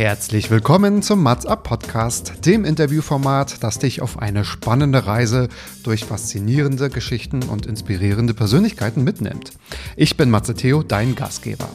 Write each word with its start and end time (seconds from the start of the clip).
Herzlich 0.00 0.50
willkommen 0.50 1.02
zum 1.02 1.22
Mats 1.22 1.44
Up 1.44 1.62
Podcast, 1.62 2.46
dem 2.46 2.64
Interviewformat, 2.64 3.62
das 3.62 3.78
dich 3.78 4.00
auf 4.00 4.18
eine 4.18 4.46
spannende 4.46 5.04
Reise 5.04 5.50
durch 5.82 6.06
faszinierende 6.06 6.88
Geschichten 6.88 7.42
und 7.42 7.66
inspirierende 7.66 8.32
Persönlichkeiten 8.32 9.04
mitnimmt. 9.04 9.52
Ich 9.96 10.16
bin 10.16 10.30
Matze 10.30 10.54
Theo, 10.54 10.82
dein 10.82 11.16
Gastgeber. 11.16 11.68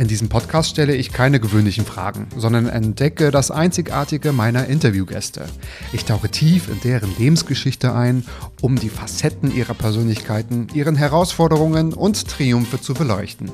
In 0.00 0.08
diesem 0.08 0.30
Podcast 0.30 0.70
stelle 0.70 0.94
ich 0.94 1.12
keine 1.12 1.40
gewöhnlichen 1.40 1.84
Fragen, 1.84 2.28
sondern 2.34 2.70
entdecke 2.70 3.30
das 3.30 3.50
Einzigartige 3.50 4.32
meiner 4.32 4.64
Interviewgäste. 4.64 5.44
Ich 5.92 6.06
tauche 6.06 6.30
tief 6.30 6.70
in 6.70 6.80
deren 6.80 7.14
Lebensgeschichte 7.18 7.94
ein, 7.94 8.24
um 8.62 8.76
die 8.76 8.88
Facetten 8.88 9.54
ihrer 9.54 9.74
Persönlichkeiten, 9.74 10.68
ihren 10.72 10.96
Herausforderungen 10.96 11.92
und 11.92 12.26
Triumphe 12.28 12.80
zu 12.80 12.94
beleuchten. 12.94 13.52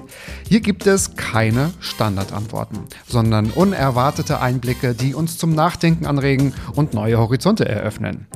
Hier 0.49 0.61
gibt 0.61 0.87
es 0.87 1.17
keine 1.17 1.73
Standardantworten, 1.81 2.79
sondern 3.09 3.51
unerwartete 3.51 4.41
Einblicke, 4.41 4.95
die 4.95 5.15
uns 5.15 5.39
zum 5.39 5.53
Nachdenken 5.53 6.07
anregen 6.07 6.55
und 6.77 6.95
neue 6.95 7.19
Horizonte 7.19 7.69
eröffnen. 7.69 8.29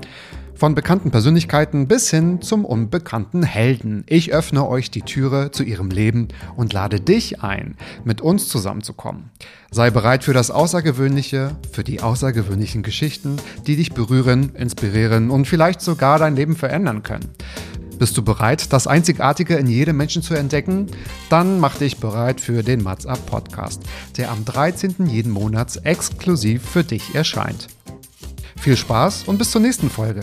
Von 0.61 0.75
bekannten 0.75 1.11
Persönlichkeiten 1.11 1.89
bis 1.89 2.11
hin 2.11 2.43
zum 2.43 2.67
unbekannten 2.67 3.43
Helden. 3.43 4.05
Ich 4.07 4.35
öffne 4.35 4.69
euch 4.69 4.91
die 4.91 5.01
Türe 5.01 5.53
zu 5.53 5.63
ihrem 5.63 5.89
Leben 5.89 6.29
und 6.55 6.75
lade 6.75 7.01
dich 7.01 7.43
ein, 7.43 7.79
mit 8.05 8.21
uns 8.21 8.47
zusammenzukommen. 8.49 9.31
Sei 9.71 9.89
bereit 9.89 10.23
für 10.23 10.35
das 10.35 10.51
Außergewöhnliche, 10.51 11.57
für 11.73 11.83
die 11.83 12.03
außergewöhnlichen 12.03 12.83
Geschichten, 12.83 13.37
die 13.67 13.77
dich 13.77 13.95
berühren, 13.95 14.55
inspirieren 14.55 15.31
und 15.31 15.47
vielleicht 15.47 15.81
sogar 15.81 16.19
dein 16.19 16.37
Leben 16.37 16.57
verändern 16.57 17.03
können. 17.03 17.31
Bist 17.99 18.19
du 18.19 18.23
bereit, 18.23 18.71
das 18.75 18.87
Einzigartige 18.87 19.57
in 19.57 19.67
jedem 19.67 19.97
Menschen 19.97 20.21
zu 20.21 20.35
entdecken? 20.35 20.89
Dann 21.31 21.59
mach 21.59 21.79
dich 21.79 21.97
bereit 22.01 22.39
für 22.39 22.63
den 22.63 22.83
Mats 22.83 23.07
Up 23.07 23.25
Podcast, 23.25 23.83
der 24.19 24.31
am 24.31 24.45
13. 24.45 25.07
jeden 25.07 25.33
Monats 25.33 25.77
exklusiv 25.77 26.63
für 26.63 26.85
dich 26.85 27.15
erscheint. 27.15 27.69
Viel 28.59 28.77
Spaß 28.77 29.25
und 29.25 29.39
bis 29.39 29.53
zur 29.53 29.63
nächsten 29.63 29.89
Folge. 29.89 30.23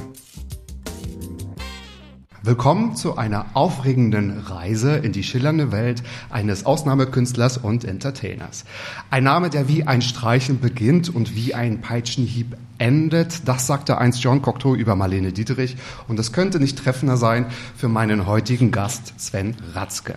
Willkommen 2.48 2.96
zu 2.96 3.18
einer 3.18 3.46
aufregenden 3.56 4.40
Reise 4.40 4.96
in 4.96 5.12
die 5.12 5.24
schillernde 5.24 5.74
Welt 5.74 6.02
eines 6.30 6.66
Ausnahmekünstlers 6.66 7.58
und 7.58 7.84
Entertainers. 7.84 8.64
Ein 9.10 9.26
Name, 9.26 9.50
der 9.50 9.68
wie 9.68 9.84
ein 9.84 10.02
Streicheln 10.02 10.62
beginnt 10.62 11.14
und 11.14 11.36
wie 11.36 11.54
ein 11.54 11.82
Peitschenhieb 11.82 12.56
endet. 12.78 13.48
Das 13.48 13.68
sagte 13.68 13.98
einst 13.98 14.22
John 14.22 14.42
Cocteau 14.42 14.76
über 14.76 14.96
Marlene 14.96 15.32
Dietrich 15.32 15.78
und 16.08 16.20
es 16.20 16.32
könnte 16.32 16.60
nicht 16.60 16.78
treffender 16.78 17.18
sein 17.18 17.48
für 17.76 17.88
meinen 17.88 18.28
heutigen 18.28 18.72
Gast 18.72 19.14
Sven 19.18 19.56
Ratzke. 19.74 20.16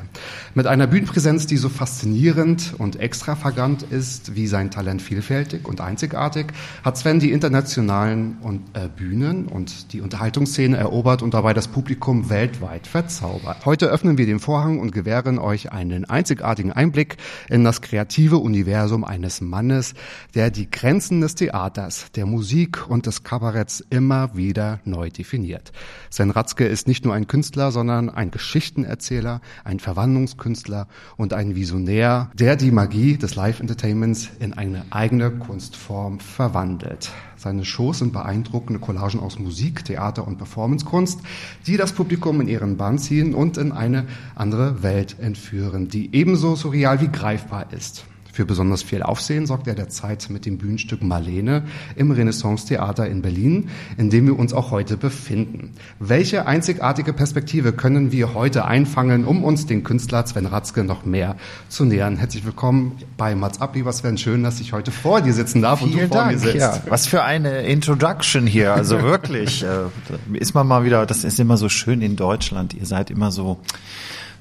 Mit 0.55 0.67
einer 0.67 0.87
Bühnenpräsenz, 0.87 1.47
die 1.47 1.57
so 1.57 1.69
faszinierend 1.69 2.75
und 2.79 2.97
extravagant 2.97 3.83
ist, 3.83 4.35
wie 4.35 4.47
sein 4.47 4.71
Talent 4.71 5.03
vielfältig 5.03 5.67
und 5.67 5.81
einzigartig, 5.81 6.49
hat 6.85 6.99
Sven 6.99 7.21
die 7.21 7.33
internationalen 7.33 8.37
und, 8.43 8.61
äh, 8.75 8.89
Bühnen 8.89 9.47
und 9.47 9.93
die 9.93 10.01
Unterhaltungsszene 10.01 10.77
erobert 10.77 11.23
und 11.23 11.35
dabei 11.35 11.55
das 11.55 11.69
Publikum 11.69 12.31
weltweit 12.31 12.87
verzaubert. 12.87 13.65
Heute 13.65 13.87
öffnen 13.87 14.19
wir 14.19 14.27
den 14.27 14.41
Vorhang 14.41 14.79
und 14.79 14.93
gewähren 14.93 15.39
euch 15.39 15.73
einen 15.73 16.05
einzigartigen 16.05 16.73
Einblick 16.73 17.17
in 17.49 17.65
das 17.65 17.81
kreative 17.81 18.39
Universum 18.39 19.05
eines 19.05 19.41
Mannes, 19.41 19.95
der 20.35 20.51
die 20.51 20.71
Grenzen 20.71 21.21
des 21.21 21.35
Theaters, 21.35 22.07
der 22.15 22.27
Musik 22.27 22.50
und 22.89 23.07
des 23.07 23.23
Kabaretts 23.23 23.85
immer 23.91 24.37
wieder 24.37 24.81
neu 24.85 25.11
definiert. 25.11 25.73
Sven 26.11 26.31
Ratzke 26.31 26.67
ist 26.67 26.89
nicht 26.89 27.05
nur 27.05 27.15
ein 27.15 27.27
Künstler, 27.27 27.71
sondern 27.71 28.11
ein 28.11 28.31
Geschichtenerzähler, 28.31 29.41
ein 29.63 29.79
Verwandlungskünstler 29.79 30.89
und 31.17 31.33
ein 31.33 31.55
Visionär, 31.55 32.31
der 32.35 32.57
die 32.57 32.73
Magie 32.73 33.17
des 33.17 33.37
Live-Entertainments 33.37 34.31
in 34.41 34.53
eine 34.55 34.85
eigene 34.91 35.31
Kunstform 35.31 36.19
verwandelt. 36.19 37.11
Seine 37.37 37.65
Shows 37.65 38.01
sind 38.01 38.13
beeindruckende 38.13 38.81
Collagen 38.81 39.21
aus 39.21 39.39
Musik, 39.39 39.85
Theater 39.85 40.27
und 40.27 40.37
Performancekunst, 40.37 41.21
die 41.67 41.77
das 41.77 41.93
Publikum 41.93 42.41
in 42.41 42.49
ihren 42.49 42.77
Bann 42.77 42.99
ziehen 42.99 43.35
und 43.35 43.57
in 43.57 43.73
eine 43.73 44.07
andere 44.35 44.83
Welt 44.83 45.17
entführen, 45.21 45.89
die 45.89 46.15
ebenso 46.15 46.57
surreal 46.57 47.01
wie 47.01 47.09
greifbar 47.09 47.73
ist. 47.73 48.05
Für 48.41 48.47
besonders 48.47 48.83
viel 48.83 49.03
Aufsehen 49.03 49.45
sorgt 49.45 49.67
er 49.67 49.75
derzeit 49.75 50.31
mit 50.31 50.47
dem 50.47 50.57
Bühnenstück 50.57 51.03
Marlene 51.03 51.65
im 51.95 52.11
Renaissance-Theater 52.11 53.07
in 53.07 53.21
Berlin, 53.21 53.69
in 53.99 54.09
dem 54.09 54.25
wir 54.25 54.39
uns 54.39 54.55
auch 54.55 54.71
heute 54.71 54.97
befinden. 54.97 55.73
Welche 55.99 56.47
einzigartige 56.47 57.13
Perspektive 57.13 57.75
können 57.75 58.13
wir 58.13 58.33
heute 58.33 58.65
einfangen, 58.65 59.27
um 59.27 59.45
uns 59.45 59.67
den 59.67 59.85
Künstler 59.85 60.25
Sven 60.27 60.47
Ratzke 60.47 60.85
noch 60.85 61.05
mehr 61.05 61.37
zu 61.69 61.85
nähern? 61.85 62.17
Herzlich 62.17 62.47
willkommen 62.47 62.97
bei 63.19 63.35
Mats 63.35 63.61
Up. 63.61 63.75
Lieber 63.75 63.93
Sven, 63.93 64.17
schön, 64.17 64.43
dass 64.43 64.59
ich 64.59 64.73
heute 64.73 64.91
vor 64.91 65.21
dir 65.21 65.35
sitzen 65.35 65.61
darf 65.61 65.81
Vielen 65.81 65.93
und 65.93 66.01
du 66.01 66.09
vor 66.09 66.17
Dank. 66.17 66.33
mir 66.33 66.39
sitzt. 66.39 66.55
Ja, 66.55 66.83
was 66.89 67.07
für 67.07 67.23
eine 67.23 67.65
Introduction 67.65 68.47
hier. 68.47 68.73
Also 68.73 69.03
wirklich, 69.03 69.63
äh, 70.33 70.39
ist 70.39 70.55
man 70.55 70.67
mal 70.67 70.83
wieder, 70.87 71.05
das 71.05 71.25
ist 71.25 71.39
immer 71.39 71.59
so 71.59 71.69
schön 71.69 72.01
in 72.01 72.17
Deutschland. 72.17 72.73
Ihr 72.73 72.87
seid 72.87 73.11
immer 73.11 73.33
so 73.33 73.59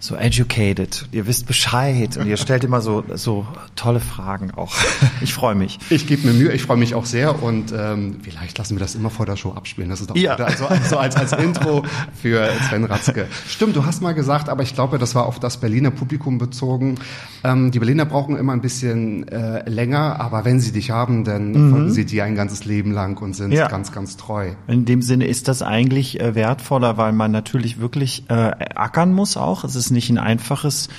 so 0.02 0.16
educated. 0.16 1.06
Ihr 1.12 1.28
wisst 1.28 1.46
Bescheid 1.46 2.16
und 2.18 2.28
ihr 2.28 2.38
stellt 2.38 2.64
immer 2.64 2.80
so 2.82 3.04
so 3.16 3.46
tolle 3.76 4.00
Fragen 4.00 4.52
auch. 4.52 4.74
Ich 5.22 5.34
freue 5.34 5.54
mich. 5.56 5.80
Ich 5.90 6.08
gebe 6.08 6.26
mir 6.28 6.34
Mühe, 6.34 6.52
ich 6.54 6.62
freue 6.64 6.78
mich 6.78 6.96
auch 6.96 7.06
sehr 7.06 7.44
und 7.44 7.74
ähm, 7.78 8.18
vielleicht 8.22 8.58
lassen 8.58 8.76
wir 8.76 8.80
das 8.80 8.96
immer 8.96 9.10
vor 9.10 9.26
der 9.26 9.36
Show 9.36 9.52
abspielen. 9.52 9.90
Das 9.90 10.00
ist 10.00 10.10
doch 10.10 10.16
Ja. 10.16 10.38
gut. 10.38 10.46
also, 10.46 10.66
also 10.68 10.98
als, 10.98 11.16
als 11.18 11.34
Intro 11.34 11.84
für 12.22 12.50
Sven 12.70 12.86
Ratzke. 12.86 13.28
Stimmt, 13.50 13.76
du 13.76 13.86
hast 13.86 14.02
mal 14.02 14.14
gesagt, 14.14 14.48
aber 14.48 14.64
ich 14.64 14.74
glaube, 14.74 14.98
das 14.98 15.14
war 15.16 15.26
auf 15.26 15.40
das 15.40 15.58
Berliner 15.58 15.92
Publikum 15.92 16.38
bezogen. 16.38 16.96
Ähm, 17.44 17.72
die 17.72 17.80
Berliner 17.80 18.06
brauchen 18.06 18.38
immer 18.38 18.54
ein 18.54 18.62
bisschen 18.62 19.28
äh, 19.28 19.70
länger, 19.70 20.22
aber 20.22 20.46
wenn 20.46 20.62
sie 20.62 20.72
dich 20.72 20.90
haben, 20.92 21.26
dann 21.26 21.54
folgen 21.54 21.92
sie 21.92 22.06
dir 22.06 22.24
ein 22.24 22.36
ganzes 22.36 22.64
Leben 22.64 22.92
lang 22.94 23.18
und 23.22 23.36
sind 23.36 23.50
Mhm. 23.50 23.56
Ja. 23.56 23.68
ganz, 23.68 23.92
ganz 23.92 24.16
treu. 24.16 24.52
In 24.68 24.86
dem 24.86 25.02
Sinne 25.02 25.28
ist 25.28 25.48
das 25.50 25.62
eigentlich 25.62 26.20
äh, 26.22 26.34
wertvoller, 26.36 26.96
weil 26.98 27.12
man 27.12 27.32
natürlich 27.32 27.80
wirklich 27.82 28.24
äh, 28.30 28.34
ackern 28.76 29.12
muss 29.12 29.36
auch. 29.36 29.64
Es 29.66 29.76
ist 29.76 29.89
nicht 29.92 30.10
ein 30.10 30.18
einfaches, 30.18 30.90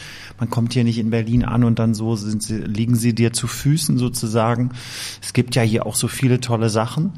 man 0.40 0.48
kommt 0.48 0.72
hier 0.72 0.84
nicht 0.84 0.98
in 0.98 1.10
Berlin 1.10 1.44
an 1.44 1.64
und 1.64 1.78
dann 1.78 1.94
so 1.94 2.16
sind 2.16 2.42
sie, 2.42 2.56
liegen 2.56 2.96
sie 2.96 3.14
dir 3.14 3.32
zu 3.32 3.46
Füßen 3.46 3.98
sozusagen. 3.98 4.70
Es 5.20 5.34
gibt 5.34 5.54
ja 5.54 5.62
hier 5.62 5.84
auch 5.84 5.94
so 5.94 6.08
viele 6.08 6.40
tolle 6.40 6.70
Sachen. 6.70 7.12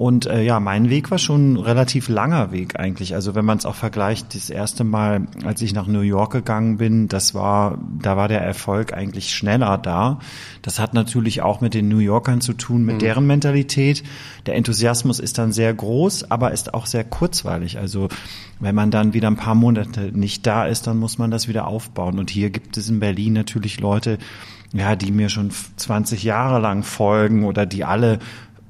Und 0.00 0.24
äh, 0.24 0.42
ja, 0.42 0.60
mein 0.60 0.88
Weg 0.88 1.10
war 1.10 1.18
schon 1.18 1.52
ein 1.52 1.56
relativ 1.58 2.08
langer 2.08 2.52
Weg 2.52 2.80
eigentlich. 2.80 3.12
Also 3.14 3.34
wenn 3.34 3.44
man 3.44 3.58
es 3.58 3.66
auch 3.66 3.74
vergleicht, 3.74 4.34
das 4.34 4.48
erste 4.48 4.82
Mal, 4.82 5.26
als 5.44 5.60
ich 5.60 5.74
nach 5.74 5.86
New 5.86 6.00
York 6.00 6.32
gegangen 6.32 6.78
bin, 6.78 7.06
das 7.06 7.34
war, 7.34 7.76
da 8.00 8.16
war 8.16 8.26
der 8.26 8.40
Erfolg 8.40 8.94
eigentlich 8.94 9.34
schneller 9.34 9.76
da. 9.76 10.18
Das 10.62 10.78
hat 10.78 10.94
natürlich 10.94 11.42
auch 11.42 11.60
mit 11.60 11.74
den 11.74 11.88
New 11.88 11.98
Yorkern 11.98 12.40
zu 12.40 12.54
tun, 12.54 12.86
mit 12.86 13.02
deren 13.02 13.26
Mentalität. 13.26 14.02
Der 14.46 14.54
Enthusiasmus 14.54 15.20
ist 15.20 15.36
dann 15.36 15.52
sehr 15.52 15.74
groß, 15.74 16.30
aber 16.30 16.52
ist 16.52 16.72
auch 16.72 16.86
sehr 16.86 17.04
kurzweilig. 17.04 17.78
Also 17.78 18.08
wenn 18.58 18.74
man 18.74 18.90
dann 18.90 19.12
wieder 19.12 19.28
ein 19.28 19.36
paar 19.36 19.54
Monate 19.54 20.12
nicht 20.18 20.46
da 20.46 20.64
ist, 20.64 20.86
dann 20.86 20.96
muss 20.96 21.18
man 21.18 21.30
das 21.30 21.46
wieder 21.46 21.66
aufbauen. 21.66 22.18
Und 22.18 22.30
hier 22.30 22.48
gibt 22.48 22.78
es 22.78 22.88
in 22.88 23.00
Berlin 23.00 23.34
natürlich 23.34 23.80
Leute, 23.80 24.16
ja, 24.72 24.96
die 24.96 25.10
mir 25.10 25.28
schon 25.28 25.50
20 25.50 26.22
Jahre 26.22 26.60
lang 26.60 26.84
folgen 26.84 27.44
oder 27.44 27.66
die 27.66 27.84
alle 27.84 28.18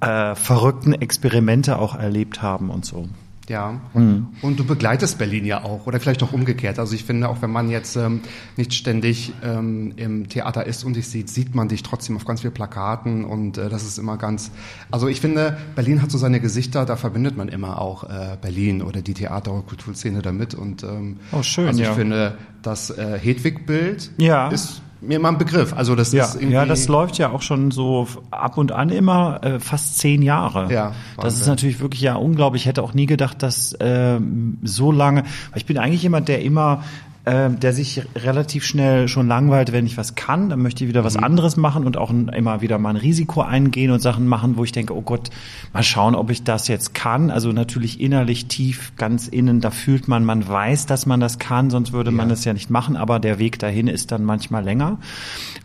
äh, 0.01 0.35
verrückten 0.35 0.93
Experimente 0.95 1.79
auch 1.79 1.95
erlebt 1.95 2.43
haben 2.43 2.71
und 2.71 2.85
so. 2.85 3.09
Ja. 3.49 3.81
Mhm. 3.95 4.29
Und 4.43 4.61
du 4.61 4.65
begleitest 4.65 5.19
Berlin 5.19 5.45
ja 5.45 5.65
auch 5.65 5.89
oder 5.89 5.99
vielleicht 5.99 6.23
auch 6.23 6.33
umgekehrt. 6.33 6.79
Also 6.79 6.95
ich 6.95 7.03
finde, 7.03 7.29
auch 7.29 7.43
wenn 7.43 7.51
man 7.51 7.69
jetzt 7.69 7.97
ähm, 7.97 8.21
nicht 8.57 8.73
ständig 8.75 9.33
ähm, 9.43 9.93
im 9.97 10.29
Theater 10.29 10.67
ist 10.69 10.85
und 10.85 10.95
dich 10.95 11.09
sieht, 11.09 11.29
sieht 11.29 11.53
man 11.57 11.67
dich 11.67 11.83
trotzdem 11.83 12.15
auf 12.15 12.25
ganz 12.25 12.43
vielen 12.43 12.55
Plakaten 12.55 13.25
und 13.25 13.59
äh, 13.59 13.69
das 13.69 13.83
ist 13.83 13.99
immer 13.99 14.19
ganz. 14.19 14.53
Also 14.93 15.09
ich 15.09 15.21
finde, 15.21 15.59
Berlin 15.75 16.01
hat 16.01 16.13
so 16.13 16.19
seine 16.19 16.39
Gesichter, 16.39 16.87
da 16.87 16.95
verbindet 16.95 17.37
man 17.37 17.49
immer 17.49 17.81
auch 17.81 18.05
äh, 18.05 18.37
Berlin 18.41 18.83
oder 18.83 19.03
die 19.03 19.15
Theater- 19.15 19.53
und 19.53 19.67
Kulturszene 19.67 20.23
damit. 20.23 20.55
Und 20.55 20.85
ähm, 20.85 21.17
Oh, 21.33 21.43
schön, 21.43 21.67
Also 21.67 21.81
ich 21.81 21.89
ja. 21.89 21.95
finde, 21.95 22.39
das 22.63 22.91
äh, 22.91 23.19
Hedwig-Bild 23.21 24.13
Ja. 24.19 24.49
ist 24.51 24.81
mir 25.01 25.19
mal 25.19 25.31
ein 25.31 25.39
Begriff. 25.39 25.73
Also 25.73 25.95
das 25.95 26.13
Ja, 26.13 26.25
ist 26.25 26.35
irgendwie. 26.37 26.53
ja, 26.55 26.65
das 26.67 26.89
läuft 26.89 27.19
ja 27.19 27.31
auch 27.31 27.43
schon 27.43 27.71
so 27.71 28.07
ab 28.31 28.59
und 28.59 28.73
an 28.73 28.91
immer 28.91 29.41
äh, 29.43 29.61
fast 29.61 29.99
zehn 29.99 30.23
Jahre. 30.23 30.73
Ja, 30.73 30.93
das 31.21 31.41
ist 31.41 31.47
natürlich 31.47 31.81
wirklich 31.81 32.01
ja 32.03 32.15
unglaublich. 32.17 32.63
Ich 32.63 32.69
hätte 32.69 32.83
auch 32.83 32.95
nie 32.95 33.07
gedacht, 33.07 33.43
dass 33.43 33.77
ähm, 33.81 34.59
so 34.63 34.93
lange. 34.93 35.25
Ich 35.55 35.67
bin 35.67 35.79
eigentlich 35.79 36.03
jemand, 36.03 36.29
der 36.29 36.43
immer 36.43 36.83
ähm, 37.27 37.61
der 37.61 37.75
sich 37.75 38.03
relativ 38.17 38.65
schnell 38.65 39.07
schon 39.07 39.29
langweilt, 39.29 39.73
wenn 39.73 39.85
ich 39.85 39.99
was 39.99 40.15
kann, 40.15 40.49
dann 40.49 40.63
möchte 40.63 40.85
ich 40.85 40.89
wieder 40.89 41.05
was 41.05 41.17
anderes 41.17 41.59
machen 41.59 41.85
und 41.85 41.99
auch 41.99 42.11
immer 42.11 42.63
wieder 42.63 42.79
mal 42.79 42.91
ein 42.91 42.97
Risiko 42.97 43.43
eingehen 43.43 43.91
und 43.91 44.01
Sachen 44.01 44.27
machen, 44.27 44.57
wo 44.57 44.65
ich 44.65 44.73
denke, 44.73 44.97
oh 44.97 45.03
Gott, 45.03 45.29
mal 45.75 45.83
schauen, 45.83 46.15
ob 46.15 46.31
ich 46.31 46.45
das 46.45 46.67
jetzt 46.69 46.95
kann. 46.95 47.31
Also 47.31 47.53
natürlich 47.53 48.01
innerlich 48.01 48.47
tief, 48.47 48.93
ganz 48.97 49.29
innen, 49.29 49.61
da 49.61 49.71
fühlt 49.71 50.09
man, 50.09 50.25
man 50.25 50.49
weiß, 50.49 50.87
dass 50.87 51.05
man 51.05 51.21
das 51.21 51.39
kann, 51.39 51.69
sonst 51.69 51.93
würde 51.93 52.11
man 52.11 52.31
es 52.31 52.45
ja 52.47 52.55
nicht 52.55 52.71
machen, 52.71 52.97
aber 52.97 53.19
der 53.19 53.39
Weg 53.39 53.59
dahin 53.59 53.87
ist 53.87 54.13
dann 54.13 54.25
manchmal 54.25 54.65
länger. 54.65 54.99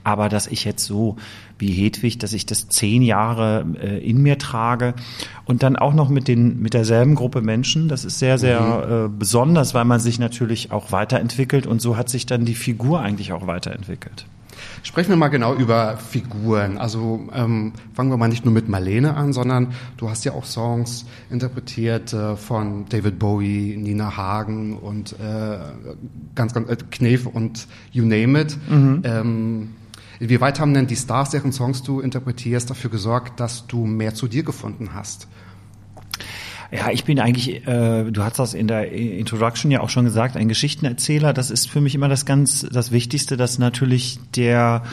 Aber 0.04 0.28
dass 0.28 0.48
ich 0.48 0.66
jetzt 0.66 0.84
so 0.84 1.16
wie 1.58 1.72
Hedwig, 1.72 2.20
dass 2.20 2.34
ich 2.34 2.46
das 2.46 2.68
zehn 2.68 3.02
Jahre 3.02 3.66
äh, 3.82 3.98
in 4.08 4.22
mir 4.22 4.38
trage 4.38 4.94
und 5.46 5.64
dann 5.64 5.76
auch 5.76 5.94
noch 5.94 6.10
mit 6.10 6.28
den 6.28 6.62
mit 6.62 6.74
derselben 6.74 7.16
Gruppe 7.16 7.42
Menschen. 7.42 7.88
Das 7.88 8.06
ist 8.06 8.20
sehr 8.20 8.38
sehr 8.38 9.06
äh, 9.06 9.10
besonders, 9.10 9.74
weil 9.74 9.86
man 9.86 10.00
sich 10.00 10.20
natürlich 10.20 10.72
auch 10.72 10.92
weiterentwickelt 10.92 11.68
und 11.68 11.82
so 11.82 11.98
hat 11.98 12.10
sich 12.10 12.26
dann 12.26 12.46
die 12.46 12.56
Figur 12.56 13.02
eigentlich 13.02 13.34
auch 13.34 13.48
weiterentwickelt. 13.48 14.26
Sprechen 14.84 15.10
wir 15.10 15.16
mal 15.16 15.30
genau 15.30 15.56
über 15.56 15.98
Figuren. 15.98 16.78
Also 16.78 17.28
ähm, 17.34 17.74
fangen 17.94 18.12
wir 18.12 18.18
mal 18.18 18.28
nicht 18.28 18.46
nur 18.46 18.54
mit 18.54 18.70
Marlene 18.70 19.16
an, 19.16 19.34
sondern 19.34 19.74
du 19.98 20.10
hast 20.10 20.26
ja 20.26 20.34
auch 20.34 20.46
Songs 20.46 21.06
interpretiert 21.30 22.14
äh, 22.14 22.36
von 22.36 22.86
David 22.90 23.18
Bowie, 23.20 23.78
Nina 23.78 24.16
Hagen 24.16 24.78
und 24.78 25.14
äh, 25.14 25.58
ganz, 26.36 26.54
ganz 26.54 26.70
äh, 26.70 26.78
Knef 26.92 27.26
und 27.26 27.68
You 27.92 28.06
Name 28.06 28.42
It. 28.42 28.58
Mhm. 28.70 29.02
Ähm, 29.04 29.70
inwieweit 30.20 30.60
haben 30.60 30.74
denn 30.74 30.88
die 30.88 30.96
Stars, 30.96 31.32
deren 31.32 31.52
Songs 31.52 31.84
du 31.84 32.00
interpretierst, 32.00 32.70
dafür 32.70 32.90
gesorgt, 32.90 33.40
dass 33.40 33.68
du 33.68 33.86
mehr 33.86 34.14
zu 34.14 34.28
dir 34.28 34.44
gefunden 34.44 34.94
hast? 34.94 35.28
Ja, 36.72 36.90
ich 36.92 37.06
bin 37.06 37.20
eigentlich, 37.20 37.66
äh, 37.68 38.12
du 38.12 38.24
hast 38.24 38.40
das 38.40 38.54
in 38.54 38.68
der 38.68 38.92
Introduction 38.92 39.72
ja 39.72 39.82
auch 39.82 39.90
schon 39.90 40.06
gesagt, 40.06 40.36
ein 40.36 40.48
Geschichtenerzähler. 40.48 41.32
Das 41.32 41.52
ist 41.52 41.70
für 41.70 41.80
mich 41.80 41.96
immer 41.96 42.10
das 42.10 42.26
ganz, 42.26 42.68
das 42.72 42.92
Wichtigste, 42.92 43.38
dass 43.38 43.60
natürlich 43.60 44.20
der 44.36 44.84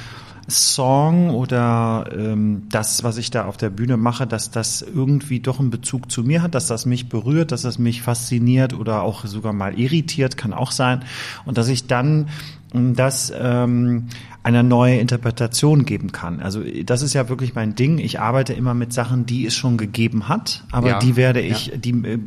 Song 0.49 1.31
oder 1.31 2.11
ähm, 2.13 2.65
das, 2.69 3.05
was 3.05 3.17
ich 3.17 3.31
da 3.31 3.45
auf 3.45 3.57
der 3.57 3.71
Bühne 3.71 3.97
mache, 3.97 4.27
dass 4.27 4.51
das 4.51 4.83
irgendwie 4.83 5.41
doch 5.41 5.61
einen 5.61 5.71
Bezug 5.71 6.11
zu 6.11 6.25
mir 6.25 6.43
hat, 6.43 6.55
dass 6.55 6.67
das 6.67 6.85
mich 6.85 7.09
berührt, 7.09 7.53
dass 7.53 7.63
das 7.63 7.79
mich 7.79 8.03
fasziniert 8.03 8.75
oder 8.75 9.03
auch 9.03 9.25
sogar 9.25 9.53
mal 9.53 9.79
irritiert, 9.79 10.37
kann 10.37 10.53
auch 10.53 10.73
sein. 10.73 11.05
Und 11.45 11.59
dass 11.59 11.69
ich 11.69 11.87
dann 11.87 12.29
das 12.73 13.33
ähm, 13.37 14.09
eine 14.43 14.65
neue 14.65 14.99
Interpretation 14.99 15.85
geben 15.85 16.13
kann. 16.13 16.41
Also 16.41 16.63
das 16.85 17.03
ist 17.03 17.15
ja 17.15 17.29
wirklich 17.29 17.55
mein 17.55 17.75
Ding. 17.75 17.99
Ich 17.99 18.21
arbeite 18.21 18.53
immer 18.53 18.75
mit 18.75 18.93
Sachen, 18.93 19.27
die 19.27 19.47
es 19.47 19.55
schon 19.55 19.77
gegeben 19.77 20.29
hat, 20.29 20.65
aber 20.73 20.89
ja, 20.89 20.99
die 20.99 21.17
werde 21.17 21.41
ich, 21.41 21.67
ja. 21.67 21.77
die 21.77 21.91
äh, 21.91 22.19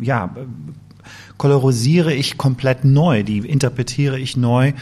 ja 0.00 0.34
kolorisiere 1.36 2.12
ich 2.12 2.36
komplett 2.36 2.84
neu, 2.84 3.22
die 3.22 3.38
interpretiere 3.38 4.18
ich 4.18 4.36
neu 4.36 4.72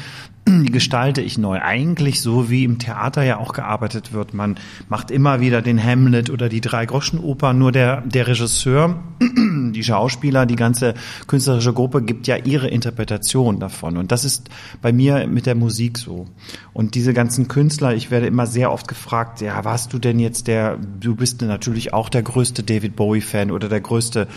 gestalte 0.47 1.23
ich 1.23 1.39
neu. 1.39 1.61
Eigentlich 1.61 2.21
so 2.21 2.51
wie 2.51 2.65
im 2.65 2.79
Theater 2.79 3.23
ja 3.25 3.39
auch 3.39 3.53
gearbeitet 3.53 4.13
wird. 4.13 4.33
Man 4.33 4.57
macht 4.89 5.11
immer 5.11 5.41
wieder 5.41 5.61
den 5.61 5.83
Hamlet 5.83 6.31
oder 6.31 6.49
die 6.49 6.61
Drei-Groschen-Oper, 6.61 7.53
nur 7.53 7.73
der, 7.73 8.03
der 8.03 8.29
Regisseur, 8.29 9.03
die 9.21 9.83
Schauspieler, 9.83 10.47
die 10.47 10.57
ganze 10.57 10.95
künstlerische 11.27 11.73
Gruppe 11.73 12.03
gibt 12.03 12.27
ja 12.29 12.37
ihre 12.37 12.69
Interpretation 12.69 13.59
davon. 13.59 13.97
Und 13.97 14.13
das 14.13 14.25
ist 14.25 14.49
bei 14.83 14.93
mir 14.93 15.27
mit 15.27 15.47
der 15.47 15.57
Musik 15.57 15.99
so. 15.99 16.27
Und 16.73 16.95
diese 16.95 17.13
ganzen 17.13 17.49
Künstler, 17.49 17.95
ich 17.95 18.11
werde 18.11 18.27
immer 18.27 18.47
sehr 18.47 18.71
oft 18.71 18.87
gefragt, 18.87 19.41
ja, 19.41 19.65
warst 19.65 19.93
du 19.93 19.99
denn 19.99 20.21
jetzt 20.21 20.47
der, 20.47 20.77
du 20.77 21.17
bist 21.17 21.43
natürlich 21.43 21.93
auch 21.93 22.09
der 22.09 22.23
größte 22.23 22.63
David 22.63 22.95
Bowie-Fan 22.95 23.51
oder 23.51 23.69
der 23.69 23.81
größte 23.81 24.29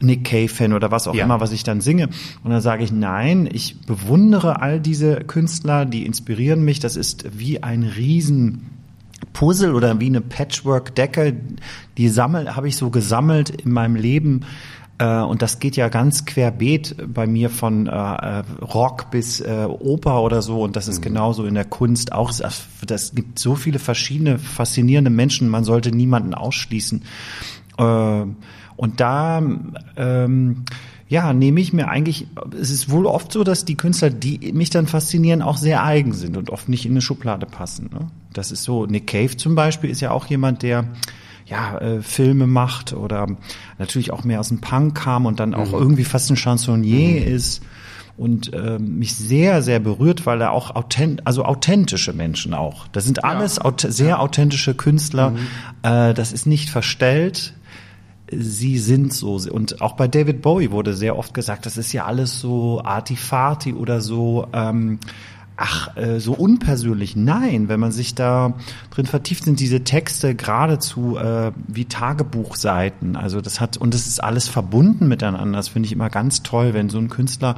Nick 0.00 0.24
Cave-Fan 0.24 0.72
oder 0.72 0.90
was 0.90 1.08
auch 1.08 1.14
ja. 1.14 1.24
immer, 1.24 1.40
was 1.40 1.52
ich 1.52 1.62
dann 1.62 1.80
singe. 1.80 2.08
Und 2.42 2.50
dann 2.50 2.60
sage 2.60 2.84
ich, 2.84 2.92
nein, 2.92 3.48
ich 3.50 3.80
bewundere 3.82 4.60
all 4.60 4.80
diese 4.80 5.16
Künstler, 5.16 5.86
die 5.86 6.06
inspirieren 6.06 6.64
mich. 6.64 6.80
Das 6.80 6.96
ist 6.96 7.38
wie 7.38 7.62
ein 7.62 7.82
riesen 7.82 8.70
Puzzle 9.32 9.74
oder 9.74 10.00
wie 10.00 10.06
eine 10.06 10.20
Patchwork-Decke. 10.20 11.36
Die 11.96 12.08
sammel, 12.08 12.56
habe 12.56 12.68
ich 12.68 12.76
so 12.76 12.90
gesammelt 12.90 13.50
in 13.50 13.72
meinem 13.72 13.96
Leben. 13.96 14.42
Äh, 14.98 15.20
und 15.20 15.42
das 15.42 15.58
geht 15.58 15.76
ja 15.76 15.88
ganz 15.88 16.24
querbeet 16.24 16.96
bei 17.12 17.26
mir 17.26 17.50
von 17.50 17.86
äh, 17.86 17.90
Rock 18.62 19.10
bis 19.10 19.40
äh, 19.40 19.66
Oper 19.68 20.22
oder 20.22 20.42
so. 20.42 20.62
Und 20.62 20.76
das 20.76 20.88
ist 20.88 20.98
mhm. 21.00 21.04
genauso 21.04 21.44
in 21.44 21.54
der 21.54 21.64
Kunst 21.64 22.12
auch. 22.12 22.32
Das 22.86 23.14
gibt 23.14 23.38
so 23.38 23.54
viele 23.54 23.78
verschiedene, 23.78 24.38
faszinierende 24.38 25.10
Menschen. 25.10 25.48
Man 25.48 25.64
sollte 25.64 25.90
niemanden 25.90 26.34
ausschließen. 26.34 27.02
Äh, 27.78 28.24
und 28.76 29.00
da 29.00 29.42
ähm, 29.96 30.64
ja, 31.08 31.32
nehme 31.32 31.60
ich 31.60 31.72
mir 31.72 31.88
eigentlich, 31.88 32.26
es 32.58 32.70
ist 32.70 32.90
wohl 32.90 33.06
oft 33.06 33.30
so, 33.30 33.44
dass 33.44 33.64
die 33.64 33.76
Künstler, 33.76 34.10
die 34.10 34.52
mich 34.52 34.70
dann 34.70 34.86
faszinieren, 34.86 35.42
auch 35.42 35.58
sehr 35.58 35.84
eigen 35.84 36.12
sind 36.12 36.36
und 36.36 36.50
oft 36.50 36.68
nicht 36.68 36.86
in 36.86 36.92
eine 36.92 37.02
Schublade 37.02 37.46
passen. 37.46 37.90
Ne? 37.92 38.08
Das 38.32 38.50
ist 38.50 38.64
so, 38.64 38.86
Nick 38.86 39.06
Cave 39.06 39.36
zum 39.36 39.54
Beispiel 39.54 39.90
ist 39.90 40.00
ja 40.00 40.10
auch 40.10 40.26
jemand, 40.26 40.62
der 40.62 40.86
ja, 41.46 41.78
äh, 41.78 42.02
Filme 42.02 42.46
macht 42.46 42.94
oder 42.94 43.28
natürlich 43.78 44.12
auch 44.12 44.24
mehr 44.24 44.40
aus 44.40 44.48
dem 44.48 44.60
Punk 44.60 44.96
kam 44.96 45.26
und 45.26 45.40
dann 45.40 45.54
auch 45.54 45.68
mhm. 45.68 45.78
irgendwie 45.78 46.04
fast 46.04 46.30
ein 46.30 46.36
Chansonnier 46.36 47.20
mhm. 47.20 47.34
ist 47.34 47.62
und 48.16 48.54
äh, 48.54 48.78
mich 48.78 49.14
sehr, 49.14 49.62
sehr 49.62 49.80
berührt, 49.80 50.24
weil 50.24 50.40
er 50.40 50.52
auch 50.52 50.74
authent 50.74 51.26
also 51.26 51.44
authentische 51.44 52.12
Menschen 52.12 52.54
auch. 52.54 52.88
Das 52.88 53.04
sind 53.04 53.24
alles 53.24 53.60
ja. 53.62 53.72
sehr 53.76 54.20
authentische 54.20 54.74
Künstler. 54.74 55.30
Mhm. 55.30 55.38
Äh, 55.82 56.14
das 56.14 56.32
ist 56.32 56.46
nicht 56.46 56.70
verstellt 56.70 57.52
sie 58.38 58.78
sind 58.78 59.12
so. 59.12 59.40
Und 59.50 59.80
auch 59.80 59.94
bei 59.94 60.08
David 60.08 60.42
Bowie 60.42 60.70
wurde 60.70 60.94
sehr 60.94 61.18
oft 61.18 61.34
gesagt, 61.34 61.66
das 61.66 61.76
ist 61.76 61.92
ja 61.92 62.04
alles 62.04 62.40
so 62.40 62.82
artifati 62.82 63.72
oder 63.72 64.00
so, 64.00 64.46
ähm, 64.52 64.98
ach, 65.56 65.96
äh, 65.96 66.20
so 66.20 66.32
unpersönlich. 66.32 67.16
Nein, 67.16 67.68
wenn 67.68 67.80
man 67.80 67.92
sich 67.92 68.14
da 68.14 68.54
drin 68.90 69.06
vertieft, 69.06 69.44
sind 69.44 69.60
diese 69.60 69.84
Texte 69.84 70.34
geradezu 70.34 71.16
äh, 71.16 71.52
wie 71.68 71.84
Tagebuchseiten. 71.84 73.16
Also 73.16 73.40
das 73.40 73.60
hat, 73.60 73.76
und 73.76 73.94
das 73.94 74.06
ist 74.06 74.22
alles 74.22 74.48
verbunden 74.48 75.08
miteinander. 75.08 75.58
Das 75.58 75.68
finde 75.68 75.86
ich 75.86 75.92
immer 75.92 76.10
ganz 76.10 76.42
toll, 76.42 76.74
wenn 76.74 76.88
so 76.88 76.98
ein 76.98 77.08
Künstler 77.08 77.56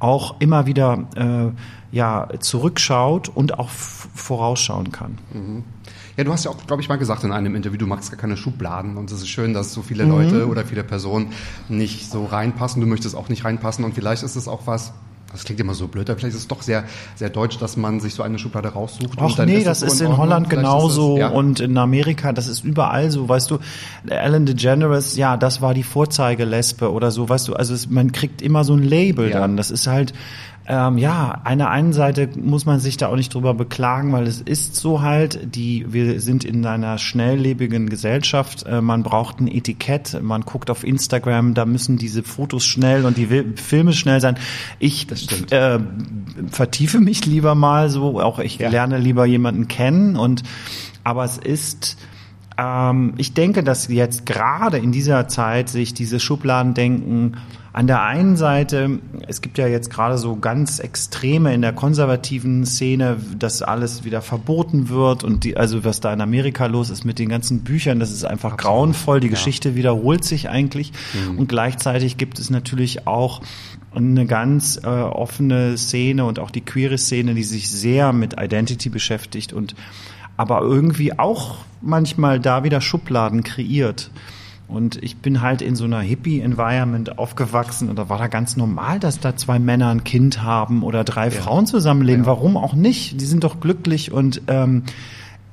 auch 0.00 0.40
immer 0.40 0.66
wieder 0.66 1.06
äh, 1.16 1.96
ja, 1.96 2.28
zurückschaut 2.40 3.28
und 3.28 3.58
auch 3.58 3.70
vorausschauen 3.70 4.90
kann. 4.92 5.18
Mhm. 5.32 5.64
Ja, 6.16 6.24
du 6.24 6.32
hast 6.32 6.44
ja 6.44 6.50
auch, 6.50 6.66
glaube 6.66 6.82
ich, 6.82 6.88
mal 6.88 6.96
gesagt 6.96 7.24
in 7.24 7.32
einem 7.32 7.54
Interview, 7.54 7.78
du 7.78 7.86
magst 7.86 8.10
gar 8.10 8.20
keine 8.20 8.36
Schubladen 8.36 8.96
und 8.96 9.10
es 9.10 9.20
ist 9.20 9.28
schön, 9.28 9.52
dass 9.52 9.72
so 9.72 9.82
viele 9.82 10.04
mhm. 10.04 10.10
Leute 10.10 10.48
oder 10.48 10.64
viele 10.64 10.84
Personen 10.84 11.32
nicht 11.68 12.10
so 12.10 12.24
reinpassen. 12.24 12.80
Du 12.80 12.86
möchtest 12.86 13.16
auch 13.16 13.28
nicht 13.28 13.44
reinpassen 13.44 13.84
und 13.84 13.94
vielleicht 13.94 14.22
ist 14.22 14.36
es 14.36 14.46
auch 14.46 14.66
was, 14.66 14.92
das 15.34 15.42
klingt 15.42 15.58
immer 15.58 15.74
so 15.74 15.88
blöd, 15.88 16.08
aber 16.08 16.20
vielleicht 16.20 16.36
ist 16.36 16.42
es 16.42 16.48
doch 16.48 16.62
sehr, 16.62 16.84
sehr 17.16 17.28
deutsch, 17.28 17.58
dass 17.58 17.76
man 17.76 17.98
sich 17.98 18.14
so 18.14 18.22
eine 18.22 18.38
Schublade 18.38 18.68
raussucht. 18.68 19.18
Ach 19.20 19.36
nee, 19.44 19.58
ist 19.58 19.66
das 19.66 19.82
ist 19.82 20.00
in 20.00 20.16
Holland 20.16 20.48
genauso 20.48 21.14
es, 21.14 21.20
ja. 21.20 21.28
und 21.28 21.58
in 21.58 21.76
Amerika, 21.76 22.32
das 22.32 22.46
ist 22.46 22.62
überall 22.62 23.10
so, 23.10 23.28
weißt 23.28 23.50
du, 23.50 23.58
Ellen 24.06 24.46
DeGeneres, 24.46 25.16
ja, 25.16 25.36
das 25.36 25.60
war 25.60 25.74
die 25.74 25.82
Vorzeigelesbe 25.82 26.92
oder 26.92 27.10
so, 27.10 27.28
weißt 27.28 27.48
du, 27.48 27.54
also 27.54 27.74
es, 27.74 27.90
man 27.90 28.12
kriegt 28.12 28.42
immer 28.42 28.62
so 28.62 28.74
ein 28.74 28.84
Label 28.84 29.30
ja. 29.30 29.40
dann, 29.40 29.56
das 29.56 29.72
ist 29.72 29.88
halt, 29.88 30.12
ähm, 30.66 30.96
ja, 30.96 31.42
einer 31.44 31.68
einen 31.68 31.92
Seite 31.92 32.30
muss 32.36 32.64
man 32.64 32.80
sich 32.80 32.96
da 32.96 33.08
auch 33.08 33.16
nicht 33.16 33.34
drüber 33.34 33.52
beklagen, 33.52 34.12
weil 34.12 34.26
es 34.26 34.40
ist 34.40 34.76
so 34.76 35.02
halt, 35.02 35.54
die, 35.54 35.92
wir 35.92 36.20
sind 36.22 36.42
in 36.42 36.64
einer 36.64 36.96
schnelllebigen 36.96 37.90
Gesellschaft, 37.90 38.64
äh, 38.64 38.80
man 38.80 39.02
braucht 39.02 39.40
ein 39.40 39.48
Etikett, 39.48 40.22
man 40.22 40.40
guckt 40.40 40.70
auf 40.70 40.82
Instagram, 40.82 41.52
da 41.52 41.66
müssen 41.66 41.98
diese 41.98 42.22
Fotos 42.22 42.64
schnell 42.64 43.04
und 43.04 43.18
die 43.18 43.26
Filme 43.56 43.92
schnell 43.92 44.20
sein. 44.22 44.38
Ich 44.78 45.06
äh, 45.52 45.78
vertiefe 46.50 46.98
mich 46.98 47.26
lieber 47.26 47.54
mal 47.54 47.90
so, 47.90 48.18
auch 48.20 48.38
ich 48.38 48.58
ja. 48.58 48.70
lerne 48.70 48.96
lieber 48.96 49.26
jemanden 49.26 49.68
kennen 49.68 50.16
und 50.16 50.44
aber 51.02 51.24
es 51.24 51.36
ist 51.36 51.98
ähm, 52.56 53.14
ich 53.16 53.34
denke, 53.34 53.62
dass 53.64 53.88
jetzt 53.88 54.26
gerade 54.26 54.78
in 54.78 54.92
dieser 54.92 55.28
Zeit 55.28 55.68
sich 55.68 55.92
diese 55.94 56.20
Schubladendenken 56.20 57.36
an 57.74 57.88
der 57.88 58.04
einen 58.04 58.36
Seite, 58.36 59.00
es 59.26 59.40
gibt 59.40 59.58
ja 59.58 59.66
jetzt 59.66 59.90
gerade 59.90 60.16
so 60.16 60.36
ganz 60.36 60.78
Extreme 60.78 61.52
in 61.52 61.60
der 61.60 61.72
konservativen 61.72 62.64
Szene, 62.64 63.16
dass 63.36 63.62
alles 63.62 64.04
wieder 64.04 64.22
verboten 64.22 64.90
wird 64.90 65.24
und 65.24 65.42
die, 65.42 65.56
also 65.56 65.84
was 65.84 65.98
da 65.98 66.12
in 66.12 66.20
Amerika 66.20 66.66
los 66.66 66.88
ist 66.88 67.04
mit 67.04 67.18
den 67.18 67.28
ganzen 67.28 67.64
Büchern, 67.64 67.98
das 67.98 68.12
ist 68.12 68.24
einfach 68.24 68.52
Absolut. 68.52 68.76
grauenvoll. 68.76 69.18
Die 69.18 69.26
ja. 69.26 69.32
Geschichte 69.32 69.74
wiederholt 69.74 70.22
sich 70.22 70.48
eigentlich 70.48 70.92
mhm. 71.14 71.36
und 71.40 71.48
gleichzeitig 71.48 72.16
gibt 72.16 72.38
es 72.38 72.48
natürlich 72.48 73.08
auch 73.08 73.42
eine 73.92 74.24
ganz 74.24 74.80
äh, 74.84 74.86
offene 74.86 75.76
Szene 75.76 76.26
und 76.26 76.38
auch 76.38 76.52
die 76.52 76.60
queere 76.60 76.96
Szene, 76.96 77.34
die 77.34 77.42
sich 77.42 77.68
sehr 77.68 78.12
mit 78.12 78.40
Identity 78.40 78.88
beschäftigt 78.88 79.52
und 79.52 79.74
aber 80.36 80.60
irgendwie 80.60 81.18
auch 81.18 81.56
manchmal 81.82 82.38
da 82.38 82.62
wieder 82.62 82.80
Schubladen 82.80 83.42
kreiert. 83.42 84.12
Und 84.74 85.02
ich 85.02 85.18
bin 85.18 85.40
halt 85.40 85.62
in 85.62 85.76
so 85.76 85.84
einer 85.84 86.00
Hippie-Environment 86.00 87.18
aufgewachsen 87.18 87.88
und 87.88 87.96
da 87.96 88.08
war 88.08 88.18
da 88.18 88.26
ganz 88.26 88.56
normal, 88.56 88.98
dass 88.98 89.20
da 89.20 89.36
zwei 89.36 89.58
Männer 89.58 89.90
ein 89.90 90.04
Kind 90.04 90.42
haben 90.42 90.82
oder 90.82 91.04
drei 91.04 91.26
ja. 91.26 91.30
Frauen 91.30 91.66
zusammenleben. 91.66 92.24
Ja. 92.24 92.26
Warum 92.26 92.56
auch 92.56 92.74
nicht? 92.74 93.20
Die 93.20 93.24
sind 93.24 93.44
doch 93.44 93.60
glücklich 93.60 94.10
und 94.12 94.42
ähm, 94.48 94.82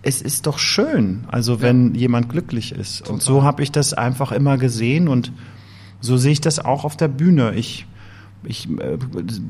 es 0.01 0.21
ist 0.21 0.47
doch 0.47 0.57
schön, 0.57 1.25
also 1.27 1.61
wenn 1.61 1.93
ja. 1.93 2.01
jemand 2.01 2.29
glücklich 2.29 2.71
ist. 2.71 2.99
Total. 2.99 3.13
Und 3.13 3.21
so 3.21 3.43
habe 3.43 3.61
ich 3.61 3.71
das 3.71 3.93
einfach 3.93 4.31
immer 4.31 4.57
gesehen 4.57 5.07
und 5.07 5.31
so 5.99 6.17
sehe 6.17 6.31
ich 6.31 6.41
das 6.41 6.57
auch 6.57 6.83
auf 6.83 6.97
der 6.97 7.07
Bühne. 7.07 7.53
Ich, 7.53 7.85
ich 8.43 8.67
äh, 8.69 8.97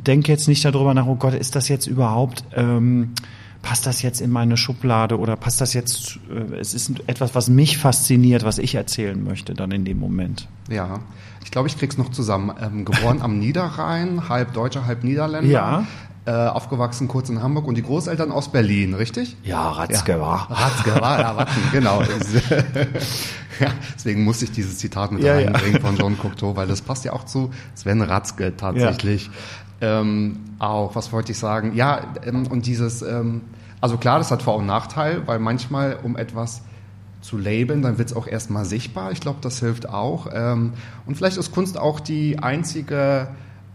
denke 0.05 0.31
jetzt 0.31 0.49
nicht 0.49 0.65
darüber 0.65 0.93
nach, 0.93 1.05
oh 1.05 1.15
Gott, 1.15 1.33
ist 1.33 1.55
das 1.55 1.69
jetzt 1.69 1.87
überhaupt... 1.87 2.43
Ähm, 2.55 3.13
passt 3.61 3.85
das 3.85 4.01
jetzt 4.01 4.21
in 4.21 4.31
meine 4.31 4.57
Schublade 4.57 5.17
oder 5.19 5.35
passt 5.35 5.61
das 5.61 5.73
jetzt, 5.73 6.19
äh, 6.29 6.55
es 6.55 6.73
ist 6.73 6.91
etwas, 7.07 7.35
was 7.35 7.49
mich 7.49 7.77
fasziniert, 7.77 8.43
was 8.43 8.57
ich 8.57 8.75
erzählen 8.75 9.23
möchte 9.23 9.53
dann 9.53 9.71
in 9.71 9.85
dem 9.85 9.99
Moment. 9.99 10.47
Ja, 10.69 10.99
ich 11.43 11.51
glaube, 11.51 11.67
ich 11.67 11.77
krieg's 11.77 11.97
noch 11.97 12.09
zusammen. 12.09 12.53
Ähm, 12.61 12.85
geboren 12.85 13.21
am 13.21 13.39
Niederrhein, 13.39 14.29
halb 14.29 14.53
Deutscher, 14.53 14.85
halb 14.85 15.03
Niederländer. 15.03 15.49
Ja. 15.49 15.87
Äh, 16.23 16.31
aufgewachsen 16.31 17.07
kurz 17.07 17.29
in 17.29 17.41
Hamburg 17.41 17.67
und 17.67 17.73
die 17.73 17.81
Großeltern 17.81 18.31
aus 18.31 18.51
Berlin, 18.51 18.93
richtig? 18.93 19.37
Ja, 19.43 19.71
Ratzke 19.71 20.19
war. 20.21 20.47
Ja, 20.51 20.55
Ratzke 20.55 21.01
war, 21.01 21.19
ja, 21.19 21.31
Ratzen, 21.31 21.63
genau. 21.71 22.03
ja, 23.59 23.67
deswegen 23.95 24.23
musste 24.23 24.45
ich 24.45 24.51
dieses 24.51 24.77
Zitat 24.77 25.11
mit 25.11 25.23
ja, 25.23 25.33
reinbringen 25.33 25.73
ja. 25.73 25.79
von 25.79 25.97
John 25.97 26.19
Cocteau, 26.19 26.55
weil 26.55 26.67
das 26.67 26.81
passt 26.81 27.05
ja 27.05 27.13
auch 27.13 27.25
zu 27.25 27.49
Sven 27.73 28.03
Ratzke 28.03 28.55
tatsächlich. 28.55 29.31
Ähm, 29.81 30.39
auch, 30.59 30.95
was 30.95 31.11
wollte 31.11 31.31
ich 31.31 31.39
sagen? 31.39 31.73
Ja, 31.75 32.01
ähm, 32.23 32.47
und 32.47 32.65
dieses, 32.67 33.01
ähm, 33.01 33.41
Also 33.81 33.97
klar, 33.97 34.19
das 34.19 34.29
hat 34.29 34.43
Vor- 34.43 34.57
und 34.57 34.67
Nachteil, 34.67 35.25
weil 35.27 35.39
manchmal 35.39 35.97
um 36.03 36.15
etwas 36.15 36.61
zu 37.21 37.37
labeln, 37.37 37.81
dann 37.81 37.97
wird 37.97 38.11
es 38.11 38.15
auch 38.15 38.27
erstmal 38.27 38.63
sichtbar. 38.65 39.11
Ich 39.11 39.21
glaube, 39.21 39.39
das 39.41 39.59
hilft 39.59 39.89
auch. 39.89 40.27
Ähm, 40.31 40.73
und 41.07 41.15
vielleicht 41.17 41.37
ist 41.37 41.51
Kunst 41.51 41.79
auch 41.79 41.99
die 41.99 42.37
einzige 42.39 43.27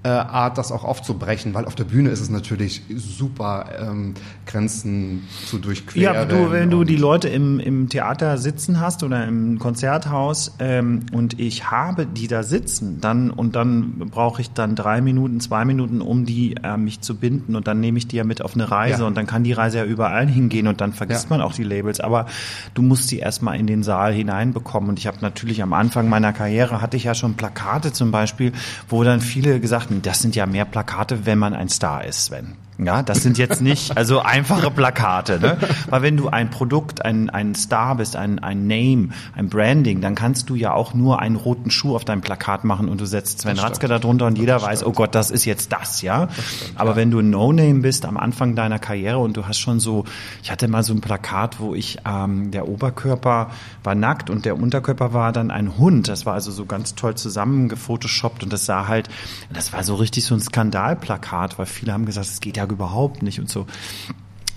äh, 0.06 0.08
Art, 0.08 0.56
das 0.56 0.70
auch 0.70 0.84
aufzubrechen, 0.84 1.52
weil 1.54 1.64
auf 1.64 1.74
der 1.74 1.84
Bühne 1.84 2.10
ist 2.10 2.20
es 2.20 2.30
natürlich 2.30 2.82
super, 2.94 3.66
ähm, 3.80 4.14
Grenzen 4.46 5.24
zu 5.46 5.58
durchqueren. 5.58 6.02
Ja, 6.14 6.24
du, 6.24 6.50
wenn 6.52 6.70
du 6.70 6.84
die 6.84 6.96
Leute 6.96 7.28
im, 7.28 7.58
im 7.58 7.88
Theater 7.88 8.38
sitzen 8.38 8.78
hast 8.80 9.02
oder 9.02 9.26
im 9.26 9.58
Konzerthaus 9.58 10.54
ähm, 10.60 11.00
und 11.12 11.40
ich 11.40 11.70
habe 11.70 12.06
die 12.06 12.28
da 12.28 12.42
sitzen, 12.44 13.00
dann 13.00 13.30
und 13.30 13.56
dann 13.56 13.98
brauche 14.10 14.40
ich 14.40 14.50
dann 14.52 14.76
drei 14.76 15.00
Minuten, 15.00 15.40
zwei 15.40 15.64
Minuten, 15.64 16.00
um 16.00 16.24
die 16.24 16.54
äh, 16.62 16.76
mich 16.76 17.00
zu 17.00 17.16
binden 17.16 17.56
und 17.56 17.66
dann 17.66 17.80
nehme 17.80 17.98
ich 17.98 18.06
die 18.06 18.16
ja 18.16 18.24
mit 18.24 18.42
auf 18.42 18.54
eine 18.54 18.70
Reise 18.70 19.00
Ja. 19.02 19.06
und 19.08 19.16
dann 19.16 19.26
kann 19.26 19.42
die 19.42 19.52
Reise 19.52 19.78
ja 19.78 19.84
überall 19.84 20.28
hingehen 20.28 20.68
und 20.68 20.80
dann 20.80 20.92
vergisst 20.92 21.24
Ja. 21.24 21.30
man 21.30 21.40
auch 21.40 21.52
die 21.54 21.64
Labels, 21.64 21.98
aber 22.00 22.26
du 22.74 22.82
musst 22.82 23.08
sie 23.08 23.18
erstmal 23.18 23.58
in 23.58 23.66
den 23.66 23.82
Saal 23.82 24.12
hineinbekommen 24.12 24.90
und 24.90 24.98
ich 25.00 25.06
habe 25.08 25.18
natürlich 25.20 25.62
am 25.62 25.72
Anfang 25.72 26.08
meiner 26.08 26.32
Karriere 26.32 26.80
hatte 26.80 26.96
ich 26.96 27.04
ja 27.04 27.14
schon 27.14 27.34
Plakate 27.34 27.92
zum 27.92 28.10
Beispiel, 28.12 28.52
wo 28.88 29.02
dann 29.02 29.20
viele 29.20 29.58
gesagt 29.60 29.90
haben, 29.90 29.95
das 30.02 30.20
sind 30.20 30.36
ja 30.36 30.46
mehr 30.46 30.64
Plakate, 30.64 31.26
wenn 31.26 31.38
man 31.38 31.54
ein 31.54 31.68
Star 31.68 32.04
ist, 32.04 32.26
Sven. 32.26 32.56
Ja, 32.78 33.02
das 33.02 33.22
sind 33.22 33.38
jetzt 33.38 33.62
nicht 33.62 33.96
also 33.96 34.20
einfache 34.20 34.70
Plakate, 34.70 35.40
ne? 35.40 35.56
Weil 35.88 36.02
wenn 36.02 36.16
du 36.16 36.28
ein 36.28 36.50
Produkt, 36.50 37.04
ein, 37.04 37.30
ein 37.30 37.54
Star 37.54 37.96
bist, 37.96 38.16
ein, 38.16 38.38
ein 38.38 38.66
Name, 38.66 39.08
ein 39.34 39.48
Branding, 39.48 40.02
dann 40.02 40.14
kannst 40.14 40.50
du 40.50 40.54
ja 40.54 40.74
auch 40.74 40.92
nur 40.92 41.20
einen 41.20 41.36
roten 41.36 41.70
Schuh 41.70 41.96
auf 41.96 42.04
deinem 42.04 42.20
Plakat 42.20 42.64
machen 42.64 42.88
und 42.88 43.00
du 43.00 43.06
setzt 43.06 43.40
Sven 43.40 43.52
Das 43.52 43.60
stimmt. 43.60 43.70
Ratzke 43.70 43.88
da 43.88 43.98
drunter 43.98 44.26
und 44.26 44.36
jeder 44.36 44.60
weiß, 44.60 44.84
oh 44.84 44.92
Gott, 44.92 45.14
das 45.14 45.30
ist 45.30 45.46
jetzt 45.46 45.72
das, 45.72 46.02
ja. 46.02 46.28
Aber 46.74 46.96
wenn 46.96 47.10
du 47.10 47.20
ein 47.20 47.30
No-Name 47.30 47.80
bist 47.80 48.04
am 48.04 48.18
Anfang 48.18 48.54
deiner 48.54 48.78
Karriere 48.78 49.18
und 49.18 49.38
du 49.38 49.46
hast 49.46 49.58
schon 49.58 49.80
so, 49.80 50.04
ich 50.42 50.50
hatte 50.50 50.68
mal 50.68 50.82
so 50.82 50.92
ein 50.92 51.00
Plakat, 51.00 51.58
wo 51.60 51.74
ich, 51.74 51.98
ähm, 52.06 52.50
der 52.50 52.68
Oberkörper 52.68 53.50
war 53.84 53.94
nackt 53.94 54.28
und 54.28 54.44
der 54.44 54.56
Unterkörper 54.58 55.14
war 55.14 55.32
dann 55.32 55.50
ein 55.50 55.78
Hund. 55.78 56.08
Das 56.08 56.26
war 56.26 56.34
also 56.34 56.50
so 56.50 56.66
ganz 56.66 56.94
toll 56.94 57.14
zusammengefotoshoppt 57.14 58.42
und 58.42 58.52
das 58.52 58.66
sah 58.66 58.86
halt, 58.86 59.08
das 59.50 59.72
war 59.72 59.82
so 59.82 59.94
richtig 59.94 60.24
so 60.24 60.34
ein 60.34 60.40
Skandalplakat, 60.40 61.58
weil 61.58 61.66
viele 61.66 61.94
haben 61.94 62.04
gesagt, 62.04 62.26
es 62.26 62.40
geht 62.40 62.58
ja 62.58 62.65
überhaupt 62.70 63.22
nicht 63.22 63.38
und 63.40 63.48
so. 63.48 63.66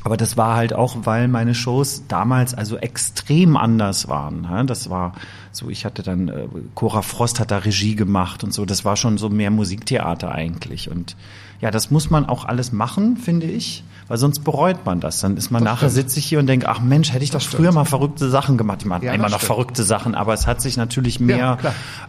Aber 0.02 0.16
das 0.16 0.38
war 0.38 0.56
halt 0.56 0.74
auch, 0.74 0.96
weil 1.04 1.28
meine 1.28 1.54
Shows 1.54 2.04
damals 2.08 2.54
also 2.54 2.78
extrem 2.78 3.58
anders 3.58 4.08
waren. 4.08 4.44
ja. 4.50 4.64
Das 4.64 4.90
war 4.90 5.14
so, 5.52 5.70
ich 5.70 5.84
hatte 5.84 6.04
dann, 6.04 6.30
äh, 6.30 6.48
Cora 6.74 7.02
Frost 7.02 7.40
hat 7.42 7.52
da 7.52 7.58
Regie 7.58 7.96
gemacht 7.96 8.44
und 8.46 8.54
so. 8.54 8.66
Das 8.66 8.86
war 8.86 8.96
schon 8.96 9.18
so 9.18 9.30
mehr 9.30 9.52
Musiktheater 9.52 10.32
eigentlich. 10.32 10.90
Und 10.90 11.18
ja, 11.60 11.70
das 11.70 11.92
muss 11.92 12.10
man 12.10 12.26
auch 12.28 12.46
alles 12.46 12.72
machen, 12.72 13.18
finde 13.18 13.48
ich, 13.48 13.84
weil 14.08 14.18
sonst 14.18 14.40
bereut 14.46 14.86
man 14.86 15.02
das. 15.02 15.20
Dann 15.20 15.36
ist 15.36 15.52
man 15.52 15.66
Das 15.66 15.74
nachher 15.74 15.90
stimmt. 15.90 16.08
sitze 16.08 16.20
ich 16.20 16.26
hier 16.28 16.40
und 16.40 16.48
denke, 16.48 16.70
ach 16.70 16.80
Mensch, 16.80 17.12
hätte 17.12 17.26
ich 17.26 17.32
doch 17.32 17.42
früher 17.42 17.74
mal 17.74 17.84
verrückte 17.84 18.30
Sachen 18.30 18.58
gemacht. 18.58 18.78
Ich 18.84 18.88
mache 18.88 19.04
Ja, 19.06 19.12
immer 19.14 19.24
noch 19.28 19.40
stimmt. 19.40 19.44
verrückte 19.48 19.84
Sachen, 19.84 20.16
aber 20.16 20.34
es 20.34 20.48
hat 20.48 20.62
sich 20.62 20.78
natürlich 20.78 21.20
mehr 21.20 21.58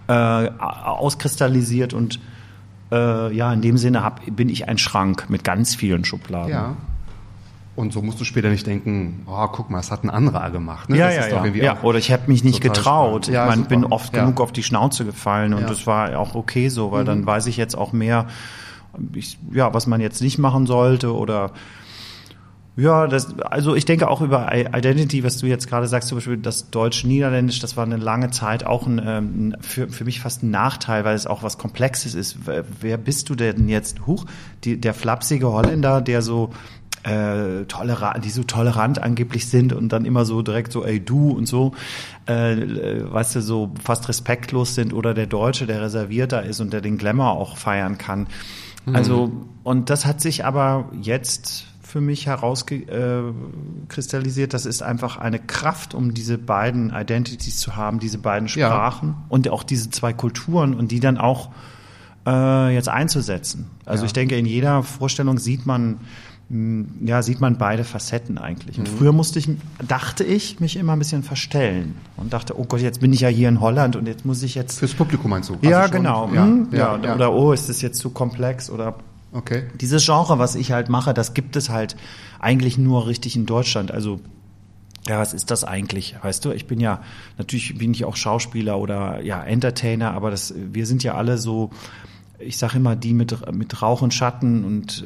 äh, 0.07 0.13
auskristallisiert 0.15 1.93
und 1.93 2.21
äh, 2.93 3.35
ja, 3.35 3.53
in 3.53 3.63
dem 3.63 3.79
Sinne 3.79 4.03
hab, 4.03 4.21
bin 4.27 4.49
ich 4.49 4.69
ein 4.69 4.79
Schrank 4.79 5.27
mit 5.29 5.45
ganz 5.45 5.75
vielen 5.75 6.05
Schubladen. 6.05 6.51
Ja. 6.51 6.77
Und 7.77 7.93
so 7.93 8.03
musst 8.03 8.21
du 8.21 8.25
später 8.25 8.51
nicht 8.51 8.67
denken, 8.67 9.23
oh, 9.27 9.47
guck 9.47 9.71
mal, 9.71 9.79
das 9.79 9.91
hat 9.91 10.05
ein 10.05 10.11
anderer 10.11 10.51
gemacht. 10.51 10.91
Ne? 10.91 10.99
Ja, 10.99 11.07
das 11.07 11.31
ja, 11.31 11.45
ja. 11.47 11.55
ja. 11.55 11.83
Oder 11.83 11.99
ich 11.99 12.13
habe 12.13 12.25
mich 12.27 12.45
nicht 12.45 12.61
getraut. 12.61 13.29
Ja, 13.29 13.49
ich 13.49 13.57
mein, 13.57 13.65
bin 13.67 13.85
oft 13.85 14.15
Ja. 14.15 14.21
genug 14.23 14.41
auf 14.41 14.53
die 14.53 14.63
Schnauze 14.63 15.05
gefallen 15.05 15.55
und. 15.55 15.63
Mhm. 15.63 15.67
das 15.67 15.87
war 15.87 16.19
auch 16.19 16.35
okay 16.35 16.69
so, 16.69 16.93
weil 16.93 17.05
dann 17.05 17.25
weiß 17.25 17.47
ich 17.47 17.57
jetzt 17.57 17.79
auch 17.79 17.93
mehr, 17.93 18.27
ich, 19.15 19.39
ja, 19.53 19.73
was 19.73 19.87
man 19.87 20.01
jetzt 20.01 20.21
nicht 20.21 20.39
machen 20.39 20.67
sollte 20.67 21.15
oder 21.15 21.53
ja, 22.81 23.07
das, 23.07 23.39
also 23.41 23.75
ich 23.75 23.85
denke 23.85 24.09
auch 24.09 24.21
über 24.21 24.51
Identity, 24.55 25.23
was 25.23 25.39
du 25.39 25.47
jetzt 25.47 25.69
gerade 25.69 25.87
sagst, 25.87 26.09
zum 26.09 26.19
Beispiel 26.19 26.37
das 26.39 26.71
Deutsch-Niederländisch, 26.71 27.59
das 27.59 27.77
war 27.77 27.85
eine 27.85 27.97
lange 27.97 28.31
Zeit 28.31 28.65
auch 28.65 28.87
ein, 28.87 29.01
ähm, 29.05 29.57
für, 29.61 29.89
für 29.89 30.05
mich 30.05 30.21
fast 30.21 30.43
ein 30.43 30.51
Nachteil, 30.51 31.05
weil 31.05 31.15
es 31.15 31.27
auch 31.27 31.43
was 31.43 31.59
Komplexes 31.59 32.15
ist. 32.15 32.39
Wer- 32.81 32.97
bist 32.97 33.29
du 33.29 33.35
denn 33.35 33.69
jetzt? 33.69 34.07
Huch, 34.07 34.25
die, 34.65 34.81
der 34.81 34.95
flapsige 34.95 35.51
Holländer, 35.53 36.01
der 36.01 36.23
so 36.23 36.51
äh, 37.03 37.65
tolerant, 37.67 38.25
die 38.25 38.31
so 38.31 38.43
tolerant 38.45 39.03
angeblich 39.03 39.49
sind 39.49 39.73
und 39.73 39.91
dann 39.91 40.05
immer 40.05 40.25
so 40.25 40.43
direkt 40.43 40.73
so, 40.73 40.85
ey 40.85 41.01
du 41.01 41.31
und 41.31 41.47
so, 41.47 41.73
äh, 42.29 42.53
äh, 42.53 43.13
weißt 43.13 43.37
du, 43.37 43.41
so 43.43 43.73
fast 43.83 44.09
respektlos 44.09 44.75
sind 44.75 44.93
oder 44.93 45.15
der 45.15 45.27
Deutsche, 45.27 45.67
der 45.67 45.81
reservierter 45.81 46.43
ist 46.45 46.61
und 46.61 46.73
der 46.73 46.81
den 46.83 46.99
Glamour 46.99 47.31
auch 47.31 47.57
feiern 47.57 47.97
kann. 47.99 48.27
Also, 48.93 49.31
und 49.63 49.91
das 49.91 50.07
hat 50.07 50.21
sich 50.21 50.45
aber 50.45 50.89
jetzt 51.01 51.67
für 51.91 52.01
mich 52.01 52.27
herauskristallisiert, 52.27 54.51
äh, 54.51 54.53
das 54.53 54.67
ist 54.67 54.83
einfach 54.83 55.17
eine 55.17 55.39
Kraft, 55.39 55.95
um 55.95 56.15
diese 56.15 56.39
beiden 56.39 56.93
Identities 56.95 57.59
zu 57.59 57.77
haben, 57.77 57.99
diese 57.99 58.19
beiden 58.19 58.49
Ja. 58.49 58.69
Sprachen 58.69 59.15
und 59.29 59.49
auch 59.49 59.63
diese 59.65 59.91
zwei 59.91 60.13
Kulturen 60.13 60.75
und 60.75 60.91
die 60.93 61.01
dann 61.01 61.19
auch 61.19 61.51
äh, 62.27 62.75
jetzt 62.75 62.89
einzusetzen. 62.89 63.67
Also 63.87 64.03
Ja. 64.05 64.07
ich 64.07 64.13
denke, 64.13 64.37
in 64.37 64.47
jeder 64.47 64.83
Vorstellung 64.83 65.39
sieht 65.39 65.67
man 65.67 65.99
mh, 66.49 66.85
ja, 67.07 67.23
sieht 67.23 67.41
man 67.41 67.59
beide 67.59 67.85
Facetten 67.85 68.39
eigentlich. 68.39 68.77
Mhm. 68.77 68.85
Und 68.85 68.89
früher 68.89 69.13
musste 69.13 69.39
ich, 69.39 69.49
dachte 69.87 70.25
ich, 70.25 70.61
mich 70.61 70.77
immer 70.77 70.93
ein 70.93 70.99
bisschen 70.99 71.23
verstellen 71.23 71.97
und 72.17 72.33
dachte, 72.33 72.59
oh 72.59 72.65
Gott, 72.65 72.81
jetzt 72.81 73.01
bin 73.01 73.13
ich 73.13 73.21
ja 73.21 73.29
hier 73.29 73.49
in 73.49 73.61
Holland 73.61 73.97
und 73.97 74.07
jetzt 74.07 74.25
muss 74.25 74.43
ich 74.43 74.55
jetzt. 74.55 74.79
Fürs 74.79 74.95
Publikum 74.95 75.31
meinst 75.31 75.49
du? 75.49 75.57
ja, 75.63 75.81
Also 75.83 75.93
genau. 75.95 76.31
Ja, 76.33 76.45
hm, 76.45 76.69
ja, 76.73 76.97
ja, 76.97 77.05
ja. 77.05 77.15
Oder 77.15 77.33
oh, 77.33 77.53
ist 77.53 77.69
das 77.69 77.81
jetzt 77.83 77.99
zu 78.01 78.11
komplex 78.11 78.71
oder 78.71 78.97
Okay. 79.33 79.65
dieses 79.81 80.05
Genre, 80.05 80.39
was 80.39 80.55
ich 80.57 80.73
halt 80.73 80.89
mache, 80.89 81.15
das 81.15 81.35
gibt 81.35 81.55
es 81.57 81.71
halt 81.71 81.97
eigentlich 82.41 82.79
nur 82.79 83.07
richtig 83.07 83.37
in 83.37 83.47
Deutschland. 83.47 83.91
Also 83.93 84.21
ja, 85.07 85.19
was 85.19 85.33
ist 85.33 85.51
das 85.51 85.65
eigentlich? 85.65 86.17
Weißt 86.21 86.45
du, 86.45 86.51
ich 86.53 86.67
bin 86.67 86.81
ja 86.81 87.01
natürlich 87.39 87.79
bin 87.79 87.93
ich 87.93 88.05
auch 88.05 88.17
Schauspieler 88.17 88.79
oder 88.79 89.23
ja 89.23 89.43
Entertainer, 89.43 90.13
aber 90.13 90.31
das 90.31 90.53
wir 90.57 90.85
sind 90.87 91.03
ja 91.03 91.15
alle 91.15 91.39
so, 91.39 91.71
ich 92.39 92.59
sage 92.59 92.77
immer 92.77 92.97
die 92.97 93.15
mit 93.15 93.51
mit 93.55 93.81
Rauch 93.81 94.03
und 94.03 94.13
Schatten 94.13 94.65
und 94.65 95.05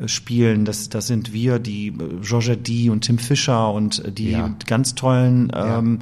äh, 0.00 0.08
spielen. 0.08 0.64
Das 0.64 0.88
das 0.88 1.06
sind 1.06 1.32
wir, 1.32 1.58
die 1.58 1.88
äh, 1.88 2.20
Georgia 2.22 2.54
D 2.56 2.90
und 2.90 3.02
Tim 3.02 3.18
Fischer 3.18 3.72
und 3.72 4.04
äh, 4.04 4.12
die 4.12 4.32
Ja. 4.32 4.54
ganz 4.66 4.94
tollen 4.94 5.50
ähm, 5.54 6.00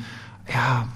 ja 0.53 0.89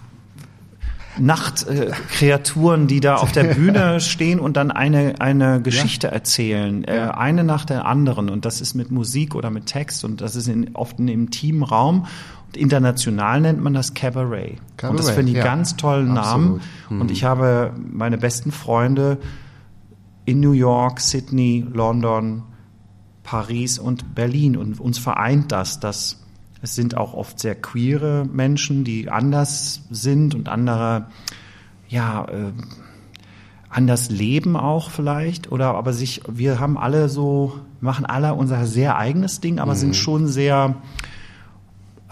Nachtkreaturen, 1.21 2.87
die 2.87 3.01
da 3.01 3.17
auf 3.17 3.33
der 3.33 3.45
Bühne 3.55 4.01
stehen 4.01 4.41
und 4.41 4.57
dann 4.57 4.71
eine, 4.71 5.21
eine 5.21 5.61
Geschichte 5.63 6.09
erzählen, 6.09 6.85
äh, 6.85 7.11
eine 7.13 7.45
nach 7.45 7.65
der 7.65 7.87
anderen. 7.87 8.29
Und 8.31 8.45
das 8.45 8.61
ist 8.61 8.75
mit 8.75 8.91
Musik 8.91 9.35
oder 9.35 9.51
mit 9.51 9.67
Text 9.67 10.05
und 10.05 10.21
das 10.21 10.37
ist 10.37 10.49
in, 10.49 10.75
oft 10.75 10.99
in 10.99 11.09
einem 11.09 11.31
Teamraum. 11.31 12.07
Und 12.47 12.57
international 12.57 13.41
nennt 13.41 13.63
man 13.63 13.75
das 13.75 13.95
Cabaret. 13.95 14.59
und 14.83 14.99
das 14.99 15.07
Cabaret, 15.07 15.15
finde 15.15 15.33
ich 15.33 15.39
ja. 15.39 15.45
ganz 15.45 15.77
tollen 15.77 16.13
Namen. 16.15 16.61
Absolut. 16.85 17.03
Und 17.03 17.11
ich 17.11 17.25
habe 17.25 17.73
meine 17.77 18.19
besten 18.19 18.51
Freunde 18.51 19.19
in 20.25 20.41
New 20.41 20.53
York, 20.53 21.01
Sydney, 21.01 21.67
London, 21.73 22.43
Paris 23.23 23.79
und 23.79 24.15
Berlin. 24.15 24.57
Und 24.57 24.81
uns 24.81 24.99
vereint 24.99 25.53
das, 25.53 25.81
dass 25.81 26.21
es 26.63 26.75
sind 26.75 26.97
auch 26.97 27.15
oft 27.15 27.39
sehr 27.39 27.55
queere 27.55 28.27
Menschen, 28.31 28.85
die 28.85 29.11
anders 29.11 29.83
sind 29.91 30.35
und 30.35 30.49
andere, 30.49 31.07
ja, 31.89 32.25
äh, 32.27 32.53
anders 33.71 34.11
leben 34.11 34.57
auch 34.57 34.91
vielleicht. 34.91 35.51
Oder 35.51 35.75
aber 35.75 35.93
sich, 35.93 36.23
wir 36.29 36.61
haben 36.61 36.77
alle 36.77 37.09
so, 37.09 37.59
machen 37.81 38.05
alle 38.05 38.35
unser 38.35 38.67
sehr 38.67 38.97
eigenes 38.97 39.41
Ding, 39.41 39.59
aber 39.59 39.75
sind 39.75 39.97
schon 39.97 40.27
sehr, 40.27 40.75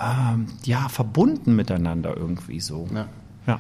ähm, 0.00 0.47
ja, 0.64 0.88
verbunden 0.88 1.55
miteinander 1.55 2.17
irgendwie 2.17 2.61
so. 2.61 2.88
Ja. 2.95 3.07
ja. 3.47 3.59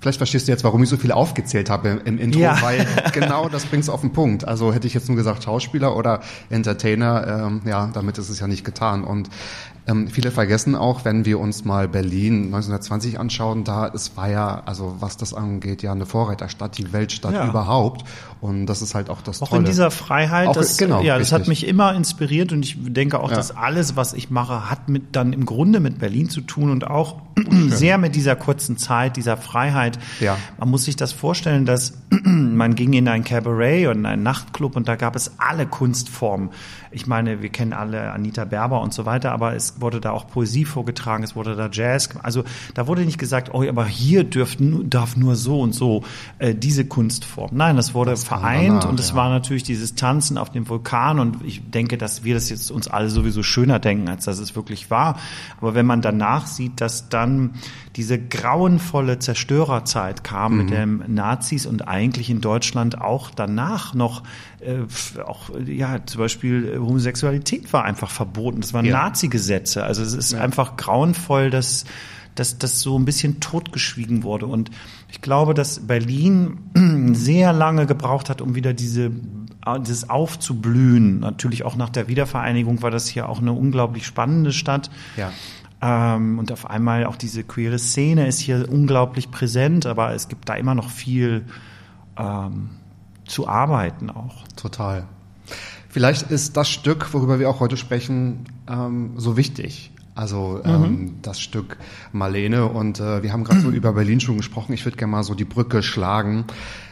Vielleicht 0.00 0.18
verstehst 0.18 0.48
du 0.48 0.52
jetzt, 0.52 0.64
warum 0.64 0.82
ich 0.82 0.88
so 0.88 0.98
viel 0.98 1.12
aufgezählt 1.12 1.70
habe 1.70 1.88
im, 1.88 2.00
im 2.04 2.18
Intro, 2.18 2.40
Ja. 2.40 2.58
weil 2.62 2.86
genau 3.12 3.48
das 3.48 3.66
bringt's 3.66 3.88
auf 3.88 4.00
den 4.00 4.12
Punkt. 4.12 4.46
Also 4.46 4.72
hätte 4.72 4.86
ich 4.86 4.94
jetzt 4.94 5.08
nur 5.08 5.16
gesagt 5.16 5.44
Schauspieler 5.44 5.96
oder 5.96 6.20
Entertainer, 6.50 7.46
ähm, 7.46 7.62
ja, 7.64 7.88
damit 7.94 8.18
ist 8.18 8.28
es 8.28 8.40
ja 8.40 8.46
nicht 8.46 8.64
getan. 8.64 9.04
Und 9.04 9.30
ähm, 9.86 10.08
viele 10.08 10.30
vergessen 10.30 10.74
auch, 10.74 11.04
wenn 11.04 11.24
wir 11.26 11.38
uns 11.38 11.64
mal 11.64 11.88
Berlin 11.88 12.44
1920 12.46 13.20
anschauen, 13.20 13.64
da 13.64 13.88
es 13.88 14.16
war 14.16 14.30
ja, 14.30 14.62
also 14.64 14.96
was 15.00 15.16
das 15.16 15.34
angeht, 15.34 15.82
ja 15.82 15.92
eine 15.92 16.06
Vorreiterstadt, 16.06 16.78
die 16.78 16.92
Weltstadt 16.92 17.34
Ja. 17.34 17.48
überhaupt. 17.48 18.04
Und 18.40 18.66
das 18.66 18.82
ist 18.82 18.94
halt 18.94 19.08
auch 19.10 19.22
das 19.22 19.40
Auch 19.42 19.48
Tolle. 19.48 19.60
in 19.60 19.64
dieser 19.66 19.90
Freiheit, 19.90 20.48
Auch- 20.48 20.54
das, 20.54 20.76
genau, 20.76 21.00
ja, 21.02 21.18
das 21.18 21.32
hat 21.32 21.48
mich 21.48 21.66
immer 21.66 21.94
inspiriert 21.94 22.52
und 22.52 22.62
ich 22.64 22.76
denke 22.78 23.20
auch, 23.20 23.30
Ja. 23.30 23.36
dass 23.36 23.56
alles, 23.56 23.96
was 23.96 24.12
ich 24.14 24.30
mache, 24.30 24.70
hat 24.70 24.88
mit 24.88 25.16
dann 25.16 25.32
im 25.32 25.44
Grunde 25.46 25.80
mit 25.80 25.98
Berlin 25.98 26.28
zu 26.28 26.40
tun 26.42 26.70
und 26.70 26.86
auch 26.86 27.16
sehr 27.68 27.98
mit 27.98 28.14
dieser 28.16 28.36
kurzen 28.36 28.76
Zeit, 28.76 29.16
dieser 29.16 29.36
Freiheit. 29.36 29.98
Ja. 30.20 30.36
Man 30.58 30.70
muss 30.70 30.84
sich 30.84 30.96
das 30.96 31.12
vorstellen, 31.12 31.66
dass 31.66 31.94
man 32.24 32.74
ging 32.74 32.92
in 32.92 33.08
ein 33.08 33.24
Cabaret 33.24 33.86
und 33.88 33.98
in 33.98 34.06
einen 34.06 34.22
Nachtclub 34.22 34.76
und 34.76 34.88
da 34.88 34.96
gab 34.96 35.16
es 35.16 35.32
alle 35.38 35.66
Kunstformen. 35.66 36.50
Ich 36.94 37.06
meine, 37.06 37.42
wir 37.42 37.48
kennen 37.48 37.72
alle 37.72 38.12
Anita 38.12 38.44
Berber 38.44 38.80
und 38.80 38.94
so 38.94 39.06
weiter, 39.06 39.32
aber 39.32 39.54
es 39.54 39.80
wurde 39.80 40.00
da 40.00 40.10
auch 40.10 40.26
Poesie 40.26 40.64
vorgetragen, 40.64 41.24
es 41.24 41.36
wurde 41.36 41.56
da 41.56 41.68
Jazz. 41.70 42.10
Also 42.22 42.44
da 42.74 42.86
wurde 42.86 43.04
nicht 43.04 43.18
gesagt, 43.18 43.52
oh, 43.52 43.66
aber 43.68 43.86
hier 43.86 44.24
dürft, 44.24 44.58
darf 44.60 45.16
nur 45.16 45.36
so 45.36 45.60
und 45.60 45.74
so 45.74 46.04
äh, 46.38 46.54
diese 46.54 46.84
Kunstform. 46.84 47.50
Nein, 47.52 47.76
das 47.76 47.94
wurde 47.94 48.12
das 48.12 48.24
vereint 48.24 48.82
danach, 48.82 48.88
und 48.88 49.00
es 49.00 49.10
ja. 49.10 49.16
war 49.16 49.30
natürlich 49.30 49.62
dieses 49.62 49.94
Tanzen 49.94 50.38
auf 50.38 50.50
dem 50.50 50.68
Vulkan 50.68 51.18
und 51.18 51.44
ich 51.44 51.70
denke, 51.70 51.98
dass 51.98 52.24
wir 52.24 52.34
das 52.34 52.50
jetzt 52.50 52.70
uns 52.70 52.88
alle 52.88 53.10
sowieso 53.10 53.42
schöner 53.42 53.78
denken, 53.78 54.08
als 54.08 54.24
dass 54.24 54.38
es 54.38 54.56
wirklich 54.56 54.90
war. 54.90 55.18
Aber 55.60 55.74
wenn 55.74 55.86
man 55.86 56.02
danach 56.02 56.46
sieht, 56.46 56.80
dass 56.80 57.08
dann 57.08 57.54
diese 57.96 58.18
grauenvolle 58.18 59.18
Zerstörerzeit 59.18 60.24
kam 60.24 60.52
mhm. 60.52 60.58
mit 60.58 60.70
den 60.70 61.14
Nazis 61.14 61.66
und 61.66 61.86
eigentlich 61.86 62.30
in 62.30 62.40
Deutschland 62.40 63.00
auch 63.00 63.30
danach 63.30 63.94
noch 63.94 64.22
äh, 64.64 65.20
auch 65.22 65.50
ja 65.66 66.04
zum 66.06 66.20
Beispiel 66.20 66.74
äh, 66.74 66.78
Homosexualität 66.78 67.72
war 67.72 67.84
einfach 67.84 68.10
verboten. 68.10 68.60
Das 68.60 68.72
waren 68.72 68.84
ja. 68.84 68.92
Nazi-Gesetze. 68.92 69.84
Also 69.84 70.02
es 70.02 70.14
ist 70.14 70.32
ja. 70.32 70.40
einfach 70.40 70.76
grauenvoll, 70.76 71.50
dass 71.50 71.84
dass 72.34 72.58
das 72.58 72.80
so 72.80 72.98
ein 72.98 73.04
bisschen 73.04 73.38
totgeschwiegen 73.38 74.24
wurde. 74.24 74.46
Und 74.46 74.70
ich 75.08 75.20
glaube, 75.20 75.54
dass 75.54 75.86
Berlin 75.86 76.58
sehr 77.14 77.52
lange 77.52 77.86
gebraucht 77.86 78.28
hat, 78.28 78.40
um 78.40 78.54
wieder 78.54 78.72
diese 78.72 79.12
dieses 79.78 80.10
aufzublühen. 80.10 81.20
Natürlich 81.20 81.64
auch 81.64 81.76
nach 81.76 81.88
der 81.88 82.08
Wiedervereinigung 82.08 82.82
war 82.82 82.90
das 82.90 83.08
hier 83.08 83.28
auch 83.28 83.40
eine 83.40 83.52
unglaublich 83.52 84.04
spannende 84.04 84.52
Stadt. 84.52 84.90
Ja. 85.16 85.32
Ähm, 85.80 86.38
und 86.38 86.52
auf 86.52 86.68
einmal 86.68 87.06
auch 87.06 87.16
diese 87.16 87.44
queere 87.44 87.78
Szene 87.78 88.26
ist 88.26 88.40
hier 88.40 88.66
unglaublich 88.70 89.30
präsent, 89.30 89.86
aber 89.86 90.12
es 90.12 90.28
gibt 90.28 90.48
da 90.48 90.54
immer 90.54 90.74
noch 90.74 90.90
viel 90.90 91.46
ähm, 92.18 92.70
zu 93.26 93.48
arbeiten 93.48 94.10
auch. 94.10 94.46
Total. 94.56 95.06
Vielleicht 95.88 96.30
ist 96.30 96.56
das 96.56 96.68
Stück, 96.68 97.14
worüber 97.14 97.38
wir 97.38 97.48
auch 97.48 97.60
heute 97.60 97.76
sprechen, 97.76 98.46
ähm, 98.68 99.12
so 99.16 99.36
wichtig. 99.36 99.92
Also 100.14 100.60
ähm, 100.64 100.80
mhm. 100.80 101.14
das 101.22 101.40
Stück 101.40 101.76
Marlene 102.12 102.66
und 102.66 103.00
äh, 103.00 103.24
wir 103.24 103.32
haben 103.32 103.42
gerade 103.42 103.60
so 103.60 103.70
über 103.70 103.94
Berlin 103.94 104.20
schon 104.20 104.36
gesprochen. 104.36 104.72
Ich 104.72 104.84
würde 104.84 104.96
gerne 104.96 105.10
mal 105.10 105.24
so 105.24 105.34
die 105.34 105.44
Brücke 105.44 105.82
schlagen. 105.82 106.44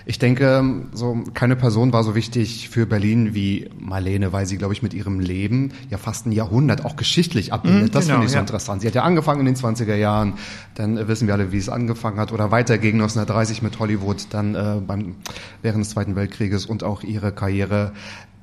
Ich 0.05 0.19
denke, 0.19 0.89
so 0.93 1.23
keine 1.33 1.55
Person 1.55 1.93
war 1.93 2.03
so 2.03 2.17
wichtig 2.17 2.69
für 2.69 2.87
Berlin 2.87 3.35
wie 3.35 3.71
Marlene, 3.79 4.33
weil 4.33 4.47
sie, 4.47 4.59
glaube 4.59 4.75
ich, 4.75 4.83
mit 4.83 4.95
ihrem 4.95 5.21
Leben 5.21 5.71
ja 5.91 5.99
fast 5.99 6.27
ein 6.27 6.33
Jahrhundert 6.33 6.85
auch 6.85 6.97
geschichtlich 6.97 7.53
abbildet. 7.53 7.83
Mhm, 7.83 7.91
das 7.93 8.07
genau, 8.07 8.15
finde 8.15 8.27
ich 8.27 8.33
so 8.33 8.37
ja. 8.37 8.41
interessant. 8.41 8.83
Sie 8.83 8.89
hat 8.89 8.97
ja 8.97 9.05
angefangen 9.05 9.47
in 9.47 9.47
den 9.47 9.55
20er 9.55 9.95
Jahren, 9.95 10.35
dann 10.75 10.97
äh, 10.97 11.07
wissen 11.07 11.29
wir 11.29 11.35
alle, 11.35 11.53
wie 11.53 11.59
es 11.59 11.69
angefangen 11.69 12.19
hat, 12.19 12.33
oder 12.33 12.51
weiterging 12.51 12.95
1930 12.95 13.63
mit 13.63 13.79
Hollywood, 13.79 14.27
dann 14.31 14.57
äh, 14.57 14.81
beim, 14.85 15.15
während 15.63 15.85
des 15.85 15.91
Zweiten 15.91 16.17
Weltkrieges 16.17 16.67
und 16.67 16.83
auch 16.83 17.05
ihre 17.05 17.31
Karriere 17.31 17.93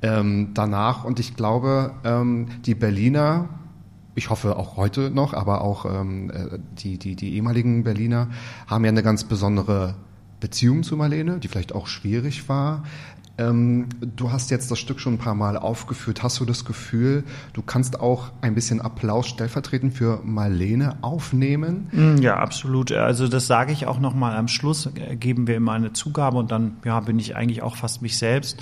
ähm, 0.01 0.51
danach. 0.53 1.03
Und 1.03 1.19
ich 1.19 1.35
glaube, 1.35 1.91
ähm, 2.05 2.47
die 2.65 2.75
Berliner 2.75 3.49
ich 4.19 4.29
hoffe 4.29 4.57
auch 4.57 4.77
heute 4.77 5.09
noch, 5.09 5.33
aber 5.33 5.61
auch 5.61 5.85
ähm, 5.85 6.29
äh, 6.29 6.59
die, 6.77 6.97
die, 6.99 7.15
die 7.15 7.35
ehemaligen 7.35 7.83
Berliner 7.83 8.27
haben 8.67 8.83
ja 8.83 8.89
eine 8.89 9.01
ganz 9.01 9.23
besondere 9.23 9.95
Beziehung 10.41 10.83
zu 10.83 10.97
Marlene, 10.97 11.39
die 11.39 11.47
vielleicht 11.47 11.73
auch 11.73 11.87
schwierig 11.87 12.49
war. 12.49 12.83
Ähm, 13.37 13.87
du 14.01 14.33
hast 14.33 14.51
jetzt 14.51 14.69
das 14.71 14.79
Stück 14.79 14.99
schon 14.99 15.13
ein 15.13 15.17
paar 15.17 15.35
Mal 15.35 15.57
aufgeführt. 15.57 16.21
Hast 16.21 16.41
du 16.41 16.45
das 16.45 16.65
Gefühl, 16.65 17.23
du 17.53 17.61
kannst 17.61 18.01
auch 18.01 18.31
ein 18.41 18.55
bisschen 18.55 18.81
Applaus 18.81 19.27
stellvertretend 19.27 19.93
für 19.93 20.19
Marlene 20.25 20.97
aufnehmen? 21.01 21.87
Mm, 21.93 22.21
ja, 22.21 22.35
absolut. 22.35 22.91
Also 22.91 23.29
das 23.29 23.47
sage 23.47 23.71
ich 23.71 23.87
auch 23.87 24.01
nochmal 24.01 24.35
am 24.35 24.49
Schluss, 24.49 24.89
äh, 24.95 25.15
geben 25.15 25.47
wir 25.47 25.55
immer 25.55 25.71
eine 25.71 25.93
Zugabe 25.93 26.37
und 26.37 26.51
dann 26.51 26.75
ja, 26.83 26.99
bin 26.99 27.17
ich 27.19 27.37
eigentlich 27.37 27.61
auch 27.61 27.77
fast 27.77 28.01
mich 28.01 28.17
selbst. 28.17 28.61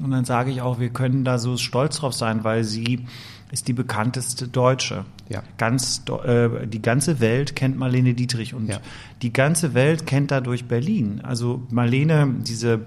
Und 0.00 0.12
dann 0.12 0.24
sage 0.24 0.52
ich 0.52 0.60
auch, 0.60 0.78
wir 0.78 0.90
können 0.90 1.24
da 1.24 1.38
so 1.38 1.56
stolz 1.56 1.96
drauf 1.96 2.12
sein, 2.12 2.44
weil 2.44 2.62
sie 2.62 3.06
ist 3.50 3.68
die 3.68 3.72
bekannteste 3.72 4.48
Deutsche. 4.48 5.04
Ja. 5.28 5.42
Ganz, 5.58 6.02
äh, 6.24 6.66
die 6.66 6.82
ganze 6.82 7.20
Welt 7.20 7.56
kennt 7.56 7.76
Marlene 7.76 8.14
Dietrich 8.14 8.54
und 8.54 8.68
ja. 8.68 8.80
die 9.22 9.32
ganze 9.32 9.74
Welt 9.74 10.06
kennt 10.06 10.30
dadurch 10.30 10.66
Berlin. 10.66 11.20
Also 11.22 11.62
Marlene, 11.70 12.34
diese 12.38 12.84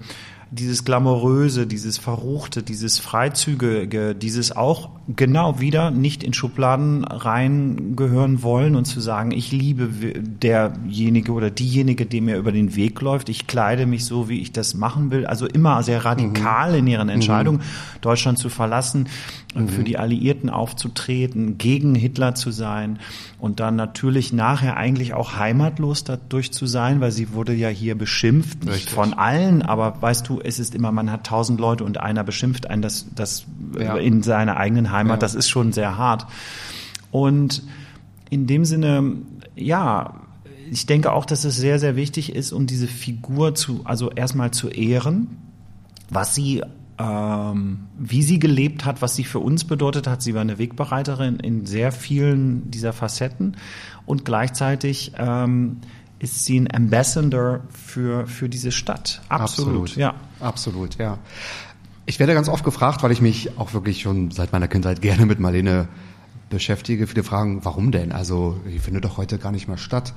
dieses 0.52 0.84
Glamouröse, 0.84 1.66
dieses 1.66 1.98
Verruchte, 1.98 2.62
dieses 2.62 2.98
Freizügige, 2.98 4.16
dieses 4.16 4.50
auch 4.50 4.90
genau 5.16 5.60
wieder 5.60 5.90
nicht 5.90 6.22
in 6.22 6.32
Schubladen 6.32 7.04
reingehören 7.04 8.42
wollen 8.42 8.76
und 8.76 8.84
zu 8.84 9.00
sagen, 9.00 9.30
ich 9.30 9.52
liebe 9.52 9.88
derjenige 10.20 11.32
oder 11.32 11.50
diejenige, 11.50 12.06
die 12.06 12.20
mir 12.20 12.36
über 12.36 12.52
den 12.52 12.76
Weg 12.76 13.00
läuft, 13.00 13.28
ich 13.28 13.46
kleide 13.46 13.86
mich 13.86 14.04
so, 14.04 14.28
wie 14.28 14.40
ich 14.40 14.52
das 14.52 14.74
machen 14.74 15.10
will. 15.10 15.26
Also 15.26 15.46
immer 15.46 15.82
sehr 15.82 16.04
radikal 16.04 16.72
mhm. 16.72 16.78
in 16.78 16.86
ihren 16.86 17.08
Entscheidungen, 17.08 17.58
mhm. 17.58 18.00
Deutschland 18.00 18.38
zu 18.38 18.48
verlassen 18.48 19.08
mhm. 19.54 19.68
für 19.68 19.84
die 19.84 19.98
Alliierten 19.98 20.50
aufzutreten, 20.50 21.58
gegen 21.58 21.94
Hitler 21.94 22.34
zu 22.34 22.50
sein 22.50 22.98
und 23.38 23.60
dann 23.60 23.76
natürlich 23.76 24.32
nachher 24.32 24.76
eigentlich 24.76 25.14
auch 25.14 25.36
heimatlos 25.36 26.04
dadurch 26.04 26.52
zu 26.52 26.66
sein, 26.66 27.00
weil 27.00 27.10
sie 27.10 27.32
wurde 27.32 27.54
ja 27.54 27.68
hier 27.68 27.96
beschimpft, 27.96 28.64
nicht 28.64 28.74
Richtig. 28.74 28.94
von 28.94 29.14
allen, 29.14 29.62
aber 29.62 30.00
weißt 30.00 30.28
du, 30.28 30.40
es 30.40 30.58
ist 30.58 30.74
immer, 30.74 30.92
man 30.92 31.10
hat 31.10 31.26
tausend 31.26 31.60
Leute 31.60 31.84
und 31.84 31.98
einer 31.98 32.22
beschimpft 32.22 32.68
einen, 32.68 32.82
das, 32.82 33.06
das 33.14 33.46
ja. 33.78 33.96
in 33.96 34.22
seiner 34.22 34.56
eigenen 34.56 34.90
Heimat, 34.90 34.99
ja. 35.08 35.16
das 35.16 35.34
ist 35.34 35.48
schon 35.48 35.72
sehr 35.72 35.96
hart. 35.96 36.26
Und 37.10 37.62
in 38.30 38.46
dem 38.46 38.64
Sinne, 38.64 39.14
ja, 39.56 40.20
ich 40.70 40.86
denke 40.86 41.12
auch, 41.12 41.24
dass 41.24 41.44
es 41.44 41.56
sehr, 41.56 41.78
sehr 41.78 41.96
wichtig 41.96 42.34
ist, 42.34 42.52
um 42.52 42.66
diese 42.66 42.86
Figur 42.86 43.54
zu, 43.54 43.80
also 43.84 44.10
erstmal 44.10 44.52
zu 44.52 44.68
ehren, 44.68 45.36
was 46.10 46.34
sie 46.34 46.62
ähm, 47.00 47.86
wie 47.98 48.22
sie 48.22 48.38
gelebt 48.38 48.84
hat, 48.84 49.00
was 49.00 49.16
sie 49.16 49.24
für 49.24 49.38
uns 49.38 49.64
bedeutet 49.64 50.06
hat. 50.06 50.20
Sie 50.22 50.34
war 50.34 50.42
eine 50.42 50.58
Wegbereiterin 50.58 51.40
in 51.40 51.64
sehr 51.64 51.92
vielen 51.92 52.70
dieser 52.70 52.92
Facetten 52.92 53.56
und 54.04 54.24
gleichzeitig 54.24 55.12
ähm, 55.16 55.78
ist 56.18 56.44
sie 56.44 56.60
ein 56.60 56.72
Ambassador 56.72 57.60
für, 57.70 58.26
für 58.26 58.50
diese 58.50 58.70
Stadt. 58.70 59.22
Absolut. 59.30 59.70
Absolut. 59.70 59.96
Ja. 59.96 60.14
Absolut, 60.40 60.98
ja. 60.98 61.18
Ich 62.10 62.18
werde 62.18 62.34
ganz 62.34 62.48
oft 62.48 62.64
gefragt, 62.64 63.04
weil 63.04 63.12
ich 63.12 63.20
mich 63.20 63.56
auch 63.56 63.72
wirklich 63.72 64.02
schon 64.02 64.32
seit 64.32 64.50
meiner 64.50 64.66
Kindheit 64.66 65.00
gerne 65.00 65.26
mit 65.26 65.38
Marlene 65.38 65.86
beschäftige. 66.48 67.06
Viele 67.06 67.22
fragen, 67.22 67.64
warum 67.64 67.92
denn? 67.92 68.10
Also, 68.10 68.60
die 68.66 68.80
findet 68.80 69.04
doch 69.04 69.16
heute 69.16 69.38
gar 69.38 69.52
nicht 69.52 69.68
mehr 69.68 69.78
statt. 69.78 70.12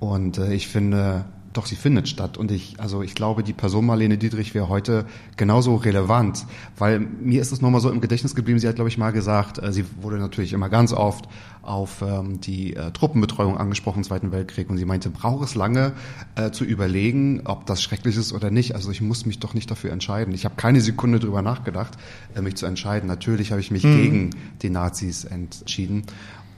Und 0.00 0.38
äh, 0.38 0.52
ich 0.52 0.66
finde, 0.66 1.26
doch, 1.52 1.66
sie 1.66 1.76
findet 1.76 2.08
statt. 2.08 2.38
Und 2.38 2.50
ich, 2.50 2.80
also 2.80 3.02
ich 3.02 3.14
glaube, 3.14 3.44
die 3.44 3.52
Person 3.52 3.86
Marlene 3.86 4.18
Dietrich 4.18 4.52
wäre 4.52 4.68
heute 4.68 5.06
genauso 5.36 5.76
relevant, 5.76 6.44
weil 6.76 6.98
mir 6.98 7.40
ist 7.40 7.52
es 7.52 7.60
nochmal 7.60 7.80
so 7.80 7.90
im 7.92 8.00
Gedächtnis 8.00 8.34
geblieben. 8.34 8.58
Sie 8.58 8.66
hat, 8.66 8.74
glaube 8.74 8.88
ich, 8.88 8.98
mal 8.98 9.12
gesagt, 9.12 9.62
äh, 9.62 9.72
sie 9.72 9.84
wurde 10.00 10.18
natürlich 10.18 10.52
immer 10.52 10.68
ganz 10.68 10.92
oft 10.92 11.28
auf 11.68 12.02
ähm, 12.02 12.40
die 12.40 12.74
äh, 12.74 12.90
Truppenbetreuung 12.90 13.56
angesprochen 13.56 13.98
im 13.98 14.04
Zweiten 14.04 14.32
Weltkrieg 14.32 14.70
und 14.70 14.78
sie 14.78 14.84
meinte, 14.84 15.10
braucht 15.10 15.44
es 15.44 15.54
lange 15.54 15.92
äh, 16.34 16.50
zu 16.50 16.64
überlegen, 16.64 17.42
ob 17.44 17.66
das 17.66 17.82
schrecklich 17.82 18.16
ist 18.16 18.32
oder 18.32 18.50
nicht. 18.50 18.74
Also 18.74 18.90
ich 18.90 19.00
muss 19.00 19.26
mich 19.26 19.38
doch 19.38 19.54
nicht 19.54 19.70
dafür 19.70 19.92
entscheiden. 19.92 20.34
Ich 20.34 20.44
habe 20.44 20.56
keine 20.56 20.80
Sekunde 20.80 21.20
drüber 21.20 21.42
nachgedacht, 21.42 21.98
äh, 22.34 22.40
mich 22.40 22.56
zu 22.56 22.66
entscheiden. 22.66 23.06
Natürlich 23.06 23.50
habe 23.50 23.60
ich 23.60 23.70
mich 23.70 23.84
mhm. 23.84 23.96
gegen 23.96 24.30
die 24.62 24.70
Nazis 24.70 25.24
entschieden 25.24 26.04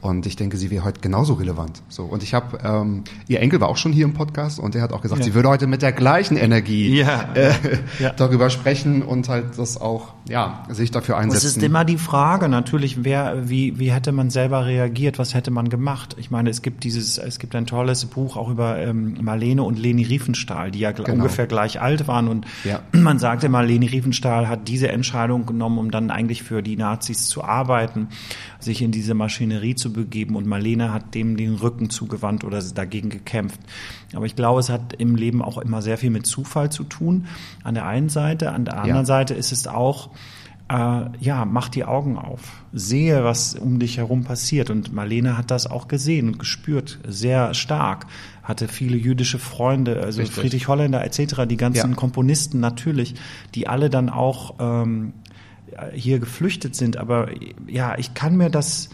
und 0.01 0.25
ich 0.27 0.37
denke, 0.37 0.57
sie 0.57 0.71
wäre 0.71 0.85
heute 0.85 1.01
genauso 1.01 1.35
relevant. 1.35 1.83
So 1.89 2.05
und 2.05 2.23
ich 2.23 2.33
habe, 2.33 2.59
ähm, 2.65 3.05
ihr 3.29 3.41
Enkel 3.41 3.61
war 3.61 3.69
auch 3.69 3.77
schon 3.77 3.93
hier 3.93 4.07
im 4.07 4.15
Podcast 4.15 4.59
und 4.59 4.75
er 4.75 4.83
hat 4.83 4.93
auch 4.93 5.03
gesagt, 5.03 5.21
ja. 5.21 5.25
sie 5.27 5.35
würde 5.35 5.51
heute 5.51 5.67
mit 5.67 5.83
der 5.83 5.93
gleichen 5.93 6.37
Energie 6.37 6.99
ja. 6.99 7.29
Äh, 7.35 7.53
ja. 7.99 8.11
darüber 8.17 8.49
sprechen 8.49 9.03
und 9.03 9.29
halt 9.29 9.59
das 9.59 9.79
auch, 9.79 10.15
ja, 10.29 10.65
sich 10.71 10.91
dafür 10.91 11.19
einsetzen. 11.19 11.47
Es 11.47 11.57
ist 11.57 11.63
immer 11.63 11.85
die 11.85 11.99
Frage 11.99 12.49
natürlich, 12.49 13.05
wer, 13.05 13.49
wie, 13.51 13.79
wie 13.79 13.93
hätte 13.93 14.13
man 14.13 14.31
selber 14.31 14.65
reagiert, 14.65 15.19
was 15.19 15.35
hätte 15.35 15.51
man 15.51 15.69
gemacht? 15.69 16.17
Ich 16.19 16.31
meine, 16.31 16.49
es 16.49 16.63
gibt 16.63 16.85
dieses, 16.85 17.19
es 17.19 17.39
gibt 17.39 17.55
ein 17.55 17.67
tolles 17.67 18.07
Buch 18.07 18.37
auch 18.37 18.49
über 18.49 18.79
ähm, 18.79 19.19
Marlene 19.21 19.63
und 19.63 19.79
Leni 19.79 20.05
Riefenstahl, 20.05 20.71
die 20.71 20.79
ja 20.79 20.93
genau. 20.93 21.13
ungefähr 21.13 21.47
gleich 21.47 21.81
alt 21.81 22.09
waren 22.09 22.29
und 22.29 22.47
ja. 22.65 22.81
man 22.93 23.19
sagte 23.19 23.51
mal, 23.51 23.67
Leni 23.67 23.87
Riefenstahl 23.87 24.49
hat 24.49 24.67
diese 24.67 24.89
Entscheidung 24.89 25.45
genommen, 25.45 25.79
um 25.79 25.91
dann 25.91 26.11
eigentlich 26.11 26.43
für 26.43 26.63
die 26.63 26.77
Nazis 26.77 27.27
zu 27.27 27.45
arbeiten, 27.45 28.09
sich 28.61 28.81
in 28.81 28.93
diese 28.93 29.13
Maschinerie 29.13 29.75
zu 29.75 29.90
begeben 29.91 30.37
und 30.37 30.47
Marlene 30.47 30.93
hat 30.93 31.15
dem 31.15 31.37
den 31.37 31.55
Rücken 31.55 31.91
zugewandt 31.91 32.45
oder 32.45 32.63
dagegen 32.63 33.11
gekämpft. 33.11 33.61
Aber 34.15 34.27
ich 34.27 34.37
glaube, 34.37 34.61
es 34.61 34.69
hat 34.69 34.95
im 34.95 35.17
Leben 35.17 35.43
auch 35.43 35.59
immer 35.59 35.83
sehr 35.83 35.99
viel 35.99 36.11
mit 36.11 36.27
Zufall 36.27 36.71
zu 36.71 36.85
tun. 36.85 37.27
An 37.65 37.75
der 37.75 37.87
einen 37.87 38.09
Seite, 38.09 38.53
an 38.53 38.65
der 38.65 38.79
anderen 38.79 39.03
ja. 39.03 39.07
Seite 39.07 39.35
ist 39.35 39.53
es 39.53 39.67
auch, 39.67 40.11
äh, 40.71 41.05
ja, 41.19 41.45
mach 41.45 41.69
die 41.69 41.85
Augen 41.85 42.17
auf, 42.17 42.63
sehe, 42.73 43.25
was 43.25 43.57
um 43.57 43.81
dich 43.81 43.99
herum 43.99 44.25
passiert. 44.25 44.71
Und 44.71 44.93
Marlene 44.93 45.37
hat 45.37 45.51
das 45.51 45.67
auch 45.67 45.89
gesehen 45.89 46.29
und 46.29 46.39
gespürt, 46.39 47.01
sehr 47.07 47.55
stark. 47.55 48.07
Hatte 48.45 48.69
viele 48.69 48.97
jüdische 48.97 49.39
Freunde, 49.39 50.01
also 50.03 50.21
Richtig. 50.21 50.41
Friedrich 50.41 50.69
Holländer 50.69 51.05
etc., 51.05 51.43
die 51.49 51.57
ganzen 51.57 51.91
ja. 51.91 51.97
Komponisten 51.97 52.61
natürlich, 52.61 53.15
die 53.55 53.67
alle 53.69 53.91
dann 53.91 54.09
auch 54.09 54.55
ähm, 54.61 55.13
hier 55.93 56.21
geflüchtet 56.21 56.77
sind. 56.77 56.97
Aber 56.97 57.29
ja, 57.67 57.99
ich 57.99 58.15
kann 58.15 58.37
mir 58.37 58.51
das 58.51 58.91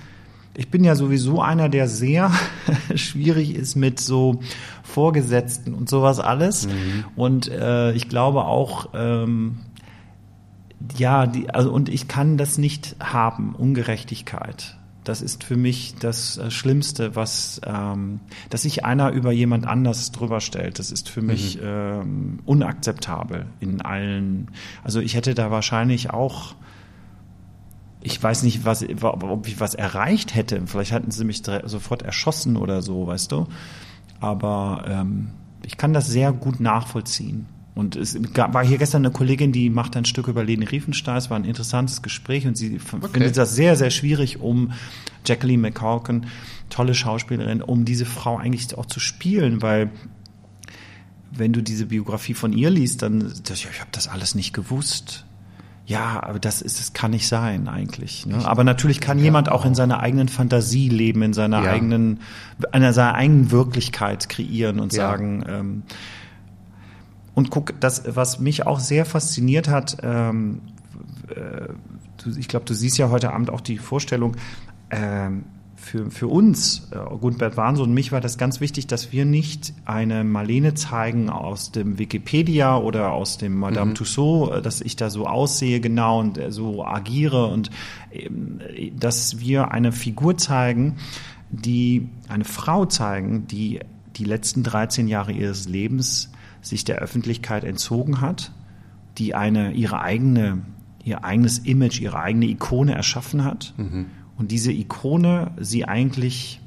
ich 0.56 0.70
bin 0.70 0.84
ja 0.84 0.94
sowieso 0.94 1.40
einer, 1.40 1.68
der 1.68 1.88
sehr 1.88 2.30
schwierig 2.94 3.54
ist 3.54 3.76
mit 3.76 4.00
so 4.00 4.40
Vorgesetzten 4.82 5.74
und 5.74 5.88
sowas 5.88 6.20
alles. 6.20 6.66
Mhm. 6.66 7.04
Und 7.14 7.48
äh, 7.48 7.92
ich 7.92 8.08
glaube 8.08 8.44
auch, 8.46 8.90
ähm, 8.94 9.58
ja, 10.96 11.26
die, 11.26 11.50
also 11.50 11.72
und 11.72 11.88
ich 11.88 12.08
kann 12.08 12.36
das 12.36 12.58
nicht 12.58 12.96
haben, 13.00 13.54
Ungerechtigkeit. 13.54 14.78
das 15.04 15.22
ist 15.22 15.44
für 15.44 15.56
mich 15.56 15.94
das 16.00 16.38
äh, 16.38 16.50
Schlimmste, 16.50 17.14
was, 17.14 17.60
ähm, 17.64 18.20
dass 18.50 18.62
sich 18.62 18.84
einer 18.84 19.10
über 19.10 19.32
jemand 19.32 19.66
anders 19.66 20.10
drüber 20.12 20.40
stellt. 20.40 20.78
Das 20.78 20.90
ist 20.90 21.08
für 21.08 21.22
mich 21.22 21.58
ähm, 21.62 22.40
unakzeptabel 22.44 23.46
in 23.60 23.82
allen. 23.82 24.48
Also 24.84 25.00
ich 25.00 25.14
hätte 25.14 25.34
da 25.34 25.50
wahrscheinlich 25.50 26.10
auch 26.10 26.54
ich 28.06 28.22
weiß 28.22 28.44
nicht, 28.44 28.64
was, 28.64 28.84
ob 29.02 29.48
ich 29.48 29.58
was 29.58 29.74
erreicht 29.74 30.36
hätte. 30.36 30.62
Vielleicht 30.66 30.92
hatten 30.92 31.10
sie 31.10 31.24
mich 31.24 31.42
sofort 31.64 32.02
erschossen 32.02 32.56
oder 32.56 32.80
so, 32.80 33.08
weißt 33.08 33.32
du. 33.32 33.48
Aber 34.20 34.84
ähm, 34.86 35.30
ich 35.64 35.76
kann 35.76 35.92
das 35.92 36.06
sehr 36.06 36.32
gut 36.32 36.60
nachvollziehen. 36.60 37.46
Und 37.74 37.96
es 37.96 38.16
war 38.34 38.64
hier 38.64 38.78
gestern 38.78 39.04
eine 39.04 39.12
Kollegin, 39.12 39.50
die 39.50 39.68
macht 39.68 39.96
ein 39.96 40.04
Stück 40.04 40.28
über 40.28 40.44
Leni 40.44 40.64
Riefenstahl. 40.64 41.18
Es 41.18 41.30
war 41.30 41.36
ein 41.36 41.44
interessantes 41.44 42.00
Gespräch 42.00 42.46
und 42.46 42.56
sie 42.56 42.78
okay. 42.92 43.08
findet 43.12 43.36
das 43.36 43.54
sehr, 43.56 43.74
sehr 43.74 43.90
schwierig, 43.90 44.40
um 44.40 44.72
Jacqueline 45.26 45.60
McCalkin, 45.60 46.26
tolle 46.70 46.94
Schauspielerin, 46.94 47.60
um 47.60 47.84
diese 47.84 48.06
Frau 48.06 48.38
eigentlich 48.38 48.78
auch 48.78 48.86
zu 48.86 49.00
spielen, 49.00 49.62
weil 49.62 49.90
wenn 51.32 51.52
du 51.52 51.60
diese 51.60 51.86
Biografie 51.86 52.34
von 52.34 52.52
ihr 52.52 52.70
liest, 52.70 53.02
dann, 53.02 53.32
das, 53.44 53.58
ich 53.58 53.80
habe 53.80 53.90
das 53.92 54.06
alles 54.08 54.36
nicht 54.36 54.54
gewusst. 54.54 55.25
Ja, 55.86 56.20
aber 56.20 56.40
das 56.40 56.62
ist, 56.62 56.80
das 56.80 56.92
kann 56.92 57.12
nicht 57.12 57.28
sein 57.28 57.68
eigentlich. 57.68 58.26
Ne? 58.26 58.44
Aber 58.44 58.64
natürlich 58.64 59.00
kann 59.00 59.18
ja, 59.18 59.24
jemand 59.24 59.48
auch 59.48 59.64
in 59.64 59.76
seiner 59.76 60.00
eigenen 60.00 60.28
Fantasie 60.28 60.88
leben, 60.88 61.22
in 61.22 61.32
seiner 61.32 61.62
ja. 61.62 61.70
eigenen, 61.70 62.20
einer 62.72 62.92
seiner 62.92 63.14
eigenen 63.14 63.52
Wirklichkeit 63.52 64.28
kreieren 64.28 64.80
und 64.80 64.92
ja. 64.92 65.08
sagen, 65.08 65.44
ähm, 65.48 65.82
und 67.34 67.50
guck, 67.50 67.78
das, 67.80 68.02
was 68.16 68.40
mich 68.40 68.66
auch 68.66 68.80
sehr 68.80 69.04
fasziniert 69.04 69.68
hat, 69.68 69.98
ähm, 70.02 70.60
äh, 71.28 71.68
du, 72.16 72.36
ich 72.36 72.48
glaube, 72.48 72.64
du 72.64 72.74
siehst 72.74 72.98
ja 72.98 73.10
heute 73.10 73.32
Abend 73.32 73.50
auch 73.50 73.60
die 73.60 73.78
Vorstellung, 73.78 74.36
ähm, 74.90 75.44
für, 75.76 76.10
für 76.10 76.26
uns, 76.26 76.88
äh, 76.90 76.96
Gundbert 76.96 77.56
Warnso 77.56 77.82
und 77.82 77.92
mich, 77.92 78.10
war 78.10 78.20
das 78.20 78.38
ganz 78.38 78.60
wichtig, 78.60 78.86
dass 78.86 79.12
wir 79.12 79.24
nicht 79.24 79.74
eine 79.84 80.24
Marlene 80.24 80.74
zeigen 80.74 81.30
aus 81.30 81.70
dem 81.70 81.98
Wikipedia 81.98 82.76
oder 82.78 83.12
aus 83.12 83.38
dem 83.38 83.56
Madame 83.56 83.90
mhm. 83.90 83.94
Tussaud, 83.94 84.52
äh, 84.52 84.62
dass 84.62 84.80
ich 84.80 84.96
da 84.96 85.10
so 85.10 85.26
aussehe 85.26 85.80
genau 85.80 86.20
und 86.20 86.38
äh, 86.38 86.50
so 86.50 86.84
agiere 86.84 87.46
und 87.46 87.70
äh, 88.10 88.90
dass 88.98 89.38
wir 89.38 89.70
eine 89.70 89.92
Figur 89.92 90.36
zeigen, 90.36 90.96
die 91.50 92.08
eine 92.28 92.44
Frau 92.44 92.86
zeigen, 92.86 93.46
die 93.46 93.80
die 94.16 94.24
letzten 94.24 94.62
13 94.62 95.08
Jahre 95.08 95.32
ihres 95.32 95.68
Lebens 95.68 96.32
sich 96.62 96.84
der 96.84 96.96
Öffentlichkeit 96.96 97.64
entzogen 97.64 98.20
hat, 98.20 98.50
die 99.18 99.34
eine 99.34 99.72
ihre 99.72 100.00
eigene 100.00 100.62
ihr 101.04 101.22
eigenes 101.22 101.58
Image, 101.60 102.00
ihre 102.00 102.18
eigene 102.18 102.46
Ikone 102.46 102.92
erschaffen 102.92 103.44
hat 103.44 103.74
mhm. 103.76 104.06
Und 104.38 104.50
diese 104.50 104.72
Ikone 104.72 105.52
sie 105.58 105.84
eigentlich 105.84 106.60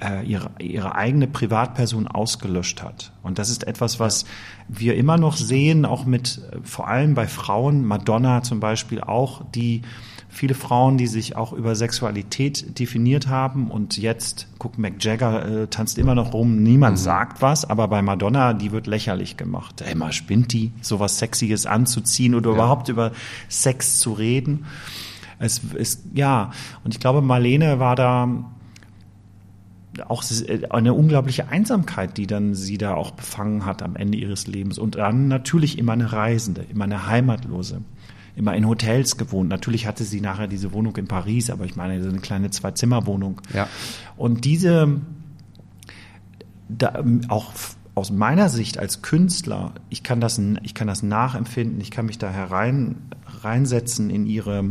äh, 0.00 0.24
ihre, 0.26 0.50
ihre 0.58 0.94
eigene 0.94 1.26
Privatperson 1.26 2.06
ausgelöscht 2.06 2.82
hat. 2.82 3.12
Und 3.22 3.38
das 3.38 3.50
ist 3.50 3.66
etwas, 3.66 4.00
was 4.00 4.24
wir 4.68 4.96
immer 4.96 5.16
noch 5.16 5.36
sehen, 5.36 5.84
auch 5.84 6.04
mit 6.04 6.40
vor 6.62 6.88
allem 6.88 7.14
bei 7.14 7.26
Frauen, 7.26 7.84
Madonna 7.84 8.42
zum 8.42 8.60
Beispiel 8.60 9.00
auch, 9.00 9.42
die 9.54 9.82
viele 10.28 10.54
Frauen, 10.54 10.98
die 10.98 11.06
sich 11.06 11.34
auch 11.36 11.52
über 11.52 11.74
Sexualität 11.74 12.78
definiert 12.78 13.28
haben 13.28 13.70
und 13.70 13.96
jetzt, 13.96 14.48
guck, 14.58 14.76
Mick 14.76 15.02
Jagger 15.02 15.62
äh, 15.62 15.66
tanzt 15.68 15.98
immer 15.98 16.14
noch 16.14 16.34
rum, 16.34 16.62
niemand 16.62 16.98
mhm. 16.98 17.02
sagt 17.02 17.42
was, 17.42 17.64
aber 17.64 17.88
bei 17.88 18.02
Madonna, 18.02 18.52
die 18.52 18.70
wird 18.72 18.86
lächerlich 18.86 19.36
gemacht. 19.36 19.80
Emma 19.80 20.12
spinnt 20.12 20.52
die, 20.52 20.72
sowas 20.82 21.18
Sexiges 21.18 21.64
anzuziehen 21.64 22.34
oder 22.34 22.50
ja. 22.50 22.56
überhaupt 22.56 22.88
über 22.88 23.12
Sex 23.48 23.98
zu 23.98 24.12
reden. 24.12 24.66
Es 25.38 25.58
ist, 25.58 26.04
ja, 26.14 26.50
und 26.84 26.94
ich 26.94 27.00
glaube, 27.00 27.22
Marlene 27.22 27.78
war 27.78 27.96
da 27.96 28.28
auch 30.08 30.22
eine 30.70 30.92
unglaubliche 30.92 31.48
Einsamkeit, 31.48 32.18
die 32.18 32.26
dann 32.26 32.54
sie 32.54 32.78
da 32.78 32.94
auch 32.94 33.12
befangen 33.12 33.64
hat 33.64 33.82
am 33.82 33.96
Ende 33.96 34.18
ihres 34.18 34.46
Lebens. 34.46 34.78
Und 34.78 34.96
dann 34.96 35.28
natürlich 35.28 35.78
immer 35.78 35.92
eine 35.92 36.12
Reisende, 36.12 36.64
immer 36.70 36.84
eine 36.84 37.06
Heimatlose 37.06 37.82
immer 38.36 38.54
in 38.54 38.68
Hotels 38.68 39.16
gewohnt. 39.16 39.48
Natürlich 39.48 39.86
hatte 39.86 40.04
sie 40.04 40.20
nachher 40.20 40.46
diese 40.46 40.72
Wohnung 40.72 40.94
in 40.96 41.08
Paris, 41.08 41.50
aber 41.50 41.64
ich 41.64 41.74
meine, 41.74 42.02
so 42.02 42.10
eine 42.10 42.18
kleine 42.18 42.50
Zwei-Zimmer-Wohnung. 42.50 43.40
Ja. 43.54 43.66
Und 44.16 44.44
diese, 44.44 45.00
da, 46.68 47.02
auch 47.28 47.52
aus 47.94 48.10
meiner 48.10 48.50
Sicht 48.50 48.78
als 48.78 49.00
Künstler, 49.00 49.72
ich 49.88 50.02
kann 50.02 50.20
das, 50.20 50.38
ich 50.62 50.74
kann 50.74 50.86
das 50.86 51.02
nachempfinden, 51.02 51.80
ich 51.80 51.90
kann 51.90 52.04
mich 52.04 52.18
da 52.18 52.28
herein, 52.28 52.96
reinsetzen 53.42 54.10
in 54.10 54.26
ihre, 54.26 54.64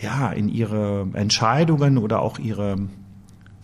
ja, 0.00 0.30
in 0.30 0.48
ihre 0.48 1.08
Entscheidungen 1.14 1.98
oder 1.98 2.20
auch 2.20 2.38
ihre 2.38 2.76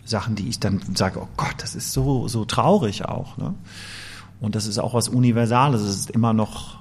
Sachen, 0.05 0.35
die 0.35 0.49
ich 0.49 0.61
dann 0.61 0.81
sage, 0.95 1.21
oh 1.23 1.29
Gott, 1.37 1.55
das 1.59 1.75
ist 1.75 1.93
so, 1.93 2.29
so 2.29 2.45
traurig 2.45 3.05
auch, 3.05 3.37
ne? 3.37 3.55
Und 4.41 4.55
das 4.55 4.67
ist 4.67 4.79
auch 4.79 4.93
was 4.93 5.09
Universales. 5.09 5.81
Es 5.81 5.97
ist 5.97 6.11
immer 6.11 6.35
noch 6.35 6.79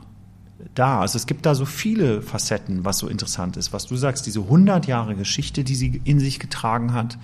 da. 0.74 1.00
Also 1.00 1.18
es 1.18 1.28
gibt 1.28 1.46
da 1.46 1.56
so 1.56 1.66
viele 1.66 2.22
Facetten, 2.22 2.84
was 2.84 2.98
so 2.98 3.08
interessant 3.08 3.56
ist. 3.56 3.72
Was 3.72 3.86
du 3.86 3.96
sagst, 3.96 4.26
diese 4.26 4.42
100 4.42 4.86
Jahre 4.88 5.16
Geschichte, 5.16 5.64
die 5.64 5.76
sie 5.76 6.02
in 6.04 6.20
sich 6.20 6.40
getragen 6.40 6.94
hat, 6.94 7.18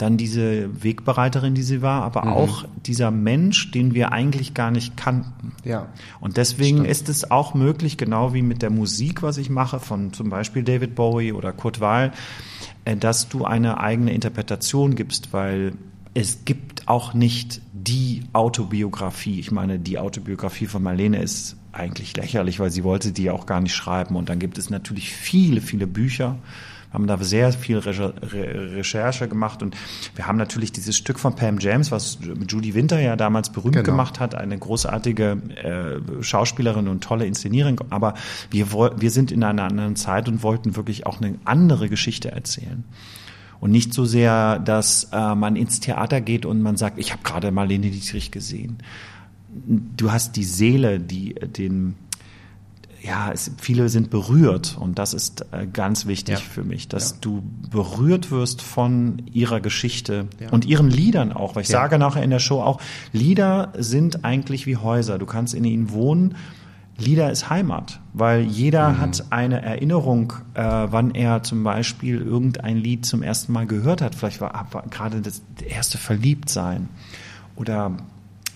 dann 0.00 0.16
diese 0.16 0.82
Wegbereiterin, 0.82 1.54
die 1.54 1.62
sie 1.62 1.82
war, 1.82 2.02
aber 2.02 2.24
mhm. 2.24 2.32
auch 2.32 2.64
dieser 2.86 3.10
Mensch, 3.10 3.70
den 3.70 3.94
wir 3.94 4.12
eigentlich 4.12 4.54
gar 4.54 4.70
nicht 4.70 4.96
kannten. 4.96 5.52
Ja. 5.64 5.88
Und 6.20 6.36
deswegen 6.36 6.78
Stimmt. 6.78 6.90
ist 6.90 7.08
es 7.08 7.30
auch 7.30 7.54
möglich, 7.54 7.96
genau 7.96 8.32
wie 8.32 8.42
mit 8.42 8.62
der 8.62 8.70
Musik, 8.70 9.22
was 9.22 9.36
ich 9.36 9.50
mache, 9.50 9.78
von 9.78 10.12
zum 10.12 10.30
Beispiel 10.30 10.62
David 10.62 10.94
Bowie 10.94 11.32
oder 11.32 11.52
Kurt 11.52 11.80
Weill, 11.80 12.12
äh, 12.84 12.96
dass 12.96 13.28
du 13.28 13.44
eine 13.44 13.78
eigene 13.78 14.12
Interpretation 14.12 14.94
gibst, 14.94 15.32
weil 15.32 15.72
es 16.14 16.44
gibt 16.44 16.88
auch 16.88 17.14
nicht 17.14 17.60
die 17.72 18.22
Autobiografie. 18.32 19.38
Ich 19.38 19.50
meine, 19.50 19.78
die 19.78 19.98
Autobiografie 19.98 20.66
von 20.66 20.82
Marlene 20.82 21.22
ist 21.22 21.56
eigentlich 21.72 22.16
lächerlich, 22.16 22.58
weil 22.58 22.70
sie 22.70 22.84
wollte 22.84 23.12
die 23.12 23.30
auch 23.30 23.46
gar 23.46 23.60
nicht 23.60 23.74
schreiben. 23.74 24.16
Und 24.16 24.28
dann 24.28 24.38
gibt 24.38 24.58
es 24.58 24.70
natürlich 24.70 25.12
viele, 25.12 25.60
viele 25.60 25.86
Bücher. 25.86 26.36
Wir 26.90 26.94
haben 26.94 27.06
da 27.06 27.16
sehr 27.18 27.52
viel 27.52 27.78
Recherche 27.78 29.28
gemacht 29.28 29.62
und 29.62 29.76
wir 30.16 30.26
haben 30.26 30.38
natürlich 30.38 30.72
dieses 30.72 30.96
Stück 30.96 31.20
von 31.20 31.36
Pam 31.36 31.58
James, 31.60 31.92
was 31.92 32.18
Judy 32.48 32.74
Winter 32.74 33.00
ja 33.00 33.14
damals 33.14 33.50
berühmt 33.50 33.76
genau. 33.76 33.86
gemacht 33.86 34.18
hat, 34.18 34.34
eine 34.34 34.58
großartige 34.58 35.38
äh, 35.62 36.22
Schauspielerin 36.22 36.88
und 36.88 37.04
tolle 37.04 37.26
Inszenierung. 37.26 37.80
Aber 37.90 38.14
wir, 38.50 38.72
wir 38.72 39.10
sind 39.10 39.30
in 39.30 39.44
einer 39.44 39.64
anderen 39.64 39.94
Zeit 39.94 40.28
und 40.28 40.42
wollten 40.42 40.74
wirklich 40.74 41.06
auch 41.06 41.20
eine 41.20 41.36
andere 41.44 41.88
Geschichte 41.88 42.32
erzählen. 42.32 42.84
Und 43.60 43.70
nicht 43.70 43.94
so 43.94 44.04
sehr, 44.04 44.58
dass 44.58 45.10
äh, 45.12 45.34
man 45.34 45.54
ins 45.54 45.80
Theater 45.80 46.20
geht 46.20 46.44
und 46.44 46.60
man 46.60 46.76
sagt, 46.76 46.98
ich 46.98 47.12
habe 47.12 47.22
gerade 47.22 47.52
Marlene 47.52 47.90
Dietrich 47.90 48.30
gesehen 48.30 48.78
du 49.52 50.12
hast 50.12 50.36
die 50.36 50.44
Seele, 50.44 51.00
die 51.00 51.34
den 51.34 51.94
ja, 53.02 53.32
es, 53.32 53.50
viele 53.58 53.88
sind 53.88 54.10
berührt 54.10 54.76
und 54.78 54.98
das 54.98 55.14
ist 55.14 55.46
äh, 55.52 55.66
ganz 55.66 56.06
wichtig 56.06 56.34
ja. 56.34 56.40
für 56.40 56.64
mich, 56.64 56.88
dass 56.88 57.12
ja. 57.12 57.16
du 57.22 57.42
berührt 57.70 58.30
wirst 58.30 58.62
von 58.62 59.22
ihrer 59.32 59.60
Geschichte 59.60 60.26
ja. 60.38 60.50
und 60.50 60.66
ihren 60.66 60.90
Liedern 60.90 61.32
auch. 61.32 61.56
Weil 61.56 61.62
ich 61.62 61.68
sage 61.68 61.98
nachher 61.98 62.22
in 62.22 62.30
der 62.30 62.40
Show 62.40 62.60
auch, 62.60 62.80
Lieder 63.12 63.72
sind 63.78 64.24
eigentlich 64.24 64.66
wie 64.66 64.76
Häuser. 64.76 65.18
Du 65.18 65.26
kannst 65.26 65.54
in 65.54 65.64
ihnen 65.64 65.90
wohnen. 65.90 66.34
Lieder 66.98 67.30
ist 67.30 67.48
Heimat, 67.48 68.00
weil 68.12 68.42
jeder 68.42 68.90
mhm. 68.90 68.98
hat 68.98 69.24
eine 69.30 69.62
Erinnerung, 69.62 70.34
äh, 70.52 70.62
wann 70.62 71.14
er 71.14 71.42
zum 71.42 71.64
Beispiel 71.64 72.20
irgendein 72.20 72.76
Lied 72.76 73.06
zum 73.06 73.22
ersten 73.22 73.52
Mal 73.52 73.66
gehört 73.66 74.02
hat. 74.02 74.14
Vielleicht 74.14 74.42
war, 74.42 74.66
war 74.72 74.82
gerade 74.90 75.22
das 75.22 75.40
erste 75.66 75.96
Verliebtsein 75.96 76.90
oder 77.56 77.96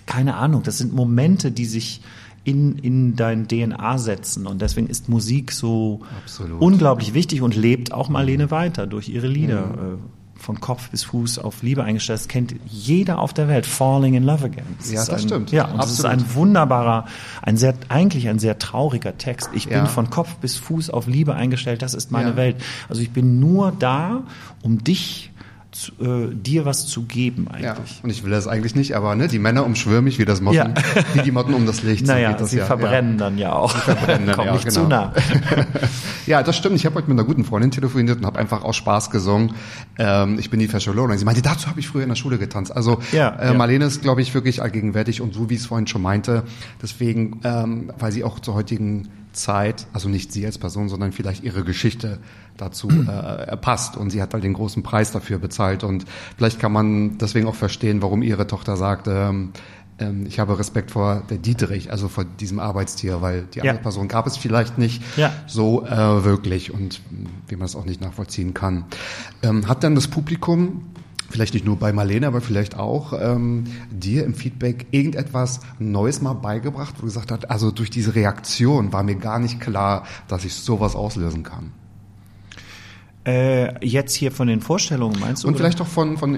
keine 0.06 0.36
Ahnung, 0.36 0.62
das 0.62 0.76
sind 0.76 0.92
Momente, 0.92 1.50
die 1.50 1.64
sich 1.64 2.02
in, 2.44 2.78
in 2.78 3.16
dein 3.16 3.48
DNA 3.48 3.98
setzen. 3.98 4.46
Und 4.46 4.60
deswegen 4.62 4.86
ist 4.86 5.08
Musik 5.08 5.50
so 5.50 6.00
Absolut. 6.22 6.60
unglaublich 6.60 7.14
wichtig 7.14 7.42
und 7.42 7.56
lebt 7.56 7.92
auch 7.92 8.08
Marlene 8.08 8.50
weiter 8.50 8.86
durch 8.86 9.08
ihre 9.08 9.26
Lieder. 9.26 9.66
Mhm. 9.66 9.98
Von 10.36 10.60
Kopf 10.60 10.90
bis 10.90 11.04
Fuß 11.04 11.38
auf 11.38 11.62
Liebe 11.62 11.84
eingestellt. 11.84 12.18
Das 12.18 12.28
kennt 12.28 12.54
jeder 12.66 13.18
auf 13.18 13.32
der 13.32 13.48
Welt. 13.48 13.64
Falling 13.64 14.12
in 14.12 14.24
Love 14.24 14.46
Again. 14.46 14.64
Das 14.78 14.92
ja, 14.92 14.98
das 14.98 15.10
ein, 15.10 15.18
stimmt. 15.20 15.52
Ja, 15.52 15.64
und 15.64 15.80
Absolut. 15.80 15.90
das 15.90 15.98
ist 15.98 16.04
ein 16.04 16.34
wunderbarer, 16.34 17.06
ein 17.40 17.56
sehr, 17.56 17.74
eigentlich 17.88 18.28
ein 18.28 18.38
sehr 18.38 18.58
trauriger 18.58 19.16
Text. 19.16 19.50
Ich 19.54 19.68
bin 19.68 19.78
ja. 19.78 19.86
von 19.86 20.10
Kopf 20.10 20.34
bis 20.36 20.56
Fuß 20.56 20.90
auf 20.90 21.06
Liebe 21.06 21.34
eingestellt. 21.34 21.80
Das 21.80 21.94
ist 21.94 22.10
meine 22.10 22.30
ja. 22.30 22.36
Welt. 22.36 22.56
Also 22.90 23.00
ich 23.00 23.10
bin 23.10 23.40
nur 23.40 23.72
da, 23.78 24.24
um 24.60 24.84
dich 24.84 25.30
zu, 25.74 25.92
äh, 26.00 26.34
dir 26.34 26.64
was 26.64 26.86
zu 26.86 27.02
geben 27.02 27.48
eigentlich. 27.48 27.64
Ja, 27.64 27.76
und 28.02 28.10
ich 28.10 28.22
will 28.24 28.30
das 28.30 28.46
eigentlich 28.46 28.74
nicht, 28.74 28.94
aber 28.94 29.14
ne, 29.14 29.28
die 29.28 29.38
Männer 29.38 29.66
umschwören 29.66 30.04
mich 30.04 30.18
wie 30.18 30.24
das 30.24 30.40
Motten, 30.40 30.56
ja. 30.56 30.74
wie 31.14 31.22
die 31.22 31.32
Motten 31.32 31.54
um 31.54 31.66
das 31.66 31.82
Licht. 31.82 32.06
Naja, 32.06 32.38
so 32.38 32.46
sie 32.46 32.58
ja. 32.58 32.64
verbrennen 32.64 33.12
ja. 33.12 33.18
dann 33.18 33.38
ja 33.38 33.52
auch. 33.52 33.74
Sie 33.74 33.80
verbrennen 33.80 34.26
dann, 34.26 34.36
Komm 34.36 34.46
ja, 34.46 34.52
nicht 34.52 34.66
genau. 34.66 34.82
zu 34.82 34.88
nah. 34.88 35.12
ja, 36.26 36.42
das 36.42 36.56
stimmt. 36.56 36.76
Ich 36.76 36.86
habe 36.86 36.96
heute 36.96 37.08
mit 37.08 37.18
einer 37.18 37.26
guten 37.26 37.44
Freundin 37.44 37.70
telefoniert 37.70 38.18
und 38.18 38.26
habe 38.26 38.38
einfach 38.38 38.62
aus 38.62 38.76
Spaß 38.76 39.10
gesungen. 39.10 39.54
Ähm, 39.98 40.38
ich 40.38 40.50
bin 40.50 40.60
die 40.60 40.68
Fashion 40.68 40.96
Und 40.98 41.18
sie 41.18 41.24
meinte, 41.24 41.42
dazu 41.42 41.68
habe 41.68 41.80
ich 41.80 41.88
früher 41.88 42.02
in 42.02 42.08
der 42.08 42.16
Schule 42.16 42.38
getanzt. 42.38 42.74
Also 42.74 43.00
ja, 43.12 43.30
äh, 43.36 43.54
Marlene 43.54 43.84
ist, 43.86 44.02
glaube 44.02 44.22
ich, 44.22 44.32
wirklich 44.34 44.62
allgegenwärtig 44.62 45.20
und 45.20 45.34
so 45.34 45.50
wie 45.50 45.56
es 45.56 45.66
vorhin 45.66 45.86
schon 45.86 46.02
meinte. 46.02 46.44
Deswegen, 46.82 47.40
ähm, 47.44 47.92
weil 47.98 48.12
sie 48.12 48.24
auch 48.24 48.38
zur 48.38 48.54
heutigen 48.54 49.08
Zeit, 49.34 49.86
also 49.92 50.08
nicht 50.08 50.32
sie 50.32 50.46
als 50.46 50.58
Person, 50.58 50.88
sondern 50.88 51.12
vielleicht 51.12 51.44
ihre 51.44 51.64
Geschichte 51.64 52.18
dazu 52.56 52.88
äh, 53.08 53.56
passt. 53.56 53.96
Und 53.96 54.10
sie 54.10 54.22
hat 54.22 54.34
halt 54.34 54.44
den 54.44 54.54
großen 54.54 54.82
Preis 54.82 55.12
dafür 55.12 55.38
bezahlt. 55.38 55.84
Und 55.84 56.04
vielleicht 56.36 56.58
kann 56.58 56.72
man 56.72 57.18
deswegen 57.18 57.46
auch 57.46 57.54
verstehen, 57.54 58.02
warum 58.02 58.22
ihre 58.22 58.46
Tochter 58.46 58.76
sagt, 58.76 59.08
ähm, 59.08 59.52
ähm, 59.98 60.26
ich 60.26 60.38
habe 60.38 60.58
Respekt 60.58 60.90
vor 60.90 61.22
der 61.30 61.38
Dieterich, 61.38 61.90
also 61.90 62.08
vor 62.08 62.24
diesem 62.24 62.58
Arbeitstier, 62.58 63.22
weil 63.22 63.42
die 63.42 63.60
andere 63.60 63.76
ja. 63.76 63.82
Person 63.82 64.08
gab 64.08 64.26
es 64.26 64.36
vielleicht 64.36 64.78
nicht 64.78 65.02
ja. 65.16 65.32
so 65.46 65.86
äh, 65.86 66.24
wirklich 66.24 66.72
und 66.72 67.00
wie 67.48 67.56
man 67.56 67.66
es 67.66 67.76
auch 67.76 67.84
nicht 67.84 68.00
nachvollziehen 68.00 68.54
kann. 68.54 68.84
Ähm, 69.42 69.68
hat 69.68 69.84
dann 69.84 69.94
das 69.94 70.08
Publikum 70.08 70.82
vielleicht 71.34 71.54
nicht 71.54 71.66
nur 71.66 71.76
bei 71.76 71.92
Marlene, 71.92 72.28
aber 72.28 72.40
vielleicht 72.40 72.78
auch 72.78 73.12
ähm, 73.20 73.64
dir 73.90 74.24
im 74.24 74.34
Feedback 74.34 74.86
irgendetwas 74.92 75.58
Neues 75.80 76.22
mal 76.22 76.34
beigebracht, 76.34 76.94
wo 76.96 77.00
du 77.00 77.06
gesagt 77.06 77.32
hast, 77.32 77.50
also 77.50 77.72
durch 77.72 77.90
diese 77.90 78.14
Reaktion 78.14 78.92
war 78.92 79.02
mir 79.02 79.16
gar 79.16 79.40
nicht 79.40 79.58
klar, 79.58 80.04
dass 80.28 80.44
ich 80.44 80.54
sowas 80.54 80.94
auslösen 80.94 81.42
kann? 81.42 81.72
Äh, 83.26 83.86
jetzt 83.86 84.14
hier 84.14 84.32
von 84.32 84.48
den 84.48 84.60
Vorstellungen 84.60 85.18
meinst 85.18 85.44
du? 85.44 85.48
Und 85.48 85.54
oder? 85.54 85.64
vielleicht 85.64 85.80
auch 85.80 85.86
von, 85.86 86.18
von 86.18 86.36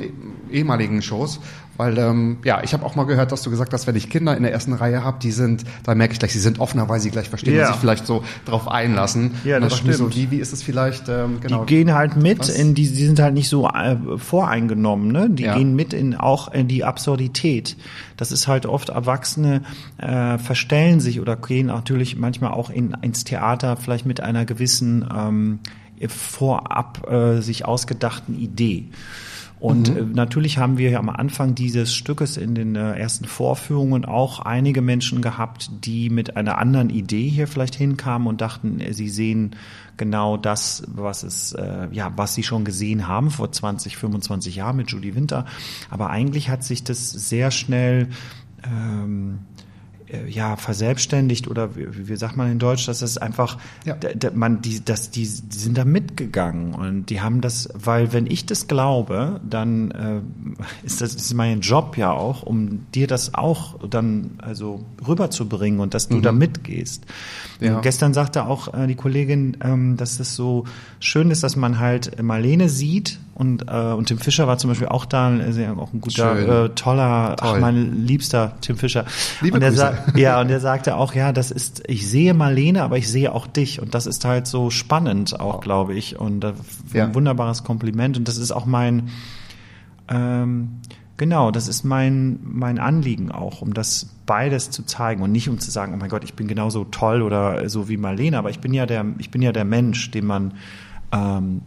ehemaligen 0.53 1.03
Shows, 1.03 1.40
weil 1.77 1.99
ähm, 1.99 2.38
ja, 2.44 2.62
ich 2.62 2.72
habe 2.72 2.85
auch 2.85 2.94
mal 2.94 3.05
gehört, 3.05 3.33
dass 3.33 3.42
du 3.42 3.51
gesagt 3.51 3.72
hast, 3.72 3.87
wenn 3.87 3.96
ich 3.96 4.09
Kinder 4.09 4.37
in 4.37 4.42
der 4.42 4.53
ersten 4.53 4.72
Reihe 4.72 5.03
habe, 5.05 5.18
die 5.20 5.33
sind, 5.33 5.64
da 5.83 5.94
merke 5.94 6.12
ich 6.12 6.18
gleich, 6.18 6.33
sie 6.33 6.38
sind 6.38 6.61
offener, 6.61 6.88
weil 6.88 7.01
sie 7.01 7.11
gleich 7.11 7.29
verstehen 7.29 7.57
ja. 7.57 7.66
und 7.66 7.72
sich 7.72 7.81
vielleicht 7.81 8.07
so 8.07 8.22
drauf 8.44 8.68
einlassen. 8.68 9.33
Ja, 9.44 9.61
das 9.61 9.79
stimmt. 9.79 9.94
So, 9.94 10.14
wie, 10.14 10.31
wie 10.31 10.37
ist 10.38 10.53
es 10.53 10.62
vielleicht? 10.62 11.09
Ähm, 11.09 11.40
genau. 11.40 11.64
Die 11.64 11.75
gehen 11.75 11.92
halt 11.92 12.16
mit, 12.16 12.38
Was? 12.38 12.51
in 12.51 12.75
die, 12.75 12.88
die 12.88 13.05
sind 13.05 13.18
halt 13.18 13.35
nicht 13.35 13.49
so 13.49 13.68
äh, 13.68 13.96
voreingenommen, 14.16 15.11
ne? 15.11 15.29
Die 15.29 15.44
ja. 15.44 15.57
gehen 15.57 15.75
mit 15.75 15.92
in 15.92 16.14
auch 16.14 16.53
in 16.53 16.68
die 16.68 16.85
Absurdität. 16.85 17.77
Das 18.16 18.33
ist 18.33 18.46
halt 18.46 18.64
oft 18.64 18.88
Erwachsene 18.90 19.62
äh, 19.99 20.38
verstellen 20.38 21.01
sich 21.01 21.20
oder 21.20 21.37
gehen 21.37 21.66
natürlich 21.66 22.16
manchmal 22.16 22.53
auch 22.53 22.70
in, 22.70 22.96
ins 23.03 23.25
Theater 23.25 23.77
vielleicht 23.77 24.07
mit 24.07 24.20
einer 24.20 24.44
gewissen 24.44 25.05
ähm, 25.14 25.59
vorab 26.09 27.11
äh, 27.11 27.40
sich 27.40 27.64
ausgedachten 27.64 28.38
Idee. 28.38 28.90
Und 29.59 29.90
mhm. 29.90 29.96
äh, 29.96 30.14
natürlich 30.14 30.59
haben 30.59 30.76
wir 30.76 30.98
am 30.98 31.09
Anfang 31.09 31.54
dieses 31.54 31.94
Stückes 31.94 32.37
in 32.37 32.54
den 32.54 32.76
äh, 32.76 32.98
ersten 32.98 33.24
Vorführungen 33.24 34.04
auch 34.04 34.40
einige 34.40 34.82
Menschen 34.82 35.22
gehabt, 35.22 35.70
die 35.85 36.11
mit 36.11 36.37
einer 36.37 36.59
anderen 36.59 36.90
Idee 36.90 37.28
hier 37.28 37.48
vielleicht 37.48 37.74
hinkamen 37.74 38.28
und 38.28 38.42
dachten, 38.42 38.80
äh, 38.80 38.92
sie 38.92 39.09
sehen 39.09 39.56
genau 39.96 40.37
das, 40.37 40.82
was 40.88 41.22
es, 41.22 41.56
ja, 41.90 42.12
was 42.16 42.35
sie 42.35 42.42
schon 42.42 42.66
gesehen 42.66 43.09
haben 43.09 43.30
vor 43.30 43.50
20, 43.50 43.96
25 43.96 44.56
Jahren 44.56 44.76
mit 44.76 44.90
Judy 44.90 45.14
Winter. 45.14 45.46
Aber 45.88 46.11
eigentlich 46.11 46.50
hat 46.50 46.64
sich 46.64 46.85
das 46.85 47.11
sehr 47.12 47.50
schnell 47.50 48.11
ähm, 48.62 49.36
äh, 49.36 49.36
ja 50.29 50.57
verselbstständigt 50.57 51.49
oder 51.49 51.77
wie, 51.77 52.09
wie 52.09 52.16
sagt 52.16 52.37
man 52.37 52.51
in 52.51 52.59
Deutsch, 52.59 52.87
dass 52.87 53.03
es 53.03 53.19
einfach 53.19 53.59
ja. 53.85 53.97
man 54.35 54.62
die 54.62 54.85
dass 54.85 55.11
die, 55.11 55.23
die 55.23 55.59
sind 55.59 55.77
da 55.77 55.85
mitgegangen 55.85 56.75
und 56.75 57.07
die 57.07 57.21
haben 57.21 57.40
das, 57.40 57.69
weil 57.75 58.12
wenn 58.12 58.27
ich 58.27 58.47
das 58.47 58.69
glaube, 58.69 59.40
dann 59.49 59.90
äh, 59.90 60.21
ist 60.85 61.01
das 61.01 61.14
ist 61.14 61.35
mein 61.35 61.61
Job 61.61 61.97
ja 61.97 62.12
auch, 62.12 62.42
um 62.42 62.87
dir 62.92 63.07
das 63.07 63.35
auch 63.35 63.79
dann 63.88 64.33
also 64.38 64.85
rüberzubringen 65.07 65.81
und 65.81 65.95
dass 65.95 66.09
du 66.09 66.16
mhm. 66.16 66.23
da 66.23 66.33
mitgehst. 66.33 67.05
Ja. 67.61 67.81
Gestern 67.81 68.14
sagte 68.14 68.47
auch 68.47 68.75
äh, 68.75 68.87
die 68.87 68.95
Kollegin, 68.95 69.57
ähm, 69.62 69.97
dass 69.97 70.21
es 70.21 70.37
so 70.37 70.64
schön 71.01 71.31
ist, 71.31 71.42
dass 71.42 71.57
man 71.57 71.79
halt 71.79 72.23
Marlene 72.23 72.69
sieht 72.69 73.19
und 73.37 73.66
äh, 73.68 73.92
und 73.92 74.07
Tim 74.07 74.16
Fischer 74.16 74.46
war 74.46 74.57
zum 74.57 74.70
Beispiel 74.70 74.88
auch 74.88 75.05
da, 75.05 75.31
äh, 75.31 75.68
auch 75.77 75.92
ein 75.92 76.01
guter, 76.01 76.64
äh, 76.64 76.68
toller, 76.70 77.37
Toll. 77.37 77.51
ach 77.53 77.61
mein 77.61 78.07
liebster 78.07 78.57
Tim 78.62 78.79
Fischer. 78.79 79.05
Liebe 79.42 79.57
und 79.57 79.61
der 79.61 79.72
Grüße. 79.72 79.94
ja, 80.14 80.40
und 80.40 80.49
er 80.49 80.59
sagte 80.61 80.96
auch, 80.96 81.12
ja, 81.12 81.33
das 81.33 81.51
ist, 81.51 81.83
ich 81.87 82.09
sehe 82.09 82.33
Marlene, 82.33 82.83
aber 82.83 82.96
ich 82.96 83.11
sehe 83.11 83.31
auch 83.31 83.46
dich. 83.46 83.83
Und 83.83 83.94
das 83.94 84.07
ist 84.07 84.25
halt 84.25 84.46
so 84.46 84.70
spannend 84.70 85.38
auch, 85.38 85.61
glaube 85.61 85.92
ich. 85.92 86.18
Und 86.18 86.44
äh, 86.44 86.55
ja. 86.94 87.05
ein 87.05 87.14
wunderbares 87.14 87.62
Kompliment. 87.62 88.16
Und 88.16 88.27
das 88.27 88.38
ist 88.38 88.53
auch 88.53 88.64
mein, 88.64 89.11
ähm, 90.09 90.81
genau, 91.18 91.51
das 91.51 91.68
ist 91.68 91.85
mein, 91.85 92.38
mein 92.42 92.79
Anliegen 92.79 93.31
auch, 93.31 93.61
um 93.61 93.75
das 93.75 94.09
beides 94.25 94.70
zu 94.70 94.83
zeigen 94.85 95.22
und 95.22 95.31
nicht 95.31 95.51
um 95.51 95.59
zu 95.59 95.70
sagen, 95.70 95.92
oh 95.92 95.99
mein 95.99 96.09
Gott, 96.09 96.25
ich 96.25 96.33
bin 96.33 96.49
genauso 96.49 96.85
toll 96.85 97.20
oder 97.20 97.68
so 97.68 97.90
wie 97.90 97.99
Marlene, 97.99 98.38
aber 98.38 98.49
ich 98.49 98.61
bin 98.61 98.72
ja 98.72 98.87
der, 98.87 99.05
ich 99.18 99.31
bin 99.31 99.42
ja 99.42 99.53
der 99.53 99.66
Mensch, 99.66 100.11
den 100.11 100.25
man 100.25 100.55
ähm, 101.12 101.61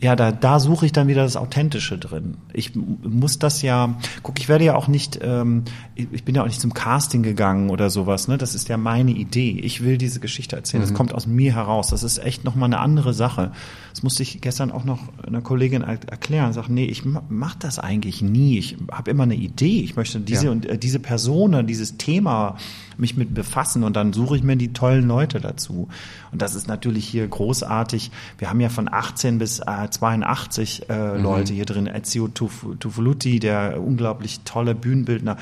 ja, 0.00 0.14
da, 0.14 0.30
da 0.30 0.60
suche 0.60 0.84
ich 0.86 0.92
dann 0.92 1.08
wieder 1.08 1.22
das 1.22 1.36
Authentische 1.36 1.96
drin. 1.96 2.36
Ich 2.52 2.72
muss 2.74 3.38
das 3.38 3.62
ja, 3.62 3.96
guck, 4.22 4.38
ich 4.38 4.48
werde 4.48 4.64
ja 4.64 4.74
auch 4.74 4.88
nicht, 4.88 5.18
ähm, 5.22 5.64
ich 5.94 6.22
bin 6.22 6.34
ja 6.34 6.42
auch 6.42 6.46
nicht 6.46 6.60
zum 6.60 6.74
Casting 6.74 7.22
gegangen 7.22 7.70
oder 7.70 7.88
sowas, 7.88 8.28
ne? 8.28 8.36
Das 8.36 8.54
ist 8.54 8.68
ja 8.68 8.76
meine 8.76 9.12
Idee. 9.12 9.52
Ich 9.52 9.82
will 9.82 9.96
diese 9.96 10.20
Geschichte 10.20 10.54
erzählen. 10.54 10.82
Mhm. 10.82 10.88
Das 10.88 10.94
kommt 10.94 11.14
aus 11.14 11.26
mir 11.26 11.54
heraus. 11.54 11.88
Das 11.88 12.02
ist 12.02 12.18
echt 12.18 12.44
nochmal 12.44 12.66
eine 12.66 12.78
andere 12.78 13.14
Sache. 13.14 13.52
Das 13.90 14.02
musste 14.02 14.22
ich 14.22 14.42
gestern 14.42 14.70
auch 14.70 14.84
noch 14.84 15.00
einer 15.26 15.40
Kollegin 15.40 15.82
erklären. 15.82 16.52
Sag, 16.52 16.68
nee, 16.68 16.84
ich 16.84 17.04
mach 17.04 17.54
das 17.54 17.78
eigentlich 17.78 18.20
nie. 18.20 18.58
Ich 18.58 18.76
habe 18.92 19.10
immer 19.10 19.22
eine 19.22 19.36
Idee. 19.36 19.80
Ich 19.80 19.96
möchte 19.96 20.20
diese 20.20 20.46
ja. 20.46 20.52
und 20.52 20.66
äh, 20.66 20.76
diese 20.76 20.98
Person, 20.98 21.66
dieses 21.66 21.96
Thema 21.96 22.58
mich 22.98 23.16
mit 23.16 23.34
befassen 23.34 23.84
und 23.84 23.96
dann 23.96 24.12
suche 24.12 24.36
ich 24.36 24.42
mir 24.42 24.56
die 24.56 24.72
tollen 24.72 25.06
Leute 25.06 25.40
dazu. 25.40 25.88
Und 26.32 26.42
das 26.42 26.54
ist 26.54 26.68
natürlich 26.68 27.06
hier 27.06 27.26
großartig. 27.26 28.10
Wir 28.38 28.50
haben 28.50 28.60
ja 28.60 28.68
von 28.68 28.92
18 28.92 29.38
bis 29.38 29.60
äh, 29.60 29.88
82 29.90 30.88
äh, 30.88 31.16
mhm. 31.16 31.22
Leute 31.22 31.52
hier 31.52 31.66
drin. 31.66 31.86
Ezio 31.86 32.28
Tufoluti, 32.28 33.38
der 33.38 33.82
unglaublich 33.82 34.40
tolle 34.44 34.74
Bühnenbildner. 34.74 35.36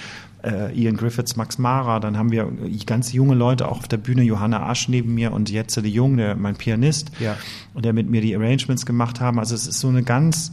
Äh, 0.44 0.78
Ian 0.78 0.96
Griffiths, 0.96 1.36
Max 1.36 1.56
Mara, 1.56 2.00
dann 2.00 2.18
haben 2.18 2.30
wir 2.30 2.52
ganz 2.84 3.14
junge 3.14 3.34
Leute 3.34 3.66
auch 3.66 3.78
auf 3.78 3.88
der 3.88 3.96
Bühne, 3.96 4.22
Johanna 4.22 4.68
Asch 4.68 4.88
neben 4.88 5.14
mir 5.14 5.32
und 5.32 5.50
Jetze 5.50 5.80
de 5.80 5.90
Jung, 5.90 6.18
der, 6.18 6.36
mein 6.36 6.56
Pianist, 6.56 7.12
ja. 7.18 7.36
und 7.72 7.86
der 7.86 7.94
mit 7.94 8.10
mir 8.10 8.20
die 8.20 8.36
Arrangements 8.36 8.84
gemacht 8.84 9.20
haben. 9.20 9.38
Also 9.38 9.54
es 9.54 9.66
ist 9.66 9.80
so 9.80 9.88
eine 9.88 10.02
ganz, 10.02 10.52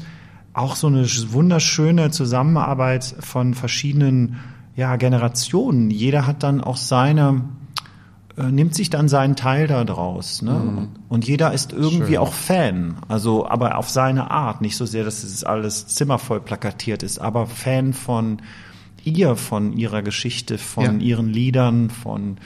auch 0.53 0.77
so 0.77 0.87
eine 0.87 1.03
wunderschöne 1.03 2.09
Zusammenarbeit 2.11 3.03
von 3.19 3.53
verschiedenen 3.53 4.39
ja, 4.75 4.95
Generationen. 4.95 5.91
Jeder 5.91 6.27
hat 6.27 6.43
dann 6.43 6.61
auch 6.61 6.77
seine, 6.77 7.41
äh, 8.37 8.43
nimmt 8.43 8.75
sich 8.75 8.89
dann 8.89 9.09
seinen 9.09 9.35
Teil 9.35 9.67
da 9.67 9.83
draus. 9.83 10.41
Ne? 10.41 10.51
Mhm. 10.51 10.87
Und 11.09 11.27
jeder 11.27 11.53
ist 11.53 11.73
irgendwie 11.73 12.13
Schön. 12.13 12.17
auch 12.17 12.33
Fan. 12.33 12.95
Also, 13.07 13.47
aber 13.47 13.77
auf 13.77 13.89
seine 13.89 14.31
Art. 14.31 14.61
Nicht 14.61 14.77
so 14.77 14.85
sehr, 14.85 15.03
dass 15.03 15.23
es 15.23 15.43
alles 15.43 15.87
zimmervoll 15.87 16.41
plakatiert 16.41 17.03
ist, 17.03 17.19
aber 17.19 17.47
Fan 17.47 17.93
von 17.93 18.41
ihr, 19.03 19.35
von 19.35 19.73
ihrer 19.73 20.01
Geschichte, 20.01 20.57
von 20.57 21.01
ja. 21.01 21.07
ihren 21.07 21.27
Liedern, 21.27 21.89
von 21.89 22.37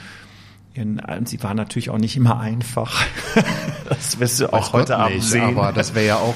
ihren, 0.74 1.00
sie 1.24 1.42
war 1.42 1.54
natürlich 1.54 1.90
auch 1.90 1.98
nicht 1.98 2.16
immer 2.16 2.40
einfach. 2.40 3.04
das 3.88 4.18
wirst 4.18 4.40
du 4.40 4.52
auch 4.52 4.72
heute 4.72 4.96
Abend 4.96 5.16
nicht, 5.16 5.28
sehen. 5.28 5.42
Aber 5.42 5.72
das 5.72 5.94
wäre 5.94 6.06
ja 6.06 6.16
auch 6.16 6.34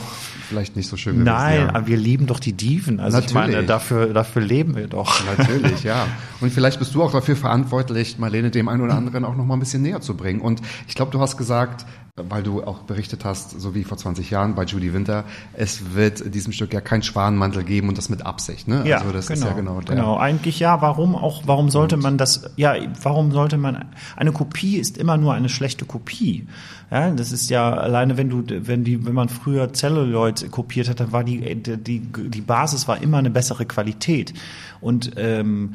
vielleicht 0.50 0.76
nicht 0.76 0.88
so 0.88 0.96
schön 0.96 1.14
gewesen. 1.14 1.24
Nein, 1.24 1.60
ja. 1.60 1.68
aber 1.68 1.86
wir 1.86 1.96
lieben 1.96 2.26
doch 2.26 2.40
die 2.40 2.52
Diven. 2.52 3.00
Also 3.00 3.18
Natürlich. 3.18 3.46
ich 3.48 3.54
meine, 3.54 3.66
dafür, 3.66 4.12
dafür 4.12 4.42
leben 4.42 4.76
wir 4.76 4.88
doch. 4.88 5.22
Natürlich, 5.36 5.84
ja. 5.84 6.06
Und 6.40 6.52
vielleicht 6.52 6.78
bist 6.78 6.94
du 6.94 7.02
auch 7.02 7.12
dafür 7.12 7.36
verantwortlich, 7.36 8.18
Marlene 8.18 8.50
dem 8.50 8.68
einen 8.68 8.82
oder 8.82 8.94
anderen 8.94 9.24
auch 9.24 9.36
noch 9.36 9.44
mal 9.44 9.54
ein 9.54 9.60
bisschen 9.60 9.82
näher 9.82 10.00
zu 10.00 10.16
bringen. 10.16 10.40
Und 10.40 10.60
ich 10.88 10.94
glaube, 10.94 11.12
du 11.12 11.20
hast 11.20 11.36
gesagt, 11.36 11.86
weil 12.16 12.42
du 12.42 12.62
auch 12.62 12.80
berichtet 12.80 13.24
hast, 13.24 13.58
so 13.60 13.74
wie 13.74 13.84
vor 13.84 13.96
20 13.96 14.30
Jahren 14.30 14.54
bei 14.54 14.64
Judy 14.64 14.92
Winter, 14.92 15.24
es 15.54 15.94
wird 15.94 16.34
diesem 16.34 16.52
Stück 16.52 16.72
ja 16.72 16.80
kein 16.80 17.02
Schwanenmantel 17.02 17.62
geben 17.64 17.88
und 17.88 17.96
das 17.96 18.08
mit 18.08 18.26
Absicht, 18.26 18.68
ne? 18.68 18.82
Ja, 18.84 18.98
also 18.98 19.12
das 19.12 19.28
genau, 19.28 19.40
ist 19.40 19.44
ja 19.46 19.52
genau 19.52 19.80
der. 19.80 19.96
Genau, 19.96 20.18
eigentlich 20.18 20.58
ja, 20.58 20.82
warum 20.82 21.14
auch, 21.14 21.42
warum 21.46 21.70
sollte 21.70 21.96
man 21.96 22.18
das, 22.18 22.50
ja, 22.56 22.74
warum 23.02 23.32
sollte 23.32 23.56
man, 23.56 23.86
eine 24.16 24.32
Kopie 24.32 24.76
ist 24.76 24.98
immer 24.98 25.16
nur 25.16 25.34
eine 25.34 25.48
schlechte 25.48 25.84
Kopie. 25.84 26.46
Ja, 26.90 27.10
das 27.10 27.30
ist 27.30 27.50
ja 27.50 27.72
alleine, 27.72 28.16
wenn 28.16 28.28
du, 28.28 28.42
wenn 28.66 28.82
die, 28.82 29.06
wenn 29.06 29.14
man 29.14 29.28
früher 29.28 29.72
Celluloid 29.72 30.50
kopiert 30.50 30.88
hat, 30.88 30.98
dann 30.98 31.12
war 31.12 31.22
die, 31.22 31.54
die, 31.54 32.00
die 32.00 32.40
Basis 32.40 32.88
war 32.88 33.00
immer 33.00 33.18
eine 33.18 33.30
bessere 33.30 33.64
Qualität. 33.64 34.34
Und 34.80 35.12
ähm, 35.16 35.74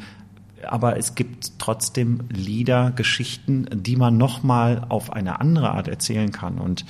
aber 0.67 0.97
es 0.97 1.15
gibt 1.15 1.59
trotzdem 1.59 2.21
Lieder, 2.29 2.91
Geschichten, 2.91 3.67
die 3.71 3.95
man 3.95 4.17
nochmal 4.17 4.85
auf 4.89 5.13
eine 5.13 5.39
andere 5.39 5.71
Art 5.71 5.87
erzählen 5.87 6.31
kann. 6.31 6.57
Und 6.57 6.85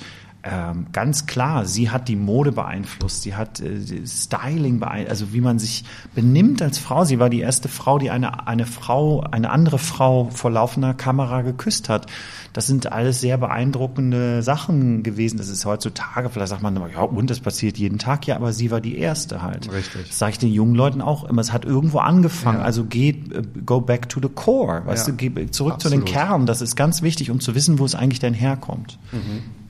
ähm, 0.48 0.86
ganz 0.92 1.26
klar, 1.26 1.66
sie 1.66 1.90
hat 1.90 2.06
die 2.06 2.14
Mode 2.14 2.52
beeinflusst, 2.52 3.22
sie 3.22 3.34
hat 3.34 3.60
äh, 3.60 4.06
Styling 4.06 4.78
beeinflusst, 4.78 5.10
also 5.10 5.32
wie 5.32 5.40
man 5.40 5.58
sich 5.58 5.84
benimmt 6.14 6.62
als 6.62 6.78
Frau. 6.78 7.04
Sie 7.04 7.18
war 7.18 7.30
die 7.30 7.40
erste 7.40 7.68
Frau, 7.68 7.98
die 7.98 8.10
eine, 8.10 8.46
eine 8.46 8.64
Frau, 8.64 9.20
eine 9.20 9.50
andere 9.50 9.78
Frau 9.78 10.30
vor 10.30 10.52
laufender 10.52 10.94
Kamera 10.94 11.42
geküsst 11.42 11.88
hat. 11.88 12.06
Das 12.52 12.66
sind 12.66 12.92
alles 12.92 13.20
sehr 13.20 13.38
beeindruckende 13.38 14.42
Sachen 14.42 15.02
gewesen. 15.02 15.36
Das 15.36 15.48
ist 15.48 15.64
heutzutage, 15.66 16.30
vielleicht 16.30 16.50
sagt 16.50 16.62
man 16.62 16.76
immer, 16.76 16.90
ja, 16.90 17.00
und 17.00 17.28
das 17.28 17.40
passiert 17.40 17.76
jeden 17.76 17.98
Tag, 17.98 18.26
ja, 18.28 18.36
aber 18.36 18.52
sie 18.52 18.70
war 18.70 18.80
die 18.80 18.98
erste 18.98 19.42
halt. 19.42 19.70
Richtig. 19.72 20.08
Das 20.08 20.18
sage 20.18 20.32
ich 20.32 20.38
den 20.38 20.52
jungen 20.52 20.76
Leuten 20.76 21.00
auch 21.00 21.24
immer. 21.24 21.40
Es 21.40 21.52
hat 21.52 21.64
irgendwo 21.64 21.98
angefangen. 21.98 22.58
Ja. 22.58 22.64
Also 22.64 22.84
geht, 22.84 23.32
äh, 23.32 23.42
go 23.64 23.80
back 23.80 24.08
to 24.08 24.20
the 24.22 24.28
core. 24.28 24.82
Weißt 24.86 25.08
ja. 25.08 25.12
du, 25.12 25.16
geh 25.16 25.50
zurück 25.50 25.74
Absolut. 25.74 25.80
zu 25.80 25.88
den 25.88 26.04
Kern. 26.04 26.46
Das 26.46 26.62
ist 26.62 26.76
ganz 26.76 27.02
wichtig, 27.02 27.30
um 27.30 27.40
zu 27.40 27.56
wissen, 27.56 27.80
wo 27.80 27.84
es 27.84 27.96
eigentlich 27.96 28.20
denn 28.20 28.34
herkommt. 28.34 28.98
Mhm. 29.10 29.65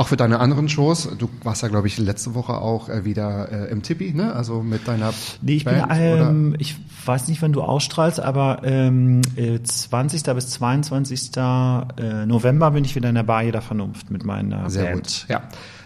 Auch 0.00 0.08
für 0.08 0.16
deine 0.16 0.40
anderen 0.40 0.70
Shows. 0.70 1.10
Du 1.18 1.28
warst 1.42 1.60
ja, 1.60 1.68
glaube 1.68 1.86
ich, 1.86 1.98
letzte 1.98 2.34
Woche 2.34 2.54
auch 2.54 2.88
äh, 2.88 3.04
wieder 3.04 3.52
äh, 3.52 3.70
im 3.70 3.82
Tippi, 3.82 4.14
ne? 4.14 4.34
Also 4.34 4.62
mit 4.62 4.88
deiner 4.88 5.12
Nee, 5.42 5.56
ich 5.56 5.64
Band, 5.66 5.88
bin, 5.90 5.98
ähm, 6.00 6.56
ich 6.58 6.76
weiß 7.04 7.28
nicht, 7.28 7.42
wann 7.42 7.52
du 7.52 7.60
ausstrahlst, 7.60 8.18
aber 8.18 8.62
ähm, 8.64 9.20
äh, 9.36 9.60
20. 9.62 10.22
bis 10.22 10.48
22. 10.52 11.36
Äh, 11.36 12.24
November 12.24 12.70
bin 12.70 12.86
ich 12.86 12.96
wieder 12.96 13.10
in 13.10 13.14
der 13.14 13.24
Bar 13.24 13.42
jeder 13.42 13.60
Vernunft 13.60 14.10
mit 14.10 14.24
meiner 14.24 14.70
Sehr 14.70 14.84
Band. 14.84 14.94
gut, 14.94 15.26
ja. 15.28 15.42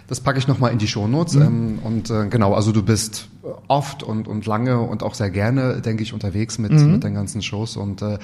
Das 0.07 0.21
packe 0.21 0.39
ich 0.39 0.47
nochmal 0.47 0.71
in 0.71 0.79
die 0.79 0.87
Shownotes. 0.87 1.35
Ähm, 1.35 1.81
und 1.83 2.09
äh, 2.11 2.29
genau, 2.29 2.55
also 2.55 2.71
du 2.71 2.85
bist 2.85 3.27
oft 3.67 4.05
und, 4.05 4.29
und 4.29 4.47
lange 4.47 4.79
und 4.79 5.03
auch 5.03 5.15
sehr 5.15 5.31
gerne, 5.31 5.81
denke 5.81 6.05
ich, 6.05 6.13
unterwegs 6.13 6.59
mit, 6.59 6.71
mit 6.71 7.03
den 7.03 7.15
ganzen 7.15 7.43
Shows. 7.43 7.77
Und 7.77 8.01
äh, 8.01 8.19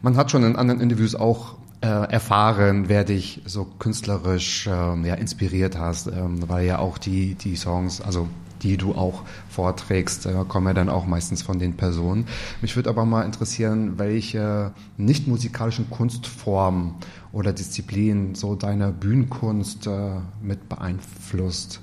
man 0.00 0.16
hat 0.16 0.30
schon 0.30 0.44
in 0.44 0.54
anderen 0.54 0.80
Interviews 0.80 1.16
auch 1.16 1.56
äh, 1.84 2.10
erfahren, 2.10 2.88
wer 2.88 3.04
dich 3.04 3.42
so 3.44 3.66
künstlerisch 3.78 4.66
ähm, 4.66 5.04
ja, 5.04 5.14
inspiriert 5.16 5.78
hast, 5.78 6.06
ähm, 6.06 6.48
weil 6.48 6.64
ja 6.64 6.78
auch 6.78 6.96
die, 6.96 7.34
die 7.34 7.56
Songs, 7.56 8.00
also 8.00 8.26
die 8.62 8.78
du 8.78 8.94
auch 8.94 9.24
vorträgst, 9.50 10.24
äh, 10.24 10.32
kommen 10.48 10.68
ja 10.68 10.72
dann 10.72 10.88
auch 10.88 11.04
meistens 11.04 11.42
von 11.42 11.58
den 11.58 11.76
Personen. 11.76 12.26
Mich 12.62 12.74
würde 12.74 12.88
aber 12.88 13.04
mal 13.04 13.26
interessieren, 13.26 13.98
welche 13.98 14.72
nicht 14.96 15.28
musikalischen 15.28 15.90
Kunstformen 15.90 16.94
oder 17.32 17.52
Disziplinen 17.52 18.34
so 18.34 18.54
deine 18.54 18.90
Bühnenkunst 18.90 19.86
äh, 19.86 20.20
mit 20.40 20.70
beeinflusst. 20.70 21.82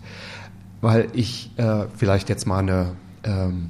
Weil 0.81 1.09
ich 1.13 1.51
äh, 1.57 1.85
vielleicht 1.95 2.27
jetzt 2.29 2.47
mal 2.47 2.57
eine, 2.57 2.93
ähm, 3.23 3.69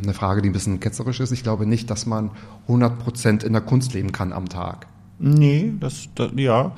eine 0.00 0.14
Frage, 0.14 0.42
die 0.42 0.50
ein 0.50 0.52
bisschen 0.52 0.78
ketzerisch 0.78 1.18
ist. 1.18 1.32
Ich 1.32 1.42
glaube 1.42 1.66
nicht, 1.66 1.90
dass 1.90 2.06
man 2.06 2.30
100% 2.68 3.44
in 3.44 3.52
der 3.52 3.62
Kunst 3.62 3.94
leben 3.94 4.12
kann 4.12 4.32
am 4.32 4.48
Tag. 4.48 4.86
Nee, 5.20 5.72
das, 5.78 6.08
das 6.14 6.30
ja. 6.36 6.72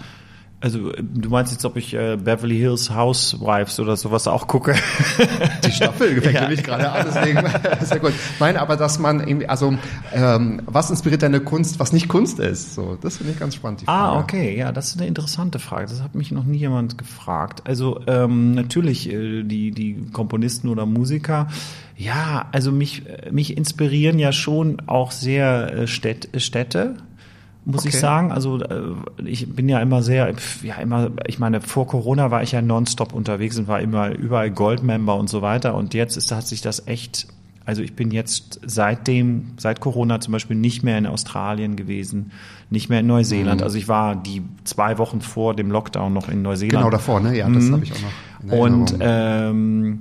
Also 0.60 0.92
äh, 0.92 1.02
du 1.02 1.28
meinst 1.28 1.50
jetzt, 1.52 1.64
ob 1.64 1.76
ich 1.76 1.92
äh, 1.92 2.16
Beverly 2.16 2.56
Hills 2.56 2.94
Housewives 2.94 3.80
oder 3.80 3.96
sowas 3.96 4.28
auch 4.28 4.46
gucke? 4.46 4.74
Die 5.66 5.72
Staffel 5.72 6.14
gefällt 6.14 6.34
Ja. 6.36 6.42
mir 6.42 6.50
nicht 6.50 6.62
gerade 6.62 6.88
an, 6.92 7.04
deswegen 7.08 7.40
sehr 7.84 7.98
gut. 7.98 8.12
Nein, 8.38 8.56
aber 8.56 8.76
dass 8.76 9.00
man 9.00 9.26
irgendwie, 9.26 9.48
also 9.48 9.74
ähm, 10.14 10.62
was 10.66 10.88
inspiriert 10.90 11.22
deine 11.24 11.40
Kunst, 11.40 11.80
was 11.80 11.92
nicht 11.92 12.06
Kunst 12.08 12.38
ist? 12.38 12.76
So, 12.76 12.96
das 13.00 13.16
finde 13.16 13.32
ich 13.32 13.40
ganz 13.40 13.56
spannend. 13.56 13.80
Die 13.80 13.86
Frage. 13.86 14.16
Ah, 14.16 14.20
okay, 14.20 14.56
ja, 14.56 14.70
das 14.70 14.90
ist 14.90 14.98
eine 14.98 15.08
interessante 15.08 15.58
Frage. 15.58 15.86
Das 15.88 16.00
hat 16.00 16.14
mich 16.14 16.30
noch 16.30 16.44
nie 16.44 16.58
jemand 16.58 16.96
gefragt. 16.96 17.62
Also 17.64 18.00
ähm, 18.06 18.52
natürlich 18.54 19.10
äh, 19.12 19.42
die 19.42 19.72
die 19.72 19.96
Komponisten 20.12 20.68
oder 20.68 20.86
Musiker. 20.86 21.48
Ja, 21.96 22.46
also 22.52 22.70
mich 22.70 23.02
äh, 23.08 23.32
mich 23.32 23.56
inspirieren 23.56 24.20
ja 24.20 24.30
schon 24.30 24.80
auch 24.86 25.10
sehr 25.10 25.72
äh, 25.74 25.86
Städt, 25.88 26.28
Städte. 26.40 26.94
Muss 27.64 27.84
ich 27.84 27.92
Okay. 27.92 28.00
sagen, 28.00 28.32
also 28.32 28.60
äh, 28.60 28.80
ich 29.24 29.54
bin 29.54 29.68
ja 29.68 29.80
immer 29.80 30.02
sehr, 30.02 30.34
ja 30.62 30.74
immer, 30.76 31.10
ich 31.28 31.38
meine, 31.38 31.60
vor 31.60 31.86
Corona 31.86 32.30
war 32.32 32.42
ich 32.42 32.52
ja 32.52 32.60
nonstop 32.60 33.12
unterwegs 33.12 33.56
und 33.58 33.68
war 33.68 33.80
immer 33.80 34.10
überall 34.10 34.50
Goldmember 34.50 35.16
und 35.16 35.28
so 35.30 35.42
weiter 35.42 35.74
und 35.74 35.94
jetzt 35.94 36.16
ist, 36.16 36.32
hat 36.32 36.44
sich 36.46 36.60
das 36.60 36.88
echt, 36.88 37.28
also 37.64 37.80
ich 37.82 37.94
bin 37.94 38.10
jetzt 38.10 38.58
seitdem, 38.66 39.52
seit 39.58 39.78
Corona 39.78 40.18
zum 40.18 40.32
Beispiel 40.32 40.56
nicht 40.56 40.82
mehr 40.82 40.98
in 40.98 41.06
Australien 41.06 41.76
gewesen, 41.76 42.32
nicht 42.70 42.88
mehr 42.88 42.98
in 42.98 43.06
Neuseeland, 43.06 43.62
also 43.62 43.78
ich 43.78 43.86
war 43.86 44.16
die 44.16 44.42
zwei 44.64 44.98
Wochen 44.98 45.20
vor 45.20 45.54
dem 45.54 45.70
Lockdown 45.70 46.12
noch 46.12 46.28
in 46.28 46.42
Neuseeland. 46.42 46.78
Genau 46.78 46.90
davor, 46.90 47.20
ne? 47.20 47.36
Ja, 47.36 47.48
das 47.48 47.70
habe 47.70 47.84
ich 47.84 47.92
auch 47.92 48.00
noch. 48.00 48.52
in 48.52 48.58
Und 48.58 48.96
ähm, 48.98 50.00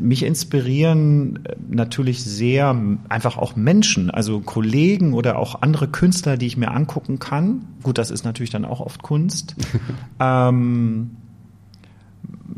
mich 0.00 0.24
inspirieren 0.24 1.44
äh, 1.44 1.56
natürlich 1.68 2.22
sehr 2.24 2.76
einfach 3.08 3.36
auch 3.36 3.56
Menschen, 3.56 4.10
also 4.10 4.40
Kollegen 4.40 5.12
oder 5.12 5.38
auch 5.38 5.62
andere 5.62 5.88
Künstler, 5.88 6.36
die 6.36 6.46
ich 6.46 6.56
mir 6.56 6.70
angucken 6.70 7.18
kann. 7.18 7.64
Gut, 7.82 7.98
das 7.98 8.10
ist 8.10 8.24
natürlich 8.24 8.50
dann 8.50 8.64
auch 8.64 8.80
oft 8.80 9.02
Kunst. 9.02 9.54
ähm, 10.20 11.16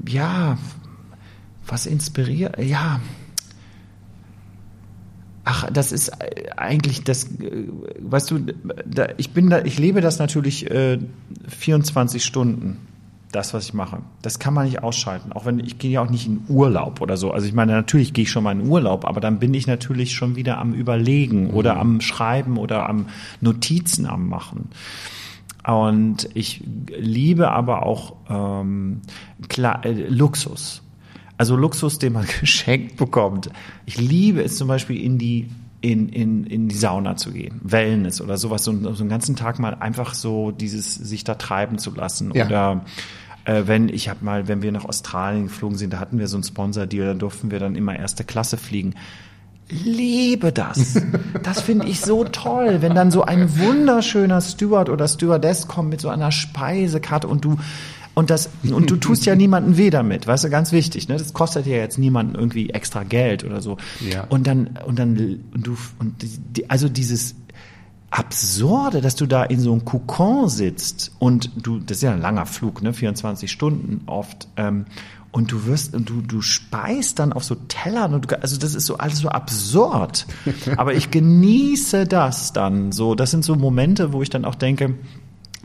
ja, 0.09 0.59
was 1.67 1.87
inspiriert? 1.87 2.59
Ja. 2.59 3.01
Ach, 5.45 5.71
das 5.71 5.93
ist 5.93 6.09
äh, 6.09 6.51
eigentlich 6.57 7.05
das, 7.05 7.25
äh, 7.25 7.69
weißt 8.01 8.31
du, 8.31 8.47
ich 9.19 9.31
bin 9.33 9.51
da, 9.51 9.63
ich 9.63 9.79
lebe 9.79 10.01
das 10.01 10.19
natürlich 10.19 10.71
äh, 10.71 10.99
24 11.49 12.25
Stunden, 12.25 12.79
das, 13.35 13.55
was 13.55 13.65
ich 13.65 13.75
mache. 13.75 13.99
Das 14.23 14.39
kann 14.39 14.55
man 14.55 14.67
nicht 14.67 14.83
ausschalten. 14.83 15.33
Auch 15.33 15.47
wenn 15.47 15.59
ich 15.59 15.79
gehe 15.79 15.91
ja 15.91 16.03
auch 16.03 16.11
nicht 16.11 16.27
in 16.27 16.43
Urlaub 16.49 17.01
oder 17.01 17.17
so. 17.17 17.33
Also 17.33 17.47
ich 17.47 17.53
meine, 17.53 17.73
natürlich 17.73 18.13
gehe 18.13 18.23
ich 18.23 18.31
schon 18.31 18.45
mal 18.45 18.53
in 18.53 18.69
Urlaub, 18.69 19.05
aber 19.05 19.21
dann 19.21 19.39
bin 19.39 19.53
ich 19.55 19.67
natürlich 19.67 20.15
schon 20.15 20.37
wieder 20.37 20.59
am 20.59 20.73
Überlegen 20.73 21.51
oder 21.51 21.77
am 21.79 22.01
Schreiben 22.01 22.57
oder 22.57 22.89
am 22.89 23.07
Notizen 23.41 24.07
am 24.07 24.29
Machen. 24.29 24.69
Und 25.67 26.29
ich 26.35 26.63
liebe 26.97 27.51
aber 27.51 27.85
auch 27.85 28.17
ähm, 28.29 29.01
klar, 29.49 29.85
äh, 29.85 29.93
Luxus. 30.09 30.83
Also 31.37 31.57
Luxus, 31.57 31.99
den 31.99 32.13
man 32.13 32.27
geschenkt 32.41 32.97
bekommt. 32.97 33.51
Ich 33.87 33.99
liebe 33.99 34.43
es 34.43 34.57
zum 34.57 34.69
Beispiel 34.69 35.01
in 35.03 35.19
die 35.19 35.49
in, 35.85 36.09
in, 36.09 36.45
in 36.45 36.69
die 36.69 36.75
Sauna 36.75 37.17
zu 37.17 37.31
gehen, 37.31 37.61
Wellness 37.63 38.23
oder 38.23 38.39
sowas, 38.39 38.65
so, 38.65 38.73
so 38.95 39.03
einen 39.03 39.11
ganzen 39.11 39.37
Tag 39.37 39.59
mal 39.59 39.75
einfach 39.75 40.15
so 40.15 40.51
dieses 40.51 40.95
sich 40.95 41.25
da 41.25 41.35
treiben 41.35 41.77
zu 41.77 41.95
lassen. 41.95 42.33
Ja. 42.35 42.47
Oder 42.47 42.85
äh, 43.45 43.63
wenn 43.67 43.89
ich 43.89 44.09
habe 44.09 44.25
mal, 44.25 44.49
wenn 44.49 44.63
wir 44.63 44.73
nach 44.73 44.85
Australien 44.85 45.45
geflogen 45.45 45.79
sind, 45.79 45.93
da 45.93 45.99
hatten 45.99 46.19
wir 46.19 46.29
so 46.29 46.37
einen 46.37 46.45
Sponsor-Deal, 46.45 47.07
da 47.07 47.15
durften 47.15 47.51
wir 47.51 47.59
dann 47.59 47.77
immer 47.77 47.97
erste 47.99 48.25
Klasse 48.25 48.57
fliegen. 48.57 48.95
Liebe 49.69 50.53
das. 50.53 51.01
Das 51.43 51.61
finde 51.61 51.87
ich 51.89 52.01
so 52.01 52.25
toll, 52.25 52.81
wenn 52.81 52.95
dann 52.95 53.11
so 53.11 53.23
ein 53.23 53.59
wunderschöner 53.59 54.41
Steward 54.41 54.89
oder 54.89 55.07
Stewardess 55.07 55.69
kommt 55.69 55.91
mit 55.91 56.01
so 56.01 56.09
einer 56.09 56.33
Speisekarte 56.33 57.29
und 57.29 57.45
du 57.45 57.59
und 58.15 58.31
das 58.31 58.49
und 58.63 58.91
du 58.91 58.97
tust 58.97 59.27
ja 59.27 59.35
niemanden 59.37 59.77
weh 59.77 59.91
damit, 59.91 60.27
weißt 60.27 60.45
du, 60.45 60.51
ganz 60.51 60.73
wichtig, 60.73 61.09
ne? 61.09 61.17
Das 61.19 61.35
kostet 61.35 61.67
ja 61.67 61.77
jetzt 61.77 61.99
niemanden 61.99 62.35
irgendwie 62.35 62.71
extra 62.71 63.03
Geld 63.03 63.45
oder 63.45 63.61
so. 63.61 63.77
Ja. 64.11 64.25
Und 64.31 64.47
dann 64.47 64.79
und 64.87 64.99
dann 64.99 65.41
und 65.53 65.67
du 65.67 65.77
und 65.99 66.15
die, 66.23 66.71
also 66.71 66.89
dieses 66.89 67.35
Absurde, 68.17 69.01
dass 69.01 69.17
du 69.17 69.27
da 69.27 69.43
in 69.43 69.59
so 69.59 69.73
einem 69.73 69.85
Kokon 69.85 70.49
sitzt 70.49 71.11
und 71.19 71.51
du, 71.57 71.81
das 71.81 71.97
ist 71.97 72.03
ja 72.05 72.13
ein 72.13 72.21
langer 72.21 72.47
Flug, 72.47 72.81
ne, 72.81 72.93
24 72.93 73.51
Stunden 73.51 74.03
oft, 74.07 74.47
ähm, 74.57 74.85
und 75.33 75.51
du 75.51 75.67
wirst, 75.67 75.95
und 75.97 76.09
du, 76.09 76.21
du 76.21 76.41
speist 76.41 77.19
dann 77.19 77.33
auf 77.33 77.43
so 77.43 77.57
Tellern 77.57 78.15
und 78.15 78.31
du, 78.31 78.41
also 78.41 78.57
das 78.57 78.77
ist 78.77 78.87
so 78.87 78.99
alles 78.99 79.19
so 79.19 79.31
absurd. 79.31 80.29
Aber 80.77 80.95
ich 80.95 81.11
genieße 81.11 82.07
das 82.07 82.53
dann 82.53 82.93
so. 82.93 83.17
Das 83.17 83.33
sind 83.33 83.45
so 83.45 83.57
Momente, 83.57 84.13
wo 84.13 84.23
ich 84.23 84.31
dann 84.31 84.45
auch 84.45 84.55
denke, 84.55 84.95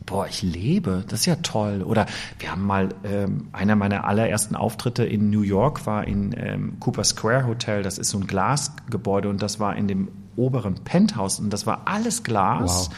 boah, 0.07 0.25
ich 0.25 0.41
lebe, 0.41 1.03
das 1.07 1.19
ist 1.19 1.25
ja 1.27 1.35
toll. 1.35 1.83
Oder 1.83 2.07
wir 2.39 2.51
haben 2.51 2.65
mal, 2.65 2.89
ähm, 3.03 3.49
einer 3.51 3.75
meiner 3.75 4.05
allerersten 4.05 4.55
Auftritte 4.55 5.05
in 5.05 5.29
New 5.29 5.43
York 5.43 5.85
war 5.85 6.07
in 6.07 6.33
ähm, 6.35 6.79
Cooper 6.79 7.03
Square 7.03 7.45
Hotel. 7.45 7.83
Das 7.83 7.99
ist 7.99 8.09
so 8.09 8.17
ein 8.17 8.25
Glasgebäude 8.25 9.29
und 9.29 9.43
das 9.43 9.59
war 9.59 9.75
in 9.75 9.88
dem 9.88 10.07
oberen 10.36 10.76
Penthouse 10.84 11.39
und 11.39 11.52
das 11.52 11.65
war 11.65 11.84
alles 11.86 12.24
Glas. 12.24 12.89
Wow. 12.89 12.98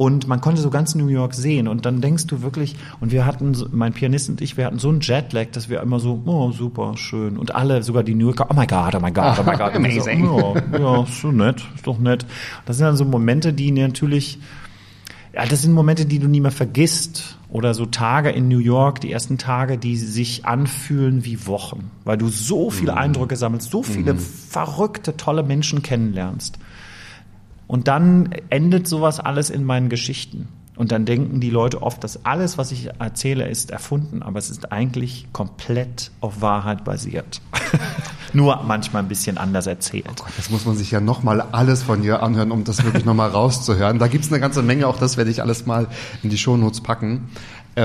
Und 0.00 0.26
man 0.26 0.40
konnte 0.40 0.62
so 0.62 0.70
ganz 0.70 0.94
New 0.94 1.08
York 1.08 1.34
sehen. 1.34 1.68
Und 1.68 1.84
dann 1.84 2.00
denkst 2.00 2.26
du 2.26 2.40
wirklich, 2.40 2.74
und 3.00 3.12
wir 3.12 3.26
hatten, 3.26 3.54
mein 3.70 3.92
Pianist 3.92 4.30
und 4.30 4.40
ich, 4.40 4.56
wir 4.56 4.64
hatten 4.64 4.78
so 4.78 4.88
einen 4.88 5.00
Jetlag, 5.00 5.48
dass 5.52 5.68
wir 5.68 5.82
immer 5.82 6.00
so, 6.00 6.22
oh, 6.24 6.52
super, 6.52 6.96
schön. 6.96 7.36
Und 7.36 7.54
alle, 7.54 7.82
sogar 7.82 8.02
die 8.02 8.14
New 8.14 8.28
Yorker, 8.28 8.46
oh 8.48 8.54
my 8.54 8.66
God, 8.66 8.94
oh 8.94 9.00
my 9.00 9.10
God, 9.10 9.38
oh 9.38 9.42
my 9.42 9.58
God. 9.58 9.60
Amazing. 9.74 10.24
So, 10.24 10.56
ja, 10.72 10.78
ja, 10.78 11.02
ist 11.02 11.20
so 11.20 11.30
nett, 11.30 11.62
ist 11.74 11.86
doch 11.86 11.98
nett. 11.98 12.24
Das 12.64 12.78
sind 12.78 12.86
dann 12.86 12.96
so 12.96 13.04
Momente, 13.04 13.52
die 13.52 13.72
natürlich, 13.72 14.38
ja, 15.32 15.44
das 15.46 15.62
sind 15.62 15.72
Momente, 15.72 16.06
die 16.06 16.18
du 16.18 16.28
nie 16.28 16.40
mehr 16.40 16.50
vergisst. 16.50 17.36
Oder 17.50 17.74
so 17.74 17.84
Tage 17.84 18.30
in 18.30 18.46
New 18.46 18.58
York, 18.58 19.00
die 19.00 19.10
ersten 19.10 19.36
Tage, 19.36 19.76
die 19.76 19.96
sich 19.96 20.46
anfühlen 20.46 21.24
wie 21.24 21.46
Wochen, 21.46 21.90
weil 22.04 22.16
du 22.16 22.28
so 22.28 22.70
viele 22.70 22.96
Eindrücke 22.96 23.34
sammelst, 23.34 23.70
so 23.70 23.82
viele 23.82 24.14
verrückte, 24.14 25.16
tolle 25.16 25.42
Menschen 25.42 25.82
kennenlernst. 25.82 26.58
Und 27.66 27.88
dann 27.88 28.30
endet 28.50 28.86
sowas 28.86 29.18
alles 29.18 29.50
in 29.50 29.64
meinen 29.64 29.88
Geschichten. 29.88 30.46
Und 30.76 30.92
dann 30.92 31.04
denken 31.04 31.40
die 31.40 31.50
Leute 31.50 31.82
oft, 31.82 32.02
dass 32.04 32.24
alles, 32.24 32.56
was 32.56 32.72
ich 32.72 32.88
erzähle, 32.98 33.48
ist 33.48 33.70
erfunden, 33.70 34.22
aber 34.22 34.38
es 34.38 34.48
ist 34.48 34.72
eigentlich 34.72 35.26
komplett 35.32 36.10
auf 36.20 36.40
Wahrheit 36.40 36.84
basiert. 36.84 37.42
Nur 38.32 38.62
manchmal 38.64 39.02
ein 39.02 39.08
bisschen 39.08 39.38
anders 39.38 39.66
erzählt. 39.66 40.22
Das 40.36 40.50
muss 40.50 40.64
man 40.64 40.76
sich 40.76 40.90
ja 40.90 41.00
nochmal 41.00 41.40
alles 41.40 41.82
von 41.82 42.02
dir 42.02 42.22
anhören, 42.22 42.50
um 42.50 42.64
das 42.64 42.84
wirklich 42.84 43.04
nochmal 43.04 43.30
rauszuhören. 43.30 43.98
Da 43.98 44.08
gibt's 44.08 44.30
eine 44.30 44.40
ganze 44.40 44.62
Menge, 44.62 44.86
auch 44.86 44.98
das 44.98 45.16
werde 45.16 45.30
ich 45.30 45.42
alles 45.42 45.66
mal 45.66 45.86
in 46.22 46.30
die 46.30 46.38
Shownotes 46.38 46.80
packen. 46.80 47.28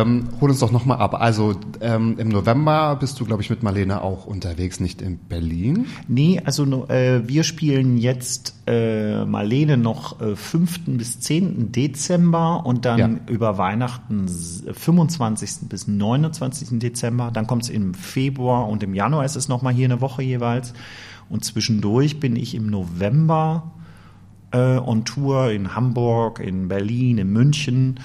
Ähm, 0.01 0.27
hol 0.41 0.49
uns 0.49 0.59
doch 0.59 0.71
nochmal 0.71 0.97
ab. 0.97 1.13
Also 1.21 1.55
ähm, 1.79 2.15
im 2.17 2.27
November 2.29 2.95
bist 2.99 3.19
du, 3.19 3.25
glaube 3.25 3.41
ich, 3.43 3.49
mit 3.49 3.63
Marlene 3.63 4.01
auch 4.01 4.25
unterwegs, 4.25 4.79
nicht 4.79 5.01
in 5.01 5.17
Berlin. 5.17 5.85
Nee, 6.07 6.41
also 6.43 6.87
äh, 6.89 7.27
wir 7.27 7.43
spielen 7.43 7.97
jetzt 7.97 8.55
äh, 8.67 9.23
Marlene 9.25 9.77
noch 9.77 10.19
äh, 10.19 10.35
5. 10.35 10.81
bis 10.97 11.19
10. 11.21 11.71
Dezember 11.71 12.65
und 12.65 12.83
dann 12.83 12.99
Ja. 12.99 13.09
über 13.33 13.57
Weihnachten 13.57 14.25
s- 14.25 14.63
25. 14.69 15.69
bis 15.69 15.87
29. 15.87 16.79
Dezember. 16.79 17.31
Dann 17.31 17.47
kommt 17.47 17.63
es 17.63 17.69
im 17.69 17.93
Februar 17.93 18.67
und 18.67 18.83
im 18.83 18.93
Januar 18.95 19.23
ist 19.23 19.35
es 19.35 19.47
nochmal 19.47 19.73
hier 19.73 19.85
eine 19.85 20.01
Woche 20.01 20.23
jeweils. 20.23 20.73
Und 21.29 21.45
zwischendurch 21.45 22.19
bin 22.19 22.35
ich 22.35 22.53
im 22.53 22.67
November 22.67 23.71
äh, 24.51 24.77
on 24.77 25.05
Tour 25.05 25.51
in 25.51 25.75
Hamburg, 25.75 26.39
in 26.39 26.67
Berlin, 26.67 27.17
in 27.17 27.31
München 27.31 27.99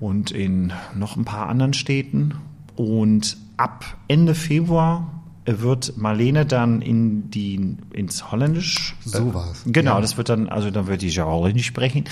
und 0.00 0.30
in 0.32 0.72
noch 0.96 1.16
ein 1.16 1.24
paar 1.24 1.48
anderen 1.48 1.72
Städten. 1.74 2.34
und 2.76 3.36
ab 3.58 3.84
Ende 4.08 4.34
Februar 4.34 5.06
wird 5.44 5.96
Marlene 5.98 6.46
dann 6.46 6.80
in 6.80 7.30
die 7.30 7.76
ins 7.92 8.30
Holländisch. 8.30 8.94
So 9.04 9.34
war's. 9.34 9.64
Genau, 9.66 9.96
Ja. 9.96 10.00
das 10.00 10.16
wird 10.16 10.28
dann, 10.28 10.48
also 10.48 10.70
dann 10.70 10.86
wird 10.86 11.02
die 11.02 11.08
ja 11.08 11.24
Holländisch 11.26 11.66
sprechen. 11.66 12.04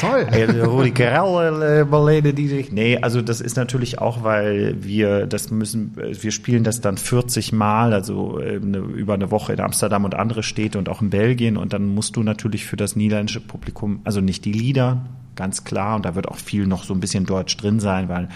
Toll. 0.00 0.26
Äh, 0.32 0.60
Rudi 0.62 0.90
Carell, 0.92 1.62
äh, 1.62 1.84
Marlene 1.84 2.32
Dietrich. 2.32 2.72
Nee, 2.72 2.98
also 2.98 3.22
das 3.22 3.40
ist 3.40 3.56
natürlich 3.56 4.00
auch, 4.00 4.24
weil 4.24 4.82
wir 4.82 5.26
das 5.26 5.50
müssen, 5.50 5.92
äh, 5.98 6.20
wir 6.20 6.30
spielen 6.32 6.64
das 6.64 6.80
dann 6.80 6.96
40 6.96 7.52
Mal, 7.52 7.92
also 7.92 8.40
äh, 8.40 8.56
eine, 8.56 8.78
über 8.78 9.14
eine 9.14 9.30
Woche 9.30 9.52
in 9.52 9.60
Amsterdam 9.60 10.04
und 10.04 10.14
andere 10.14 10.42
Städte 10.42 10.78
und 10.78 10.88
auch 10.88 11.02
in 11.02 11.10
Belgien 11.10 11.56
und 11.56 11.72
dann 11.72 11.86
musst 11.94 12.16
du 12.16 12.22
natürlich 12.22 12.64
für 12.66 12.76
das 12.76 12.96
niederländische 12.96 13.40
Publikum, 13.40 14.00
also 14.04 14.20
nicht 14.20 14.44
die 14.44 14.52
Lieder, 14.52 15.04
ganz 15.36 15.64
klar, 15.64 15.96
und 15.96 16.04
da 16.04 16.14
wird 16.14 16.28
auch 16.28 16.36
viel 16.38 16.66
noch 16.66 16.84
so 16.84 16.94
ein 16.94 17.00
bisschen 17.00 17.26
Deutsch 17.26 17.56
drin 17.56 17.78
sein, 17.80 18.08
weil 18.08 18.28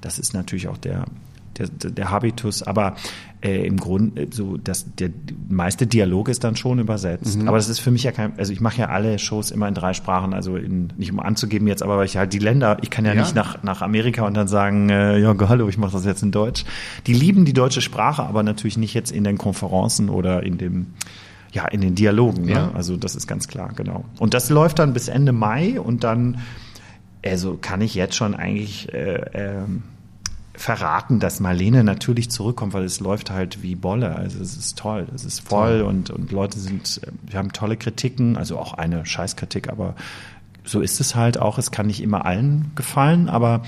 das 0.00 0.18
ist 0.18 0.34
natürlich 0.34 0.68
auch 0.68 0.78
der 0.78 1.04
der, 1.58 1.66
der 1.68 2.10
Habitus, 2.10 2.62
aber 2.62 2.96
äh, 3.42 3.66
im 3.66 3.76
Grunde 3.76 4.28
so 4.30 4.56
das 4.56 4.86
der 4.98 5.10
meiste 5.50 5.86
Dialog 5.86 6.30
ist 6.30 6.44
dann 6.44 6.56
schon 6.56 6.78
übersetzt. 6.78 7.38
Aber 7.46 7.58
das 7.58 7.68
ist 7.68 7.78
für 7.78 7.90
mich 7.90 8.04
ja 8.04 8.10
kein, 8.12 8.38
also 8.38 8.54
ich 8.54 8.62
mache 8.62 8.78
ja 8.78 8.88
alle 8.88 9.18
Shows 9.18 9.50
immer 9.50 9.68
in 9.68 9.74
drei 9.74 9.92
Sprachen, 9.92 10.32
also 10.32 10.56
in, 10.56 10.94
nicht 10.96 11.12
um 11.12 11.20
anzugeben 11.20 11.66
jetzt, 11.66 11.82
aber 11.82 11.98
weil 11.98 12.06
ich 12.06 12.16
halt 12.16 12.32
die 12.32 12.38
Länder, 12.38 12.78
ich 12.80 12.88
kann 12.88 13.04
ja, 13.04 13.12
Ja. 13.12 13.20
nicht 13.20 13.34
nach 13.34 13.62
nach 13.62 13.82
Amerika 13.82 14.26
und 14.26 14.34
dann 14.34 14.48
sagen, 14.48 14.88
äh, 14.88 15.18
ja 15.18 15.34
hallo, 15.46 15.68
ich 15.68 15.76
mache 15.76 15.92
das 15.92 16.06
jetzt 16.06 16.22
in 16.22 16.30
Deutsch. 16.32 16.64
Die 17.06 17.12
lieben 17.14 17.44
die 17.44 17.52
deutsche 17.52 17.82
Sprache, 17.82 18.22
aber 18.22 18.42
natürlich 18.42 18.78
nicht 18.78 18.94
jetzt 18.94 19.12
in 19.12 19.24
den 19.24 19.36
Konferenzen 19.36 20.08
oder 20.08 20.42
in 20.42 20.56
dem 20.56 20.86
ja, 21.52 21.66
in 21.66 21.80
den 21.82 21.94
Dialogen, 21.94 22.48
Ja. 22.48 22.66
ne? 22.66 22.74
Also 22.74 22.96
das 22.96 23.14
ist 23.14 23.26
ganz 23.26 23.46
klar, 23.46 23.70
genau. 23.76 24.04
Und 24.18 24.34
das 24.34 24.50
läuft 24.50 24.78
dann 24.78 24.92
bis 24.94 25.08
Ende 25.08 25.32
Mai 25.32 25.78
und 25.80 26.02
dann, 26.02 26.38
also 27.24 27.58
kann 27.60 27.80
ich 27.82 27.94
jetzt 27.94 28.16
schon 28.16 28.34
eigentlich 28.34 28.92
äh, 28.92 29.20
ähm, 29.34 29.82
verraten, 30.54 31.18
dass 31.20 31.40
Marlene 31.40 31.84
natürlich 31.84 32.30
zurückkommt, 32.30 32.72
weil 32.74 32.84
es 32.84 33.00
läuft 33.00 33.30
halt 33.30 33.62
wie 33.62 33.74
Bolle. 33.74 34.16
Also 34.16 34.40
es 34.40 34.56
ist 34.56 34.78
toll, 34.78 35.06
es 35.14 35.24
ist 35.24 35.40
voll 35.40 35.82
und, 35.82 36.10
und 36.10 36.32
Leute 36.32 36.58
sind, 36.58 37.00
äh, 37.04 37.10
wir 37.30 37.38
haben 37.38 37.52
tolle 37.52 37.76
Kritiken, 37.76 38.36
also 38.36 38.58
auch 38.58 38.74
eine 38.74 39.04
Scheißkritik, 39.04 39.68
aber 39.68 39.94
so 40.64 40.80
ist 40.80 41.00
es 41.00 41.14
halt 41.14 41.38
auch. 41.38 41.58
Es 41.58 41.70
kann 41.70 41.86
nicht 41.86 42.02
immer 42.02 42.24
allen 42.24 42.70
gefallen, 42.76 43.28
aber 43.28 43.62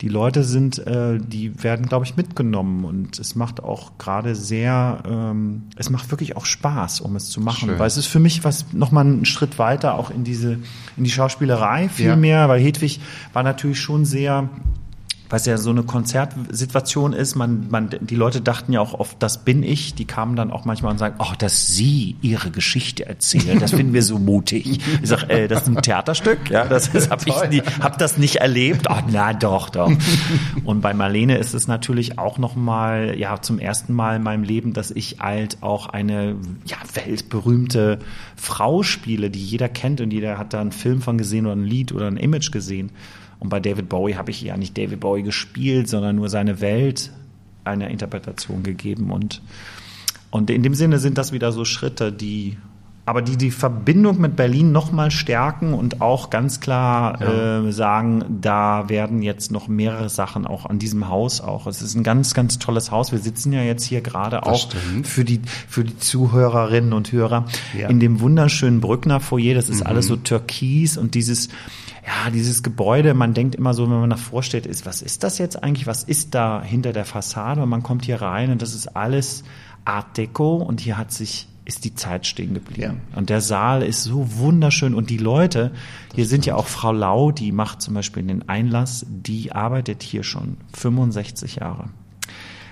die 0.00 0.08
Leute 0.08 0.44
sind, 0.44 0.78
äh, 0.86 1.18
die 1.18 1.62
werden, 1.62 1.86
glaube 1.86 2.04
ich, 2.04 2.16
mitgenommen 2.16 2.84
und 2.84 3.18
es 3.18 3.34
macht 3.34 3.62
auch 3.62 3.98
gerade 3.98 4.34
sehr, 4.36 5.02
ähm, 5.08 5.64
es 5.76 5.90
macht 5.90 6.10
wirklich 6.12 6.36
auch 6.36 6.44
Spaß, 6.46 7.00
um 7.00 7.16
es 7.16 7.30
zu 7.30 7.40
machen, 7.40 7.70
Schön. 7.70 7.78
weil 7.78 7.86
es 7.88 7.96
ist 7.96 8.06
für 8.06 8.20
mich 8.20 8.44
was 8.44 8.66
nochmal 8.72 9.04
einen 9.06 9.24
Schritt 9.24 9.58
weiter 9.58 9.94
auch 9.96 10.10
in 10.10 10.22
diese, 10.22 10.58
in 10.96 11.04
die 11.04 11.10
Schauspielerei 11.10 11.88
viel 11.88 12.06
Ja. 12.06 12.16
mehr, 12.16 12.48
weil 12.48 12.60
Hedwig 12.60 13.00
war 13.32 13.42
natürlich 13.42 13.80
schon 13.80 14.04
sehr 14.04 14.48
was 15.30 15.46
ja 15.46 15.58
so 15.58 15.70
eine 15.70 15.82
Konzertsituation 15.82 17.12
ist, 17.12 17.34
man, 17.34 17.68
man, 17.68 17.90
die 18.00 18.14
Leute 18.14 18.40
dachten 18.40 18.72
ja 18.72 18.80
auch 18.80 18.94
oft, 18.94 19.22
das 19.22 19.44
bin 19.44 19.62
ich. 19.62 19.94
Die 19.94 20.06
kamen 20.06 20.36
dann 20.36 20.50
auch 20.50 20.64
manchmal 20.64 20.92
und 20.92 20.98
sagen, 20.98 21.16
oh, 21.18 21.32
dass 21.38 21.68
Sie 21.68 22.16
Ihre 22.22 22.50
Geschichte 22.50 23.06
erzählen, 23.06 23.58
das 23.58 23.72
finden 23.72 23.92
wir 23.92 24.02
so 24.02 24.18
mutig. 24.18 24.80
Ich 25.02 25.08
sag, 25.08 25.28
äh, 25.28 25.48
das 25.48 25.62
ist 25.62 25.68
ein 25.68 25.82
Theaterstück, 25.82 26.50
ja, 26.50 26.64
das 26.64 26.88
ist, 26.88 27.10
hab 27.10 27.26
ich 27.26 27.50
nie, 27.50 27.62
hab 27.80 27.98
das 27.98 28.16
nicht 28.16 28.36
erlebt. 28.36 28.86
Oh, 28.88 28.96
na 29.10 29.34
doch, 29.34 29.68
doch. 29.68 29.92
Und 30.64 30.80
bei 30.80 30.94
Marlene 30.94 31.36
ist 31.36 31.54
es 31.54 31.68
natürlich 31.68 32.18
auch 32.18 32.38
noch 32.38 32.56
mal, 32.56 33.18
ja, 33.18 33.40
zum 33.40 33.58
ersten 33.58 33.92
Mal 33.92 34.16
in 34.16 34.22
meinem 34.22 34.44
Leben, 34.44 34.72
dass 34.72 34.90
ich 34.90 35.18
halt 35.20 35.58
auch 35.62 35.86
eine 35.88 36.36
ja, 36.64 36.76
weltberühmte 36.94 37.98
Frau 38.36 38.82
spiele, 38.82 39.30
die 39.30 39.44
jeder 39.44 39.68
kennt 39.68 40.00
und 40.00 40.10
jeder 40.10 40.38
hat 40.38 40.54
da 40.54 40.60
einen 40.60 40.72
Film 40.72 41.02
von 41.02 41.18
gesehen 41.18 41.46
oder 41.46 41.56
ein 41.56 41.64
Lied 41.64 41.92
oder 41.92 42.06
ein 42.06 42.16
Image 42.16 42.50
gesehen. 42.50 42.90
Und 43.40 43.50
bei 43.50 43.60
David 43.60 43.88
Bowie 43.88 44.14
habe 44.16 44.30
ich 44.30 44.42
ja 44.42 44.56
nicht 44.56 44.76
David 44.76 45.00
Bowie 45.00 45.22
gespielt, 45.22 45.88
sondern 45.88 46.16
nur 46.16 46.28
seine 46.28 46.60
Welt 46.60 47.12
einer 47.64 47.88
Interpretation 47.88 48.62
gegeben. 48.62 49.10
Und, 49.10 49.42
und 50.30 50.50
in 50.50 50.62
dem 50.62 50.74
Sinne 50.74 50.98
sind 50.98 51.18
das 51.18 51.32
wieder 51.32 51.52
so 51.52 51.64
Schritte, 51.64 52.12
die 52.12 52.56
aber 53.08 53.22
die 53.22 53.38
die 53.38 53.50
Verbindung 53.50 54.20
mit 54.20 54.36
Berlin 54.36 54.70
noch 54.70 54.92
mal 54.92 55.10
stärken 55.10 55.72
und 55.72 56.02
auch 56.02 56.28
ganz 56.28 56.60
klar 56.60 57.22
äh, 57.22 57.72
sagen, 57.72 58.38
da 58.42 58.90
werden 58.90 59.22
jetzt 59.22 59.50
noch 59.50 59.66
mehrere 59.66 60.10
Sachen 60.10 60.46
auch 60.46 60.66
an 60.66 60.78
diesem 60.78 61.08
Haus 61.08 61.40
auch. 61.40 61.66
Es 61.66 61.80
ist 61.80 61.94
ein 61.94 62.02
ganz 62.02 62.34
ganz 62.34 62.58
tolles 62.58 62.90
Haus. 62.90 63.10
Wir 63.10 63.18
sitzen 63.18 63.50
ja 63.54 63.62
jetzt 63.62 63.84
hier 63.84 64.02
gerade 64.02 64.44
auch 64.44 64.58
stimmt. 64.68 65.06
für 65.06 65.24
die 65.24 65.40
für 65.46 65.84
die 65.84 65.96
Zuhörerinnen 65.96 66.92
und 66.92 67.10
Hörer 67.10 67.46
Ja. 67.78 67.88
in 67.88 67.98
dem 67.98 68.20
wunderschönen 68.20 68.82
Brückner 68.82 69.20
Foyer. 69.20 69.54
Das 69.54 69.70
ist 69.70 69.86
alles 69.86 70.06
so 70.06 70.16
türkis 70.16 70.98
und 70.98 71.14
dieses 71.14 71.48
ja, 72.06 72.30
dieses 72.30 72.62
Gebäude, 72.62 73.14
man 73.14 73.34
denkt 73.34 73.54
immer 73.54 73.74
so, 73.74 73.90
wenn 73.90 74.00
man 74.00 74.10
davor 74.10 74.42
steht, 74.42 74.66
ist, 74.66 74.86
was 74.86 75.02
ist 75.02 75.22
das 75.22 75.38
jetzt 75.38 75.62
eigentlich? 75.62 75.86
Was 75.86 76.02
ist 76.04 76.34
da 76.34 76.62
hinter 76.62 76.92
der 76.92 77.04
Fassade? 77.04 77.62
Und 77.62 77.68
man 77.68 77.82
kommt 77.82 78.04
hier 78.04 78.20
rein 78.22 78.50
und 78.50 78.62
das 78.62 78.74
ist 78.74 78.96
alles 78.96 79.44
Art 79.84 80.16
Deco 80.16 80.56
und 80.56 80.80
hier 80.80 80.96
hat 80.98 81.12
sich 81.12 81.48
ist 81.68 81.84
die 81.84 81.94
Zeit 81.94 82.26
stehen 82.26 82.54
geblieben. 82.54 83.02
Und 83.14 83.28
der 83.28 83.42
Saal 83.42 83.82
ist 83.82 84.02
so 84.02 84.38
wunderschön 84.38 84.94
und 84.94 85.10
die 85.10 85.18
Leute, 85.18 85.70
hier 86.14 86.26
sind 86.26 86.46
ja 86.46 86.54
auch 86.54 86.66
Frau 86.66 86.92
Lau, 86.92 87.30
die 87.30 87.52
macht 87.52 87.82
zum 87.82 87.92
Beispiel 87.92 88.22
den 88.22 88.48
Einlass, 88.48 89.04
die 89.06 89.52
arbeitet 89.52 90.02
hier 90.02 90.22
schon 90.22 90.56
65 90.72 91.56
Jahre. 91.56 91.90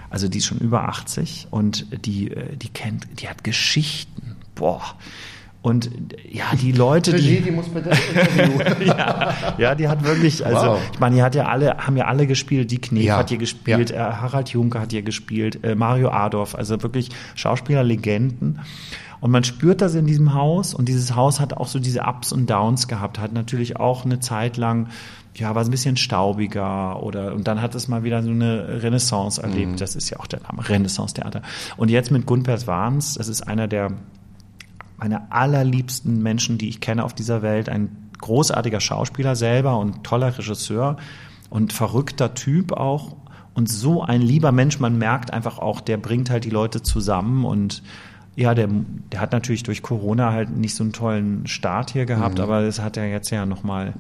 Also 0.08 0.28
die 0.28 0.38
ist 0.38 0.46
schon 0.46 0.60
über 0.60 0.88
80 0.88 1.48
und 1.50 2.06
die, 2.06 2.30
äh, 2.30 2.56
die 2.56 2.70
kennt, 2.70 3.06
die 3.20 3.28
hat 3.28 3.44
Geschichten. 3.44 4.36
Boah. 4.54 4.94
Und 5.66 5.90
ja, 6.30 6.44
die 6.62 6.70
Leute, 6.70 7.16
die, 7.16 7.40
die 7.40 7.50
muss 7.50 7.68
bitte 7.68 7.88
das 7.88 7.98
Interview. 8.08 8.84
ja, 8.86 9.34
ja, 9.58 9.74
die 9.74 9.88
hat 9.88 10.04
wirklich, 10.04 10.46
also 10.46 10.64
Wow. 10.64 10.78
ich 10.92 11.00
meine, 11.00 11.16
die 11.16 11.22
hat 11.22 11.34
ja 11.34 11.46
alle, 11.46 11.76
haben 11.78 11.96
ja 11.96 12.04
alle 12.04 12.28
gespielt. 12.28 12.70
Die 12.70 12.80
Knef 12.80 13.02
Ja, 13.02 13.16
hat 13.16 13.30
hier 13.30 13.38
gespielt, 13.38 13.90
äh, 13.90 13.98
Harald 13.98 14.50
Junke 14.50 14.80
hat 14.80 14.92
hier 14.92 15.02
gespielt, 15.02 15.64
äh, 15.64 15.74
Mario 15.74 16.10
Adorf, 16.10 16.54
also 16.54 16.80
wirklich 16.84 17.08
Schauspielerlegenden. 17.34 18.60
Und 19.18 19.30
man 19.32 19.42
spürt 19.42 19.80
das 19.80 19.96
in 19.96 20.06
diesem 20.06 20.34
Haus 20.34 20.72
und 20.72 20.88
dieses 20.88 21.16
Haus 21.16 21.40
hat 21.40 21.52
auch 21.54 21.66
so 21.66 21.80
diese 21.80 22.02
Ups 22.02 22.30
und 22.30 22.48
Downs 22.48 22.86
gehabt, 22.86 23.18
hat 23.18 23.32
natürlich 23.32 23.76
auch 23.76 24.04
eine 24.04 24.20
Zeit 24.20 24.56
lang 24.58 24.86
ja, 25.34 25.52
war 25.56 25.62
es 25.62 25.68
ein 25.68 25.72
bisschen 25.72 25.96
staubiger 25.96 27.02
oder 27.02 27.34
und 27.34 27.48
dann 27.48 27.60
hat 27.60 27.74
es 27.74 27.88
mal 27.88 28.04
wieder 28.04 28.22
so 28.22 28.30
eine 28.30 28.82
Renaissance 28.84 29.42
erlebt. 29.42 29.80
Das 29.80 29.96
ist 29.96 30.08
ja 30.10 30.20
auch 30.20 30.28
der 30.28 30.40
Name 30.42 30.66
Renaissance 30.66 31.12
Theater. 31.14 31.42
Und 31.76 31.90
jetzt 31.90 32.12
mit 32.12 32.24
Gunpers 32.24 32.68
Warns, 32.68 33.14
das 33.14 33.26
ist 33.28 33.42
einer 33.42 33.66
der 33.66 33.90
meine 34.98 35.30
allerliebsten 35.32 36.22
Menschen, 36.22 36.58
die 36.58 36.68
ich 36.68 36.80
kenne 36.80 37.04
auf 37.04 37.14
dieser 37.14 37.42
Welt. 37.42 37.68
Ein 37.68 38.10
großartiger 38.18 38.80
Schauspieler 38.80 39.36
selber 39.36 39.78
und 39.78 40.04
toller 40.04 40.36
Regisseur 40.36 40.96
und 41.50 41.72
verrückter 41.72 42.34
Typ 42.34 42.72
auch. 42.72 43.16
Und 43.54 43.70
so 43.70 44.02
ein 44.02 44.20
lieber 44.20 44.52
Mensch, 44.52 44.80
man 44.80 44.98
merkt 44.98 45.32
einfach 45.32 45.58
auch, 45.58 45.80
der 45.80 45.96
bringt 45.96 46.30
halt 46.30 46.44
die 46.44 46.50
Leute 46.50 46.82
zusammen 46.82 47.44
und 47.44 47.82
ja, 48.34 48.54
der, 48.54 48.68
der 49.12 49.20
hat 49.20 49.32
natürlich 49.32 49.62
durch 49.62 49.82
Corona 49.82 50.32
halt 50.32 50.54
nicht 50.54 50.74
so 50.74 50.84
einen 50.84 50.92
tollen 50.92 51.46
Start 51.46 51.90
hier 51.90 52.04
gehabt, 52.04 52.38
aber 52.38 52.62
das 52.62 52.80
hat 52.80 52.98
er 52.98 53.08
jetzt 53.08 53.30
ja 53.30 53.46
nochmal 53.46 53.94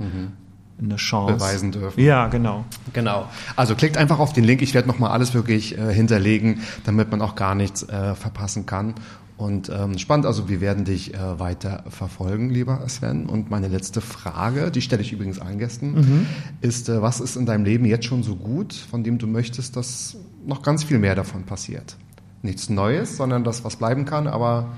eine 0.78 0.96
Chance. 0.96 1.34
Beweisen 1.34 1.72
dürfen. 1.72 2.02
Ja, 2.02 2.28
genau. 2.28 2.64
Genau. 2.92 3.28
Also 3.56 3.74
klickt 3.74 3.96
einfach 3.96 4.18
auf 4.18 4.32
den 4.32 4.44
Link. 4.44 4.60
Ich 4.62 4.74
werde 4.74 4.88
nochmal 4.88 5.10
alles 5.10 5.32
wirklich 5.32 5.78
äh, 5.78 5.92
hinterlegen, 5.92 6.60
damit 6.84 7.10
man 7.10 7.22
auch 7.22 7.34
gar 7.34 7.54
nichts 7.54 7.82
äh, 7.88 8.14
verpassen 8.14 8.66
kann. 8.66 8.94
Und 9.36 9.68
ähm, 9.68 9.98
spannend, 9.98 10.24
also 10.24 10.48
wir 10.48 10.62
werden 10.62 10.84
dich 10.84 11.12
äh, 11.12 11.38
weiter 11.38 11.84
verfolgen, 11.88 12.48
lieber 12.48 12.88
Sven. 12.88 13.26
Und 13.26 13.50
meine 13.50 13.68
letzte 13.68 14.00
Frage, 14.00 14.70
die 14.70 14.80
stelle 14.80 15.02
ich 15.02 15.12
übrigens 15.12 15.38
allen 15.38 15.58
Gästen, 15.58 16.26
ist, 16.62 16.88
äh, 16.88 17.02
was 17.02 17.20
ist 17.20 17.36
in 17.36 17.44
deinem 17.44 17.64
Leben 17.64 17.84
jetzt 17.84 18.06
schon 18.06 18.22
so 18.22 18.36
gut, 18.36 18.72
von 18.72 19.04
dem 19.04 19.18
du 19.18 19.26
möchtest, 19.26 19.76
dass 19.76 20.16
noch 20.46 20.62
ganz 20.62 20.84
viel 20.84 20.98
mehr 20.98 21.14
davon 21.14 21.42
passiert? 21.42 21.96
Nichts 22.40 22.70
Neues, 22.70 23.18
sondern 23.18 23.44
das, 23.44 23.62
was 23.62 23.76
bleiben 23.76 24.06
kann, 24.06 24.26
aber 24.26 24.70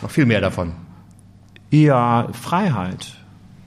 noch 0.00 0.10
viel 0.10 0.24
mehr 0.24 0.40
davon. 0.40 0.72
Ja, 1.70 2.28
Freiheit. 2.32 3.16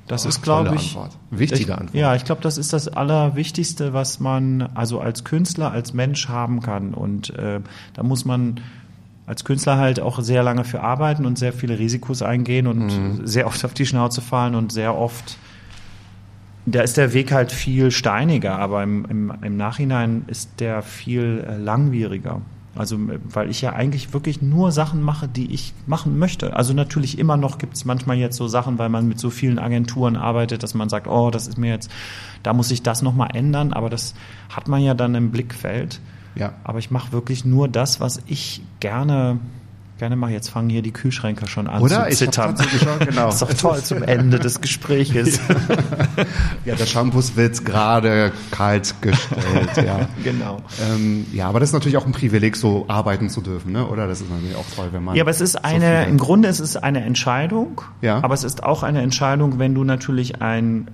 Das 0.08 0.26
Ach, 0.26 0.30
ist, 0.30 0.42
glaube 0.42 0.74
ich. 0.76 0.96
Antwort. 0.96 1.18
Wichtige 1.30 1.62
ich, 1.62 1.72
Antwort. 1.72 1.94
Ja, 1.94 2.16
ich 2.16 2.26
glaube, 2.26 2.42
das 2.42 2.58
ist 2.58 2.74
das 2.74 2.88
Allerwichtigste, 2.88 3.94
was 3.94 4.20
man 4.20 4.64
also 4.74 5.00
als 5.00 5.24
Künstler, 5.24 5.72
als 5.72 5.94
Mensch 5.94 6.28
haben 6.28 6.62
kann. 6.62 6.96
Und 6.96 7.30
äh, 7.36 7.62
da 7.94 8.04
muss 8.04 8.26
man 8.26 8.60
als 9.30 9.46
Künstler 9.46 9.78
halt 9.78 10.00
auch 10.00 10.20
sehr 10.22 10.42
lange 10.42 10.64
für 10.64 10.82
arbeiten 10.82 11.26
und 11.26 11.38
sehr 11.38 11.54
viele 11.54 11.78
Risikos 11.78 12.22
eingehen 12.24 12.66
und 12.66 12.88
Mhm. 12.88 13.28
sehr 13.28 13.46
oft 13.46 13.64
auf 13.64 13.76
die 13.76 13.86
Schnauze 13.86 14.22
fallen 14.22 14.56
und 14.56 14.72
sehr 14.72 14.98
oft 14.98 15.38
da 16.66 16.82
ist 16.82 16.98
der 16.98 17.14
Weg 17.14 17.32
halt 17.32 17.52
viel 17.52 17.90
steiniger, 17.92 18.60
aber 18.60 18.84
im, 18.84 19.06
im, 19.06 19.34
im 19.42 19.58
Nachhinein 19.58 20.24
ist 20.28 20.60
der 20.60 20.82
viel 20.82 21.44
äh, 21.48 21.58
langwieriger. 21.58 22.42
Also, 22.76 22.96
äh, 22.96 23.20
weil 23.24 23.50
ich 23.50 23.62
ja 23.62 23.74
eigentlich 23.74 24.14
wirklich 24.14 24.42
nur 24.42 24.72
Sachen 24.72 25.02
mache, 25.02 25.28
die 25.28 25.52
ich 25.52 25.74
machen 25.88 26.20
möchte. 26.20 26.56
Also 26.56 26.74
natürlich 26.74 27.18
immer 27.18 27.38
noch 27.38 27.58
gibt 27.58 27.76
es 27.76 27.86
manchmal 27.86 28.18
jetzt 28.18 28.36
so 28.38 28.48
Sachen, 28.48 28.78
weil 28.78 28.90
man 28.90 29.08
mit 29.08 29.20
so 29.20 29.30
vielen 29.30 29.58
Agenturen 29.58 30.16
arbeitet, 30.16 30.62
dass 30.62 30.74
man 30.76 30.90
sagt, 30.90 31.08
oh, 31.08 31.32
das 31.32 31.48
ist 31.48 31.58
mir 31.58 31.72
jetzt, 31.72 31.90
da 32.44 32.54
muss 32.54 32.70
ich 32.72 32.84
das 32.84 33.02
nochmal 33.02 33.30
ändern, 33.34 33.74
aber 33.74 33.90
das 33.90 34.14
hat 34.50 34.68
man 34.68 34.82
ja 34.82 34.94
dann 34.94 35.16
im 35.16 35.32
Blickfeld. 35.32 36.02
Ja. 36.40 36.54
Aber 36.64 36.80
ich 36.80 36.90
mache 36.90 37.12
wirklich 37.12 37.46
nur 37.46 37.68
das, 37.68 38.00
was 38.00 38.22
ich 38.28 38.62
gerne 38.80 39.40
gerne 40.00 40.16
mal. 40.16 40.32
Jetzt 40.32 40.50
fangen 40.50 40.70
hier 40.70 40.82
die 40.82 40.94
Kühlschränke 40.94 41.46
schon 41.46 41.68
an 41.68 41.82
Oder? 41.82 42.04
zu 42.06 42.10
Ich 42.12 42.18
zittern. 42.20 42.56
schon- 42.58 43.00
genau. 43.06 43.26
Das 43.26 43.42
ist 43.42 43.42
doch 43.42 43.72
toll 43.74 43.84
zum 43.84 44.02
Ende 44.02 44.40
des 44.40 44.62
Gespräches. 44.62 45.42
Ja, 46.66 46.76
der 46.76 46.86
Shampoo 46.86 47.22
wird 47.36 47.66
gerade 47.66 48.32
kalt 48.52 48.94
gestellt, 49.02 49.70
ja. 49.78 50.08
genau. 50.24 50.62
Ähm, 50.90 51.26
ja, 51.34 51.48
aber 51.48 51.60
das 51.60 51.70
ist 51.70 51.74
natürlich 51.74 51.98
auch 51.98 52.06
ein 52.06 52.12
Privileg, 52.12 52.56
so 52.56 52.86
arbeiten 52.88 53.30
zu 53.30 53.42
dürfen, 53.42 53.72
ne? 53.72 53.86
oder? 53.88 54.08
Das 54.08 54.22
ist 54.22 54.30
natürlich 54.30 54.56
auch 54.56 54.66
toll, 54.76 54.88
wenn 54.92 55.04
man. 55.04 55.16
Ja, 55.16 55.24
aber 55.24 55.32
es 55.32 55.42
ist 55.42 55.64
eine, 55.64 56.06
im 56.08 56.18
Grunde 56.18 56.48
ist 56.50 56.60
es 56.60 56.76
eine 56.78 57.04
Entscheidung, 57.04 57.82
Ja. 58.02 58.22
aber 58.24 58.34
es 58.34 58.44
ist 58.44 58.64
auch 58.64 58.84
eine 58.84 59.02
Entscheidung, 59.02 59.60
wenn 59.60 59.74
du 59.76 59.84
natürlich 59.84 60.42
ein, 60.42 60.88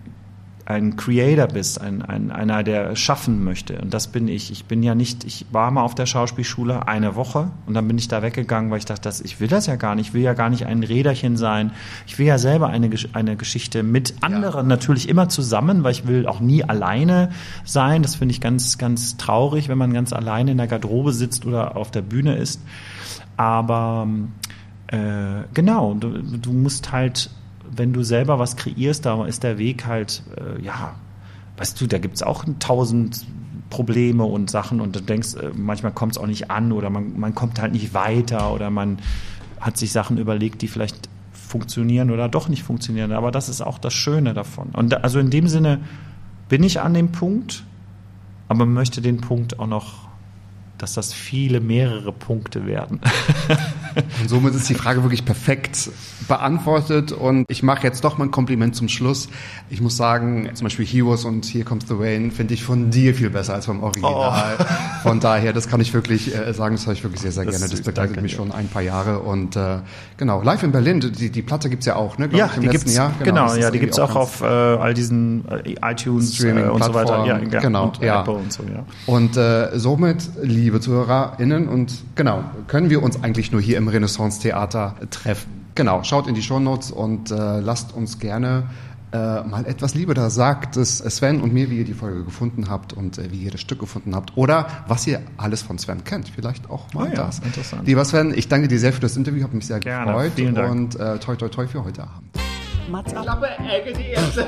ein 0.65 0.95
Creator 0.95 1.47
bist, 1.47 1.79
ein, 1.79 2.01
ein, 2.01 2.31
einer, 2.31 2.63
der 2.63 2.95
schaffen 2.95 3.43
möchte. 3.43 3.79
Und 3.79 3.93
das 3.93 4.07
bin 4.07 4.27
ich. 4.27 4.51
Ich 4.51 4.65
bin 4.65 4.81
ja 4.81 4.95
nicht, 4.95 5.23
ich 5.23 5.45
war 5.51 5.69
mal 5.69 5.83
auf 5.83 5.93
der 5.93 6.07
Schauspielschule 6.07 6.87
eine 6.87 7.15
Woche 7.15 7.51
und 7.67 7.75
dann 7.75 7.87
bin 7.87 7.99
ich 7.99 8.07
da 8.07 8.23
weggegangen, 8.23 8.71
weil 8.71 8.79
ich 8.79 8.85
dachte, 8.85 9.03
das, 9.03 9.21
ich 9.21 9.39
will 9.39 9.47
das 9.47 9.67
ja 9.67 9.75
gar 9.75 9.93
nicht. 9.93 10.07
Ich 10.07 10.13
will 10.15 10.23
ja 10.23 10.33
gar 10.33 10.49
nicht 10.49 10.65
ein 10.65 10.81
Räderchen 10.81 11.37
sein. 11.37 11.71
Ich 12.07 12.17
will 12.17 12.25
ja 12.25 12.39
selber 12.39 12.69
eine, 12.69 12.89
eine 13.13 13.35
Geschichte 13.35 13.83
mit 13.83 14.15
anderen 14.21 14.67
natürlich 14.67 15.07
immer 15.07 15.29
zusammen, 15.29 15.83
weil 15.83 15.91
ich 15.91 16.07
will 16.07 16.25
auch 16.25 16.39
nie 16.39 16.63
alleine 16.63 17.29
sein. 17.63 18.01
Das 18.01 18.15
finde 18.15 18.33
ich 18.33 18.41
ganz, 18.41 18.79
ganz 18.79 19.17
traurig, 19.17 19.69
wenn 19.69 19.77
man 19.77 19.93
ganz 19.93 20.13
alleine 20.13 20.51
in 20.51 20.57
der 20.57 20.67
Garderobe 20.67 21.13
sitzt 21.13 21.45
oder 21.45 21.77
auf 21.77 21.91
der 21.91 22.01
Bühne 22.01 22.37
ist. 22.37 22.59
Aber 23.37 24.07
äh, 24.87 24.97
genau, 25.53 25.93
du, 25.93 26.09
du 26.21 26.53
musst 26.53 26.91
halt, 26.91 27.29
wenn 27.75 27.93
du 27.93 28.03
selber 28.03 28.39
was 28.39 28.55
kreierst, 28.55 29.05
da 29.05 29.25
ist 29.25 29.43
der 29.43 29.57
Weg 29.57 29.85
halt, 29.85 30.23
äh, 30.37 30.61
ja, 30.61 30.95
weißt 31.57 31.79
du, 31.79 31.87
da 31.87 31.97
gibt's 31.97 32.23
auch 32.23 32.45
tausend 32.59 33.25
Probleme 33.69 34.23
und 34.23 34.49
Sachen 34.49 34.81
und 34.81 34.95
du 34.95 35.01
denkst, 35.01 35.35
äh, 35.35 35.51
manchmal 35.55 35.91
kommt 35.91 36.13
es 36.13 36.17
auch 36.17 36.27
nicht 36.27 36.51
an 36.51 36.71
oder 36.71 36.89
man, 36.89 37.19
man 37.19 37.35
kommt 37.35 37.61
halt 37.61 37.73
nicht 37.73 37.93
weiter 37.93 38.53
oder 38.53 38.69
man 38.69 38.99
hat 39.59 39.77
sich 39.77 39.91
Sachen 39.91 40.17
überlegt, 40.17 40.61
die 40.61 40.67
vielleicht 40.67 41.09
funktionieren 41.31 42.11
oder 42.11 42.29
doch 42.29 42.49
nicht 42.49 42.63
funktionieren. 42.63 43.11
Aber 43.11 43.31
das 43.31 43.49
ist 43.49 43.61
auch 43.61 43.77
das 43.77 43.93
Schöne 43.93 44.33
davon. 44.33 44.69
Und 44.73 44.89
da, 44.91 44.97
also 44.97 45.19
in 45.19 45.29
dem 45.29 45.47
Sinne 45.47 45.79
bin 46.49 46.63
ich 46.63 46.81
an 46.81 46.93
dem 46.93 47.11
Punkt, 47.11 47.63
aber 48.47 48.65
möchte 48.65 49.01
den 49.01 49.21
Punkt 49.21 49.59
auch 49.59 49.67
noch, 49.67 50.07
dass 50.77 50.93
das 50.93 51.13
viele 51.13 51.61
mehrere 51.61 52.11
Punkte 52.11 52.65
werden. 52.65 52.99
Und 54.21 54.29
somit 54.29 54.55
ist 54.55 54.69
die 54.69 54.75
Frage 54.75 55.03
wirklich 55.03 55.25
perfekt 55.25 55.89
beantwortet. 56.27 57.11
Und 57.11 57.45
ich 57.49 57.63
mache 57.63 57.83
jetzt 57.83 58.03
doch 58.03 58.17
mal 58.17 58.25
ein 58.25 58.31
Kompliment 58.31 58.75
zum 58.75 58.87
Schluss. 58.87 59.29
Ich 59.69 59.81
muss 59.81 59.97
sagen, 59.97 60.49
zum 60.53 60.65
Beispiel 60.65 60.85
Heroes 60.85 61.25
und 61.25 61.45
Here 61.45 61.65
Comes 61.65 61.85
the 61.87 61.95
Rain 61.97 62.31
finde 62.31 62.53
ich 62.53 62.63
von 62.63 62.89
dir 62.91 63.13
viel 63.13 63.29
besser 63.29 63.53
als 63.53 63.65
vom 63.65 63.83
Original. 63.83 64.55
Von 65.03 65.19
daher, 65.19 65.53
das 65.53 65.67
kann 65.67 65.81
ich 65.81 65.93
wirklich 65.93 66.35
äh, 66.35 66.53
sagen, 66.53 66.75
das 66.75 66.85
höre 66.85 66.93
ich 66.93 67.03
wirklich 67.03 67.21
sehr, 67.21 67.31
sehr 67.31 67.45
Das 67.45 67.53
gerne. 67.55 67.69
Das 67.69 67.81
begleitet 67.81 68.11
danke 68.15 68.21
mich 68.21 68.33
schon 68.33 68.51
ein 68.51 68.67
paar 68.67 68.81
Jahre. 68.81 69.19
Und 69.19 69.55
äh, 69.55 69.77
genau, 70.17 70.41
live 70.41 70.63
in 70.63 70.71
Berlin, 70.71 70.99
die, 70.99 71.29
die 71.29 71.41
Platte 71.41 71.69
gibt's 71.69 71.85
ja 71.85 71.95
auch, 71.95 72.17
ne? 72.17 72.29
Ja, 72.31 72.49
ich, 72.53 72.59
die 72.61 72.67
gibt's, 72.67 72.95
Jahr. 72.95 73.13
genau, 73.23 73.51
ist 73.51 73.57
ja, 73.57 73.71
die 73.71 73.79
gibt's 73.79 73.99
auch 73.99 74.13
ganz- 74.13 74.17
auf 74.17 74.41
äh, 74.41 74.45
all 74.45 74.93
diesen 74.93 75.45
äh, 75.49 75.75
iTunes 75.81 76.43
äh, 76.43 76.51
und 76.51 76.83
so 76.83 76.93
weiter. 76.93 77.25
Ja, 77.25 77.37
genau, 77.37 77.85
und 77.85 77.99
ja. 77.99 78.21
Apple 78.21 78.33
und 78.33 78.51
so, 78.51 78.63
ja. 78.63 78.85
Und 79.05 79.37
äh, 79.37 79.77
somit, 79.77 80.29
liebe 80.41 80.79
ZuhörerInnen, 80.79 81.67
und 81.67 81.93
genau, 82.15 82.43
können 82.67 82.89
wir 82.89 83.03
uns 83.03 83.23
eigentlich 83.23 83.51
nur 83.51 83.61
hier 83.61 83.77
im 83.77 83.87
Renaissance-Theater 84.05 84.95
treffen. 85.09 85.65
Genau, 85.75 86.03
schaut 86.03 86.27
in 86.27 86.35
die 86.35 86.41
Shownotes 86.43 86.91
und 86.91 87.31
äh, 87.31 87.59
lasst 87.59 87.93
uns 87.93 88.19
gerne 88.19 88.69
äh, 89.11 89.41
mal 89.43 89.65
etwas 89.65 89.93
Liebe 89.93 90.13
da. 90.13 90.29
Sagt 90.29 90.77
es 90.77 90.99
Sven 90.99 91.41
und 91.41 91.51
mir, 91.53 91.69
wie 91.69 91.79
ihr 91.79 91.83
die 91.85 91.93
Folge 91.93 92.23
gefunden 92.23 92.69
habt 92.69 92.93
und 92.93 93.17
äh, 93.17 93.31
wie 93.31 93.39
ihr 93.43 93.51
das 93.51 93.59
Stück 93.61 93.79
gefunden 93.79 94.15
habt. 94.15 94.37
Oder 94.37 94.67
was 94.87 95.05
ihr 95.07 95.21
alles 95.37 95.61
von 95.63 95.77
Sven 95.77 96.03
kennt. 96.05 96.29
Vielleicht 96.29 96.69
auch 96.69 96.93
mal 96.93 97.03
Oh 97.03 97.07
ja, 97.07 97.15
das. 97.25 97.39
interessant. 97.39 97.85
Lieber 97.87 98.05
Sven, 98.05 98.33
ich 98.35 98.47
danke 98.47 98.67
dir 98.69 98.79
sehr 98.79 98.93
für 98.93 99.01
das 99.01 99.17
Interview, 99.17 99.43
habe 99.43 99.55
mich 99.55 99.67
sehr 99.67 99.79
Gerne, 99.79 100.11
gefreut. 100.13 100.31
vielen 100.35 100.55
Dank. 100.55 100.71
Und 100.71 100.95
äh, 100.99 101.17
toi 101.19 101.35
toi 101.35 101.49
toi 101.49 101.67
für 101.67 101.83
heute 101.83 102.03
Abend. 102.03 102.29
Mats 102.89 103.13
ab. 103.15 103.23
Klappe, 103.23 103.47
Ecke, 103.67 103.93
die 103.97 104.11
erste. 104.11 104.45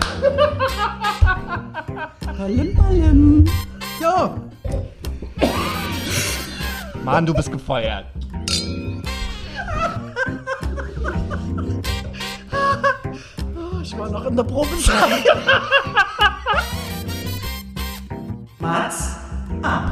Ballim, 2.38 2.76
ballim. 2.76 3.46
Ja. 4.00 4.38
Mann, 7.04 7.26
du 7.26 7.34
bist 7.34 7.52
gefeuert. 7.52 8.06
ich 13.98 14.04
war 14.04 14.10
noch 14.12 14.26
in 14.26 14.36
der 14.36 14.44
Probe 14.44 14.68
Probezeit. 14.68 15.26
Mats 18.60 19.16
ab. 19.64 19.92